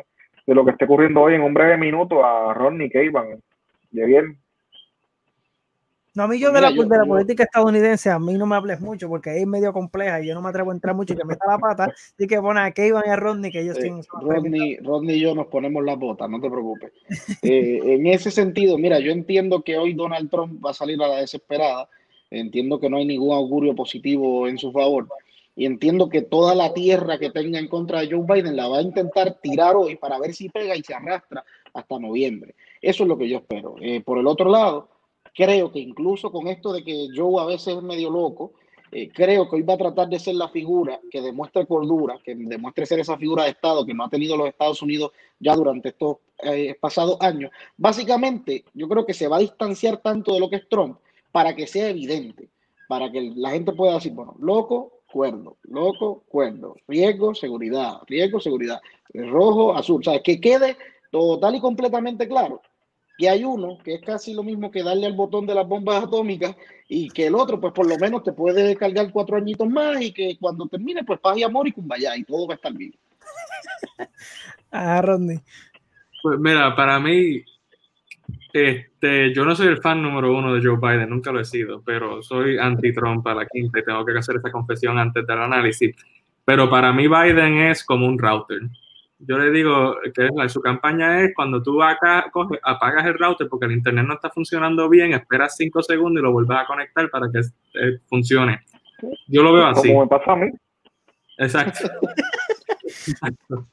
de 0.46 0.54
lo 0.54 0.64
que 0.64 0.72
esté 0.72 0.84
ocurriendo 0.84 1.22
hoy 1.22 1.34
en 1.34 1.42
un 1.42 1.54
breve 1.54 1.76
minuto 1.76 2.24
a 2.24 2.54
Ronnie 2.54 2.90
Cavan. 2.90 3.40
bien. 3.90 4.43
No, 6.14 6.22
a 6.22 6.28
mí 6.28 6.38
yo, 6.38 6.52
de, 6.52 6.60
la, 6.60 6.70
de 6.70 6.96
la 6.96 7.04
política 7.04 7.42
estadounidense, 7.42 8.08
a 8.08 8.20
mí 8.20 8.34
no 8.34 8.46
me 8.46 8.54
hables 8.54 8.80
mucho 8.80 9.08
porque 9.08 9.36
es 9.36 9.46
medio 9.48 9.72
compleja 9.72 10.22
y 10.22 10.28
yo 10.28 10.34
no 10.34 10.42
me 10.42 10.48
atrevo 10.48 10.70
a 10.70 10.74
entrar 10.74 10.94
mucho 10.94 11.12
y 11.12 11.16
que 11.16 11.24
meta 11.24 11.44
la 11.44 11.58
pata. 11.58 11.84
Así 12.16 12.28
que 12.28 12.38
bueno, 12.38 12.60
a 12.60 12.70
Kevin 12.70 13.02
y 13.04 13.08
a 13.08 13.16
Rodney 13.16 13.50
que 13.50 13.62
ellos 13.62 13.76
tienen. 13.76 14.02
Rodney, 14.20 14.76
Rodney 14.76 15.16
y 15.16 15.20
yo 15.20 15.34
nos 15.34 15.48
ponemos 15.48 15.84
las 15.84 15.98
botas, 15.98 16.30
no 16.30 16.40
te 16.40 16.50
preocupes. 16.50 16.92
Eh, 17.42 17.80
en 17.84 18.06
ese 18.06 18.30
sentido, 18.30 18.78
mira, 18.78 19.00
yo 19.00 19.10
entiendo 19.10 19.62
que 19.62 19.76
hoy 19.76 19.92
Donald 19.92 20.30
Trump 20.30 20.64
va 20.64 20.70
a 20.70 20.74
salir 20.74 21.02
a 21.02 21.08
la 21.08 21.16
desesperada. 21.16 21.88
Entiendo 22.30 22.80
que 22.80 22.88
no 22.88 22.96
hay 22.96 23.06
ningún 23.06 23.34
augurio 23.34 23.74
positivo 23.74 24.48
en 24.48 24.56
su 24.56 24.72
favor. 24.72 25.08
Y 25.56 25.66
entiendo 25.66 26.08
que 26.08 26.22
toda 26.22 26.54
la 26.54 26.72
tierra 26.72 27.18
que 27.18 27.30
tenga 27.30 27.58
en 27.58 27.68
contra 27.68 28.00
de 28.00 28.10
Joe 28.10 28.24
Biden 28.26 28.56
la 28.56 28.68
va 28.68 28.78
a 28.78 28.82
intentar 28.82 29.34
tirar 29.42 29.76
hoy 29.76 29.96
para 29.96 30.18
ver 30.18 30.32
si 30.32 30.48
pega 30.48 30.74
y 30.74 30.82
se 30.82 30.94
arrastra 30.94 31.44
hasta 31.72 31.98
noviembre. 31.98 32.54
Eso 32.80 33.02
es 33.02 33.08
lo 33.08 33.18
que 33.18 33.28
yo 33.28 33.38
espero. 33.38 33.76
Eh, 33.80 34.00
por 34.00 34.18
el 34.18 34.26
otro 34.26 34.50
lado, 34.50 34.88
creo 35.34 35.72
que 35.72 35.80
incluso 35.80 36.30
con 36.30 36.46
esto 36.46 36.72
de 36.72 36.84
que 36.84 37.08
Joe 37.14 37.42
a 37.42 37.46
veces 37.46 37.76
es 37.76 37.82
medio 37.82 38.10
loco, 38.10 38.52
eh, 38.92 39.10
creo 39.12 39.48
que 39.48 39.56
hoy 39.56 39.62
va 39.62 39.74
a 39.74 39.78
tratar 39.78 40.08
de 40.08 40.20
ser 40.20 40.36
la 40.36 40.48
figura 40.48 41.00
que 41.10 41.20
demuestre 41.20 41.66
cordura, 41.66 42.16
que 42.24 42.34
demuestre 42.36 42.86
ser 42.86 43.00
esa 43.00 43.18
figura 43.18 43.42
de 43.42 43.50
Estado 43.50 43.84
que 43.84 43.92
no 43.92 44.04
ha 44.04 44.08
tenido 44.08 44.36
los 44.36 44.46
Estados 44.46 44.80
Unidos 44.82 45.10
ya 45.40 45.56
durante 45.56 45.88
estos 45.88 46.18
eh, 46.44 46.76
pasados 46.80 47.16
años. 47.20 47.50
Básicamente, 47.76 48.64
yo 48.72 48.88
creo 48.88 49.04
que 49.04 49.12
se 49.12 49.26
va 49.26 49.38
a 49.38 49.40
distanciar 49.40 49.96
tanto 49.96 50.32
de 50.32 50.40
lo 50.40 50.48
que 50.48 50.56
es 50.56 50.68
Trump 50.68 50.98
para 51.32 51.56
que 51.56 51.66
sea 51.66 51.88
evidente, 51.88 52.48
para 52.86 53.10
que 53.10 53.32
la 53.34 53.50
gente 53.50 53.72
pueda 53.72 53.94
decir, 53.94 54.12
bueno, 54.12 54.36
loco, 54.38 55.00
cuerdo, 55.10 55.56
loco, 55.64 56.22
cuerdo, 56.28 56.76
riesgo, 56.86 57.34
seguridad, 57.34 57.98
riesgo, 58.06 58.38
seguridad, 58.38 58.80
rojo, 59.12 59.74
azul, 59.74 60.00
o 60.00 60.04
sea, 60.04 60.22
que 60.22 60.40
quede 60.40 60.76
total 61.10 61.56
y 61.56 61.60
completamente 61.60 62.28
claro 62.28 62.62
que 63.16 63.28
hay 63.28 63.44
uno 63.44 63.78
que 63.82 63.94
es 63.94 64.00
casi 64.00 64.34
lo 64.34 64.42
mismo 64.42 64.70
que 64.70 64.82
darle 64.82 65.06
al 65.06 65.12
botón 65.12 65.46
de 65.46 65.54
las 65.54 65.66
bombas 65.66 66.04
atómicas 66.04 66.56
y 66.88 67.08
que 67.10 67.26
el 67.26 67.34
otro, 67.34 67.60
pues 67.60 67.72
por 67.72 67.88
lo 67.88 67.96
menos 67.96 68.22
te 68.24 68.32
puede 68.32 68.76
cargar 68.76 69.10
cuatro 69.12 69.36
añitos 69.36 69.68
más 69.68 70.00
y 70.00 70.12
que 70.12 70.36
cuando 70.40 70.66
termine, 70.66 71.04
pues 71.04 71.20
paz 71.20 71.36
y 71.36 71.42
amor 71.42 71.68
y 71.68 71.72
cumbaya 71.72 72.16
y 72.16 72.24
todo 72.24 72.46
va 72.46 72.54
a 72.54 72.56
estar 72.56 72.72
bien. 72.72 72.94
ah, 74.72 75.00
Rodney. 75.00 75.38
Pues 76.22 76.38
mira, 76.38 76.74
para 76.74 76.98
mí, 76.98 77.44
este, 78.52 79.34
yo 79.34 79.44
no 79.44 79.54
soy 79.54 79.68
el 79.68 79.80
fan 79.80 80.02
número 80.02 80.36
uno 80.36 80.54
de 80.54 80.62
Joe 80.62 80.78
Biden, 80.80 81.10
nunca 81.10 81.30
lo 81.30 81.40
he 81.40 81.44
sido, 81.44 81.82
pero 81.82 82.22
soy 82.22 82.58
anti-Trump 82.58 83.26
a 83.26 83.34
la 83.34 83.46
quinta 83.46 83.78
y 83.78 83.84
tengo 83.84 84.04
que 84.04 84.18
hacer 84.18 84.36
esa 84.36 84.50
confesión 84.50 84.98
antes 84.98 85.26
del 85.26 85.38
análisis. 85.38 85.94
Pero 86.44 86.68
para 86.68 86.92
mí 86.92 87.06
Biden 87.08 87.58
es 87.58 87.84
como 87.84 88.06
un 88.06 88.18
router 88.18 88.60
yo 89.26 89.38
le 89.38 89.50
digo 89.50 89.96
que 90.14 90.28
su 90.48 90.60
campaña 90.60 91.22
es 91.22 91.32
cuando 91.34 91.62
tú 91.62 91.82
acá 91.82 92.26
coges, 92.32 92.60
apagas 92.62 93.06
el 93.06 93.18
router 93.18 93.48
porque 93.48 93.66
el 93.66 93.72
internet 93.72 94.04
no 94.06 94.14
está 94.14 94.30
funcionando 94.30 94.88
bien, 94.88 95.12
esperas 95.12 95.56
cinco 95.56 95.82
segundos 95.82 96.20
y 96.20 96.24
lo 96.24 96.32
vuelves 96.32 96.58
a 96.58 96.66
conectar 96.66 97.08
para 97.10 97.28
que 97.30 97.40
eh, 97.40 97.98
funcione. 98.08 98.60
Yo 99.26 99.42
lo 99.42 99.52
veo 99.52 99.66
así. 99.66 99.88
Como 99.88 100.02
me 100.02 100.08
pasa 100.08 100.32
a 100.32 100.36
mí. 100.36 100.50
Exacto. 101.38 101.88
Exacto. 102.82 103.66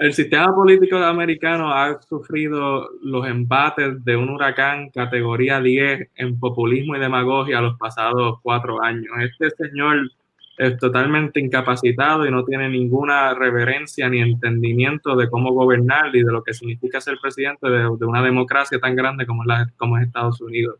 El 0.00 0.12
sistema 0.12 0.52
político 0.52 0.96
americano 0.96 1.72
ha 1.72 2.00
sufrido 2.02 2.88
los 3.02 3.26
embates 3.28 4.04
de 4.04 4.16
un 4.16 4.28
huracán 4.28 4.90
categoría 4.90 5.60
10 5.60 6.10
en 6.16 6.40
populismo 6.40 6.96
y 6.96 7.00
demagogia 7.00 7.60
los 7.60 7.78
pasados 7.78 8.40
cuatro 8.42 8.82
años. 8.82 9.12
Este 9.20 9.50
señor 9.50 10.10
es 10.56 10.76
totalmente 10.78 11.40
incapacitado 11.40 12.26
y 12.26 12.30
no 12.30 12.44
tiene 12.44 12.68
ninguna 12.68 13.34
reverencia 13.34 14.08
ni 14.08 14.20
entendimiento 14.20 15.16
de 15.16 15.28
cómo 15.28 15.52
gobernar 15.52 16.14
y 16.14 16.22
de 16.22 16.30
lo 16.30 16.44
que 16.44 16.54
significa 16.54 17.00
ser 17.00 17.18
presidente 17.20 17.68
de, 17.68 17.88
una 17.88 18.22
democracia 18.22 18.78
tan 18.78 18.94
grande 18.94 19.26
como 19.26 19.44
la, 19.44 19.70
como 19.76 19.98
es 19.98 20.06
Estados 20.06 20.40
Unidos. 20.40 20.76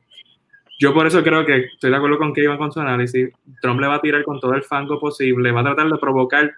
Yo 0.79 0.93
por 0.93 1.07
eso 1.07 1.23
creo 1.23 1.45
que 1.45 1.67
estoy 1.73 1.91
de 1.91 1.97
acuerdo 1.97 2.19
con 2.19 2.33
que 2.33 2.43
iban 2.43 2.59
con 2.59 2.73
su 2.73 2.81
análisis. 2.81 3.31
Trump 3.61 3.81
le 3.81 3.87
va 3.87 3.97
a 3.97 4.01
tirar 4.01 4.25
con 4.25 4.41
todo 4.41 4.55
el 4.55 4.63
fango 4.63 5.01
posible, 5.01 5.53
va 5.53 5.61
a 5.61 5.65
tratar 5.65 5.89
de 5.89 5.99
provocar 5.99 6.53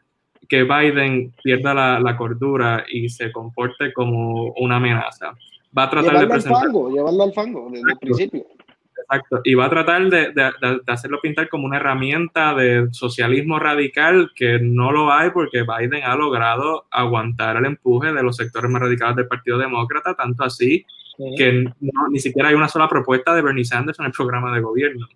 que 0.49 0.62
Biden 0.64 1.33
pierda 1.43 1.99
la, 1.99 2.17
cordura 2.17 2.85
y 2.89 3.09
se 3.09 3.33
comporte 3.33 3.93
como 3.93 4.53
una 4.59 4.77
amenaza. 4.77 5.33
Va 5.77 5.85
a 5.85 5.91
tratar 5.91 6.21
de 6.21 6.27
presentar... 6.27 6.59
Al 6.59 6.67
fango, 6.67 6.91
llevarlo 6.91 7.25
al 7.25 7.33
fango 7.33 7.69
desde 7.71 7.93
el 7.93 7.99
principio. 7.99 8.47
Exacto. 9.09 9.41
Y 9.45 9.55
va 9.55 9.67
a 9.67 9.71
tratar 9.71 10.09
de, 10.09 10.33
hacerlo 10.87 11.21
pintar 11.21 11.49
como 11.49 11.67
una 11.67 11.77
herramienta 11.77 12.55
de 12.55 12.89
socialismo 12.93 13.59
radical 13.59 14.33
que 14.35 14.59
no 14.61 14.91
lo 14.91 15.13
hay 15.13 15.31
porque 15.31 15.63
Biden 15.63 16.03
ha 16.05 16.17
logrado 16.17 16.87
aguantar 16.91 17.57
el 17.57 17.67
empuje 17.67 18.13
de 18.13 18.23
los 18.23 18.37
sectores 18.37 18.71
más 18.71 18.83
radicales 18.83 19.17
del 19.17 19.29
Partido 19.29 19.59
Demócrata, 19.59 20.15
tanto 20.15 20.45
así 20.45 20.85
que 21.37 21.65
ni 22.11 22.19
siquiera 22.19 22.51
hay 22.51 22.55
una 22.55 22.69
sola 22.69 22.89
propuesta 22.89 23.35
de 23.35 23.43
Bernie 23.43 23.65
Sanders 23.65 23.99
en 24.01 24.07
el 24.07 24.13
programa 24.13 24.55
de 24.55 24.61
gobierno. 24.61 25.07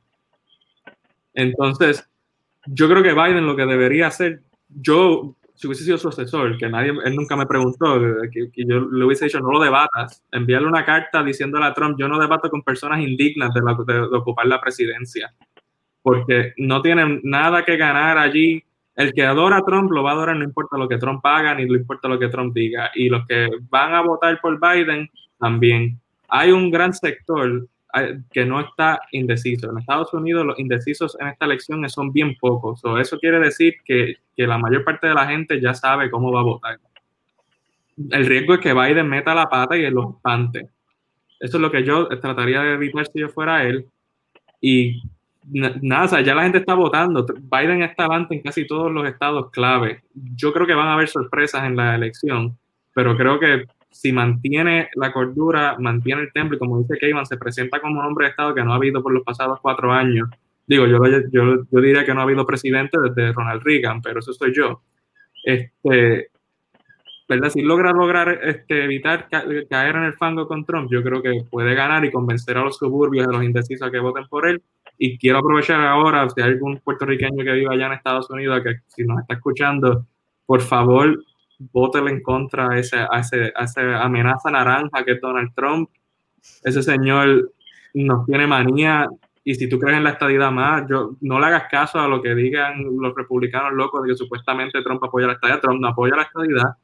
Entonces, 1.35 2.09
yo 2.67 2.89
creo 2.89 3.03
que 3.03 3.13
Biden 3.13 3.47
lo 3.47 3.57
que 3.57 3.67
debería 3.67 4.07
hacer, 4.07 4.41
yo 4.69 5.37
si 5.61 5.67
hubiese 5.67 5.85
sido 5.85 5.99
su 5.99 6.09
asesor, 6.09 6.57
que 6.57 6.71
nadie, 6.71 6.95
él 7.05 7.15
nunca 7.15 7.37
me 7.37 7.45
preguntó, 7.45 8.01
que, 8.33 8.49
yo 8.65 8.81
le 8.81 9.05
hubiese 9.05 9.27
dicho 9.27 9.41
no 9.41 9.53
lo 9.53 9.61
debatas, 9.61 10.25
enviarle 10.33 10.67
una 10.67 10.87
carta 10.87 11.23
diciéndole 11.23 11.67
a 11.67 11.75
Trump, 11.75 11.99
yo 11.99 12.09
no 12.09 12.19
debato 12.19 12.49
con 12.49 12.63
personas 12.63 13.01
indignas 13.01 13.53
de, 13.53 13.61
de, 13.61 14.01
ocupar 14.17 14.47
la 14.47 14.59
presidencia, 14.59 15.35
porque 16.01 16.55
no 16.57 16.81
tienen 16.81 17.21
nada 17.25 17.63
que 17.63 17.77
ganar 17.77 18.17
allí. 18.17 18.65
El 18.97 19.13
que 19.13 19.23
adora 19.23 19.59
a 19.59 19.63
Trump 19.63 19.91
lo 19.91 20.03
va 20.03 20.13
a 20.13 20.15
adorar 20.15 20.37
no 20.37 20.45
importa 20.45 20.79
lo 20.79 20.89
que 20.89 20.97
Trump 20.97 21.21
haga 21.27 21.55
ni 21.55 21.67
no 21.67 21.75
importa 21.75 22.09
lo 22.09 22.19
que 22.19 22.29
Trump 22.29 22.55
diga. 22.55 22.91
Y 22.95 23.11
los 23.11 23.27
que 23.27 23.49
van 23.69 23.93
a 23.93 24.01
votar 24.01 24.41
por 24.41 24.59
Biden 24.59 25.11
también. 25.39 26.01
Hay 26.29 26.53
un 26.53 26.71
gran 26.71 26.95
sector 26.95 27.67
que 28.33 28.45
no 28.45 28.61
está 28.61 29.01
indeciso. 29.13 29.71
En 29.71 29.79
Estados 29.79 30.13
Unidos 30.15 30.47
los 30.47 30.59
indecisos 30.59 31.17
en 31.21 31.29
esta 31.29 31.45
elección 31.45 31.89
son 31.89 32.13
bien 32.13 32.37
pocos. 32.39 32.85
o 32.85 32.99
eso 32.99 33.19
quiere 33.19 33.39
decir 33.39 33.75
que, 33.85 34.17
que, 34.37 34.47
la 34.47 34.59
mayor 34.59 34.85
parte 34.85 35.07
de 35.07 35.15
la 35.15 35.27
gente 35.27 35.61
ya 35.61 35.75
sabe 35.75 36.11
cómo 36.11 36.33
va 36.33 36.41
a 36.41 36.45
votar. 36.45 36.79
El 38.11 38.27
riesgo 38.27 38.55
es 38.55 38.61
que 38.61 38.73
Biden 38.73 39.09
meta 39.09 39.35
la 39.35 39.49
pata 39.49 39.77
y 39.77 39.91
los 39.91 40.15
espante. 40.15 40.69
Eso 41.39 41.57
es 41.57 41.61
lo 41.61 41.71
que 41.71 41.85
yo 41.85 42.09
trataría 42.09 42.61
de 42.63 42.75
evitar 42.75 43.07
si 43.07 43.21
yo 43.21 43.29
fuera 43.29 43.65
él. 43.65 43.87
Y 44.61 45.03
nada, 45.45 46.05
o 46.05 46.09
sea, 46.09 46.21
ya 46.21 46.35
la 46.35 46.43
gente 46.43 46.59
está 46.59 46.75
votando. 46.75 47.27
Biden 47.27 47.83
está 47.83 48.05
adelante 48.05 48.35
en 48.35 48.43
casi 48.43 48.67
todos 48.67 48.93
los 48.93 49.07
estados 49.09 49.51
clave. 49.51 50.03
Yo 50.15 50.53
creo 50.53 50.67
que 50.67 50.75
van 50.75 50.89
a 50.89 50.95
haber 50.95 51.09
sorpresas 51.09 51.65
en 51.65 51.77
la 51.77 51.95
elección, 51.95 52.59
pero 52.95 53.17
creo 53.17 53.39
que 53.39 53.65
si 53.91 54.13
mantiene 54.13 54.89
la 54.95 55.13
cordura, 55.13 55.77
mantiene 55.79 56.23
el 56.23 56.33
templo 56.33 56.57
y 56.57 56.59
como 56.59 56.81
dice 56.81 56.99
Keyman, 56.99 57.27
se 57.27 57.37
presenta 57.37 57.81
como 57.81 58.01
un 58.01 58.07
hombre 58.07 58.27
de 58.27 58.31
Estado 58.31 58.55
que 58.55 58.63
no 58.63 58.73
ha 58.73 58.77
habido 58.77 59.03
por 59.03 59.13
los 59.13 59.25
pasados 59.25 59.59
cuatro 59.61 59.93
años. 59.93 60.29
Digo, 60.67 60.87
yo, 60.87 60.99
yo, 61.33 61.65
yo 61.71 61.81
diría 61.81 62.05
que 62.05 62.15
no 62.15 62.21
ha 62.21 62.23
habido 62.23 62.47
presidente 62.47 62.97
desde 63.01 63.33
Ronald 63.33 63.63
Reagan, 63.63 64.01
pero 64.01 64.21
eso 64.21 64.33
soy 64.33 64.55
yo. 64.55 64.83
Este, 65.45 66.31
¿verdad? 67.29 67.51
Si 67.51 67.63
logra 67.63 67.93
lograr 67.93 68.41
este, 68.43 68.85
evitar 68.85 69.29
caer 69.29 69.97
en 69.97 70.05
el 70.05 70.15
fango 70.15 70.49
con 70.49 70.65
Trump, 70.65 70.91
yo 70.91 71.03
creo 71.03 71.23
que 71.23 71.45
puede 71.49 71.75
ganar 71.75 72.05
y 72.05 72.11
convencer 72.11 72.57
a 72.59 72.65
los 72.65 72.77
suburbios, 72.77 73.27
a 73.27 73.31
los 73.33 73.45
indecisos 73.45 73.87
a 73.87 73.91
que 73.91 74.01
voten 74.01 74.27
por 74.29 74.49
él. 74.49 74.63
Y 74.99 75.17
quiero 75.17 75.39
aprovechar 75.39 75.81
ahora, 75.81 76.29
si 76.29 76.41
hay 76.41 76.49
algún 76.49 76.79
puertorriqueño 76.79 77.45
que 77.45 77.53
viva 77.53 77.73
allá 77.73 77.87
en 77.87 77.93
Estados 77.93 78.29
Unidos, 78.31 78.63
que 78.65 78.81
si 78.89 79.05
nos 79.05 79.21
está 79.21 79.35
escuchando, 79.35 80.07
por 80.45 80.61
favor, 80.61 81.23
vótele 81.73 82.11
en 82.11 82.23
contra 82.23 82.71
a, 82.71 82.79
ese, 82.79 82.99
a, 82.99 83.21
ese, 83.21 83.53
esa 83.59 84.03
amenaza 84.03 84.51
naranja 84.51 85.05
que 85.05 85.13
es 85.13 85.21
Donald 85.21 85.53
Trump. 85.55 85.91
Ese 86.65 86.83
señor 86.83 87.53
nos 87.95 88.27
tiene 88.27 88.47
manía 88.47 89.09
y 89.45 89.55
si 89.55 89.69
tú 89.69 89.79
crees 89.79 89.97
en 89.97 90.05
la 90.05 90.11
estadidad 90.11 90.51
más, 90.51 90.85
yo, 90.89 91.17
no 91.21 91.41
le 91.41 91.47
hagas 91.47 91.65
caso 91.71 91.99
a 91.99 92.09
lo 92.09 92.21
que 92.23 92.35
digan 92.35 92.85
los 92.99 93.15
republicanos 93.15 93.73
locos 93.73 94.03
de 94.03 94.11
que 94.11 94.17
supuestamente 94.17 94.83
Trump 94.83 95.03
apoya 95.03 95.27
la 95.27 95.35
estadidad. 95.35 95.61
Trump 95.61 95.81
no 95.81 95.89
apoya 95.89 96.17
la 96.17 96.23
estadidad. 96.23 96.77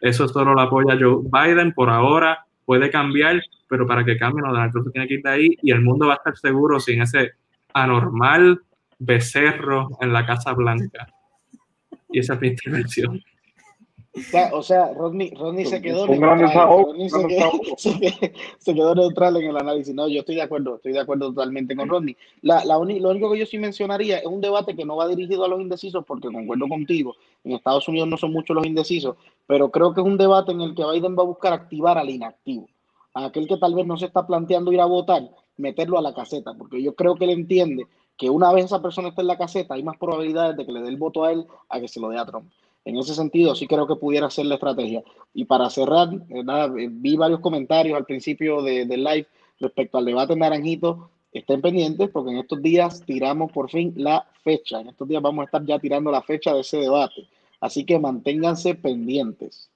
Eso 0.00 0.28
solo 0.28 0.54
lo 0.54 0.60
apoya 0.60 0.96
Joe 0.98 1.22
Biden 1.22 1.72
por 1.72 1.90
ahora. 1.90 2.44
Puede 2.64 2.90
cambiar, 2.90 3.42
pero 3.68 3.86
para 3.86 4.04
que 4.04 4.16
cambie, 4.16 4.42
Donald 4.42 4.72
Trump 4.72 4.90
tiene 4.92 5.08
que 5.08 5.14
ir 5.14 5.22
de 5.22 5.30
ahí 5.30 5.58
y 5.62 5.70
el 5.70 5.82
mundo 5.82 6.06
va 6.06 6.14
a 6.14 6.16
estar 6.16 6.36
seguro 6.36 6.80
sin 6.80 7.02
ese 7.02 7.32
anormal 7.72 8.60
becerro 8.98 9.88
en 10.00 10.12
la 10.12 10.24
Casa 10.24 10.52
Blanca. 10.52 11.06
Y 12.10 12.20
esa 12.20 12.34
es 12.34 12.40
mi 12.40 12.48
intervención. 12.48 13.20
O 14.52 14.62
sea, 14.62 14.92
Rodney, 14.94 15.30
Rodney 15.30 15.64
se 15.64 15.82
quedó 15.82 16.06
neutral. 16.06 16.68
Rodney 16.68 17.10
se, 17.78 18.74
quedó, 18.74 18.94
neutral 18.94 19.36
en 19.36 19.50
el 19.50 19.56
análisis. 19.56 19.92
No, 19.92 20.06
yo 20.08 20.20
estoy 20.20 20.36
de 20.36 20.42
acuerdo, 20.42 20.76
estoy 20.76 20.92
de 20.92 21.00
acuerdo 21.00 21.32
totalmente 21.32 21.74
con 21.74 21.88
Rodney. 21.88 22.16
La, 22.42 22.64
la 22.64 22.76
lo 22.76 23.10
único 23.10 23.32
que 23.32 23.38
yo 23.38 23.46
sí 23.46 23.58
mencionaría 23.58 24.18
es 24.18 24.26
un 24.26 24.40
debate 24.40 24.76
que 24.76 24.84
no 24.84 24.96
va 24.96 25.08
dirigido 25.08 25.44
a 25.44 25.48
los 25.48 25.60
indecisos, 25.60 26.04
porque 26.06 26.30
concuerdo 26.30 26.68
contigo, 26.68 27.16
en 27.42 27.52
Estados 27.52 27.88
Unidos 27.88 28.08
no 28.08 28.16
son 28.16 28.32
muchos 28.32 28.54
los 28.54 28.64
indecisos, 28.64 29.16
pero 29.46 29.70
creo 29.70 29.92
que 29.92 30.00
es 30.00 30.06
un 30.06 30.16
debate 30.16 30.52
en 30.52 30.60
el 30.60 30.74
que 30.74 30.84
Biden 30.84 31.16
va 31.16 31.22
a 31.22 31.26
buscar 31.26 31.52
activar 31.52 31.98
al 31.98 32.08
inactivo, 32.08 32.68
a 33.14 33.26
aquel 33.26 33.48
que 33.48 33.56
tal 33.56 33.74
vez 33.74 33.84
no 33.84 33.96
se 33.96 34.06
está 34.06 34.26
planteando 34.26 34.72
ir 34.72 34.80
a 34.80 34.86
votar, 34.86 35.28
meterlo 35.56 35.98
a 35.98 36.02
la 36.02 36.14
caseta, 36.14 36.54
porque 36.54 36.80
yo 36.80 36.94
creo 36.94 37.16
que 37.16 37.24
él 37.24 37.30
entiende 37.30 37.86
que 38.16 38.30
una 38.30 38.52
vez 38.52 38.66
esa 38.66 38.80
persona 38.80 39.08
está 39.08 39.22
en 39.22 39.28
la 39.28 39.38
caseta, 39.38 39.74
hay 39.74 39.82
más 39.82 39.96
probabilidades 39.96 40.56
de 40.56 40.64
que 40.64 40.72
le 40.72 40.82
dé 40.82 40.88
el 40.88 40.96
voto 40.96 41.24
a 41.24 41.32
él 41.32 41.46
a 41.68 41.80
que 41.80 41.88
se 41.88 41.98
lo 41.98 42.10
dé 42.10 42.18
a 42.18 42.24
Trump. 42.24 42.46
En 42.84 42.98
ese 42.98 43.14
sentido, 43.14 43.54
sí 43.54 43.66
creo 43.66 43.86
que 43.86 43.96
pudiera 43.96 44.28
ser 44.30 44.46
la 44.46 44.54
estrategia. 44.54 45.02
Y 45.32 45.46
para 45.46 45.70
cerrar, 45.70 46.12
eh, 46.12 46.44
eh, 46.78 46.88
vi 46.90 47.16
varios 47.16 47.40
comentarios 47.40 47.96
al 47.96 48.04
principio 48.04 48.62
del 48.62 49.02
live 49.02 49.26
respecto 49.58 49.98
al 49.98 50.04
debate 50.04 50.36
naranjito. 50.36 51.10
Estén 51.32 51.62
pendientes 51.62 52.10
porque 52.10 52.30
en 52.30 52.38
estos 52.38 52.62
días 52.62 53.02
tiramos 53.04 53.50
por 53.50 53.70
fin 53.70 53.94
la 53.96 54.26
fecha. 54.42 54.80
En 54.80 54.88
estos 54.88 55.08
días 55.08 55.22
vamos 55.22 55.42
a 55.42 55.46
estar 55.46 55.64
ya 55.64 55.78
tirando 55.78 56.10
la 56.10 56.22
fecha 56.22 56.52
de 56.52 56.60
ese 56.60 56.76
debate. 56.76 57.26
Así 57.60 57.84
que 57.84 57.98
manténganse 57.98 58.74
pendientes. 58.74 59.70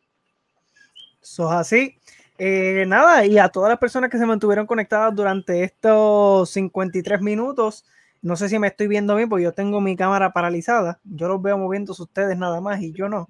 Eso 1.22 1.46
es 1.46 1.52
así. 1.52 1.94
Eh, 2.38 2.84
nada, 2.86 3.26
y 3.26 3.38
a 3.38 3.48
todas 3.48 3.68
las 3.68 3.78
personas 3.78 4.10
que 4.10 4.18
se 4.18 4.26
mantuvieron 4.26 4.66
conectadas 4.66 5.12
durante 5.14 5.64
estos 5.64 6.48
53 6.50 7.20
minutos, 7.20 7.84
no 8.22 8.36
sé 8.36 8.48
si 8.48 8.58
me 8.58 8.68
estoy 8.68 8.88
viendo 8.88 9.14
bien, 9.14 9.28
porque 9.28 9.44
yo 9.44 9.52
tengo 9.52 9.80
mi 9.80 9.96
cámara 9.96 10.32
paralizada. 10.32 11.00
Yo 11.04 11.28
los 11.28 11.40
veo 11.40 11.58
moviéndose 11.58 12.02
ustedes 12.02 12.36
nada 12.36 12.60
más 12.60 12.80
y 12.80 12.92
yo 12.92 13.08
no. 13.08 13.28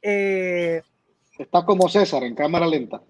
Eh, 0.00 0.82
Está 1.38 1.64
como 1.64 1.88
César, 1.88 2.24
en 2.24 2.34
cámara 2.34 2.66
lenta. 2.66 3.02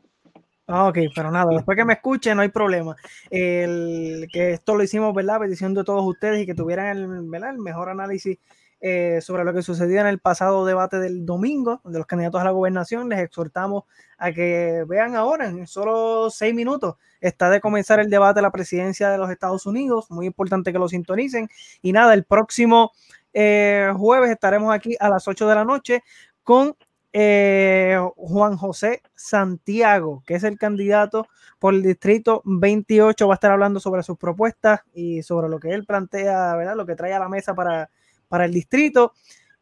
Ah, 0.66 0.88
ok, 0.88 0.98
pero 1.14 1.30
nada, 1.30 1.52
después 1.54 1.76
que 1.76 1.84
me 1.84 1.94
escuchen 1.94 2.36
no 2.36 2.42
hay 2.42 2.48
problema. 2.48 2.96
El, 3.30 4.28
que 4.32 4.52
esto 4.52 4.74
lo 4.74 4.82
hicimos, 4.82 5.12
¿verdad? 5.14 5.40
Petición 5.40 5.74
de 5.74 5.84
todos 5.84 6.04
ustedes 6.04 6.42
y 6.42 6.46
que 6.46 6.54
tuvieran 6.54 6.96
el, 6.96 7.28
¿verdad? 7.28 7.50
el 7.50 7.58
mejor 7.58 7.88
análisis 7.88 8.38
eh, 8.84 9.20
sobre 9.22 9.44
lo 9.44 9.54
que 9.54 9.62
sucedió 9.62 10.00
en 10.00 10.08
el 10.08 10.18
pasado 10.18 10.66
debate 10.66 10.98
del 10.98 11.24
domingo 11.24 11.80
de 11.84 11.98
los 11.98 12.06
candidatos 12.06 12.40
a 12.40 12.44
la 12.44 12.50
gobernación. 12.50 13.08
Les 13.08 13.20
exhortamos 13.20 13.84
a 14.18 14.32
que 14.32 14.84
vean 14.88 15.14
ahora, 15.14 15.46
en 15.46 15.68
solo 15.68 16.30
seis 16.30 16.52
minutos, 16.52 16.96
está 17.20 17.48
de 17.48 17.60
comenzar 17.60 18.00
el 18.00 18.10
debate 18.10 18.38
de 18.38 18.42
la 18.42 18.50
presidencia 18.50 19.08
de 19.08 19.18
los 19.18 19.30
Estados 19.30 19.66
Unidos. 19.66 20.10
Muy 20.10 20.26
importante 20.26 20.72
que 20.72 20.80
lo 20.80 20.88
sintonicen. 20.88 21.48
Y 21.80 21.92
nada, 21.92 22.12
el 22.12 22.24
próximo 22.24 22.90
eh, 23.32 23.92
jueves 23.96 24.30
estaremos 24.30 24.74
aquí 24.74 24.96
a 24.98 25.08
las 25.08 25.28
8 25.28 25.46
de 25.46 25.54
la 25.54 25.64
noche 25.64 26.02
con 26.42 26.74
eh, 27.12 28.00
Juan 28.16 28.56
José 28.56 29.00
Santiago, 29.14 30.24
que 30.26 30.34
es 30.34 30.42
el 30.42 30.58
candidato 30.58 31.28
por 31.60 31.74
el 31.74 31.84
distrito 31.84 32.42
28. 32.46 33.28
Va 33.28 33.34
a 33.34 33.36
estar 33.36 33.52
hablando 33.52 33.78
sobre 33.78 34.02
sus 34.02 34.18
propuestas 34.18 34.80
y 34.92 35.22
sobre 35.22 35.48
lo 35.48 35.60
que 35.60 35.70
él 35.70 35.86
plantea, 35.86 36.56
¿verdad? 36.56 36.74
Lo 36.74 36.84
que 36.84 36.96
trae 36.96 37.12
a 37.12 37.20
la 37.20 37.28
mesa 37.28 37.54
para 37.54 37.88
para 38.32 38.46
el 38.46 38.54
distrito. 38.54 39.12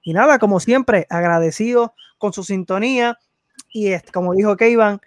Y 0.00 0.12
nada, 0.12 0.38
como 0.38 0.60
siempre, 0.60 1.08
agradecido 1.10 1.92
con 2.18 2.32
su 2.32 2.44
sintonía. 2.44 3.18
Y 3.72 3.98
como 4.12 4.32
dijo 4.32 4.56
Keivan, 4.56 5.00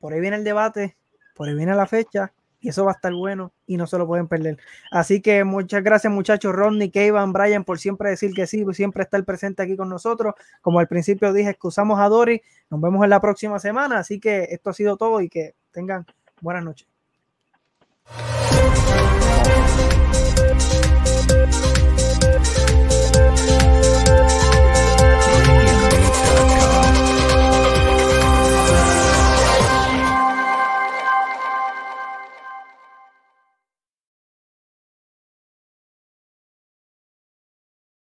por 0.00 0.12
ahí 0.12 0.20
viene 0.20 0.36
el 0.36 0.42
debate, 0.42 0.96
por 1.36 1.48
ahí 1.48 1.54
viene 1.54 1.76
la 1.76 1.86
fecha, 1.86 2.32
y 2.60 2.70
eso 2.70 2.84
va 2.84 2.90
a 2.90 2.94
estar 2.94 3.14
bueno 3.14 3.52
y 3.68 3.76
no 3.76 3.86
se 3.86 3.98
lo 3.98 4.06
pueden 4.08 4.26
perder. 4.26 4.58
Así 4.90 5.20
que 5.20 5.44
muchas 5.44 5.84
gracias, 5.84 6.12
muchachos, 6.12 6.52
Rodney, 6.52 6.90
Keivan, 6.90 7.32
Brian, 7.32 7.62
por 7.62 7.78
siempre 7.78 8.10
decir 8.10 8.32
que 8.34 8.48
sí, 8.48 8.66
siempre 8.72 9.04
estar 9.04 9.24
presente 9.24 9.62
aquí 9.62 9.76
con 9.76 9.88
nosotros. 9.88 10.34
Como 10.60 10.80
al 10.80 10.88
principio 10.88 11.32
dije, 11.32 11.50
excusamos 11.50 12.00
a 12.00 12.08
Dori. 12.08 12.42
Nos 12.68 12.80
vemos 12.80 13.04
en 13.04 13.10
la 13.10 13.20
próxima 13.20 13.60
semana. 13.60 14.00
Así 14.00 14.18
que 14.18 14.48
esto 14.50 14.70
ha 14.70 14.74
sido 14.74 14.96
todo 14.96 15.20
y 15.20 15.28
que 15.28 15.54
tengan 15.70 16.04
buenas 16.40 16.64
noches. 16.64 16.88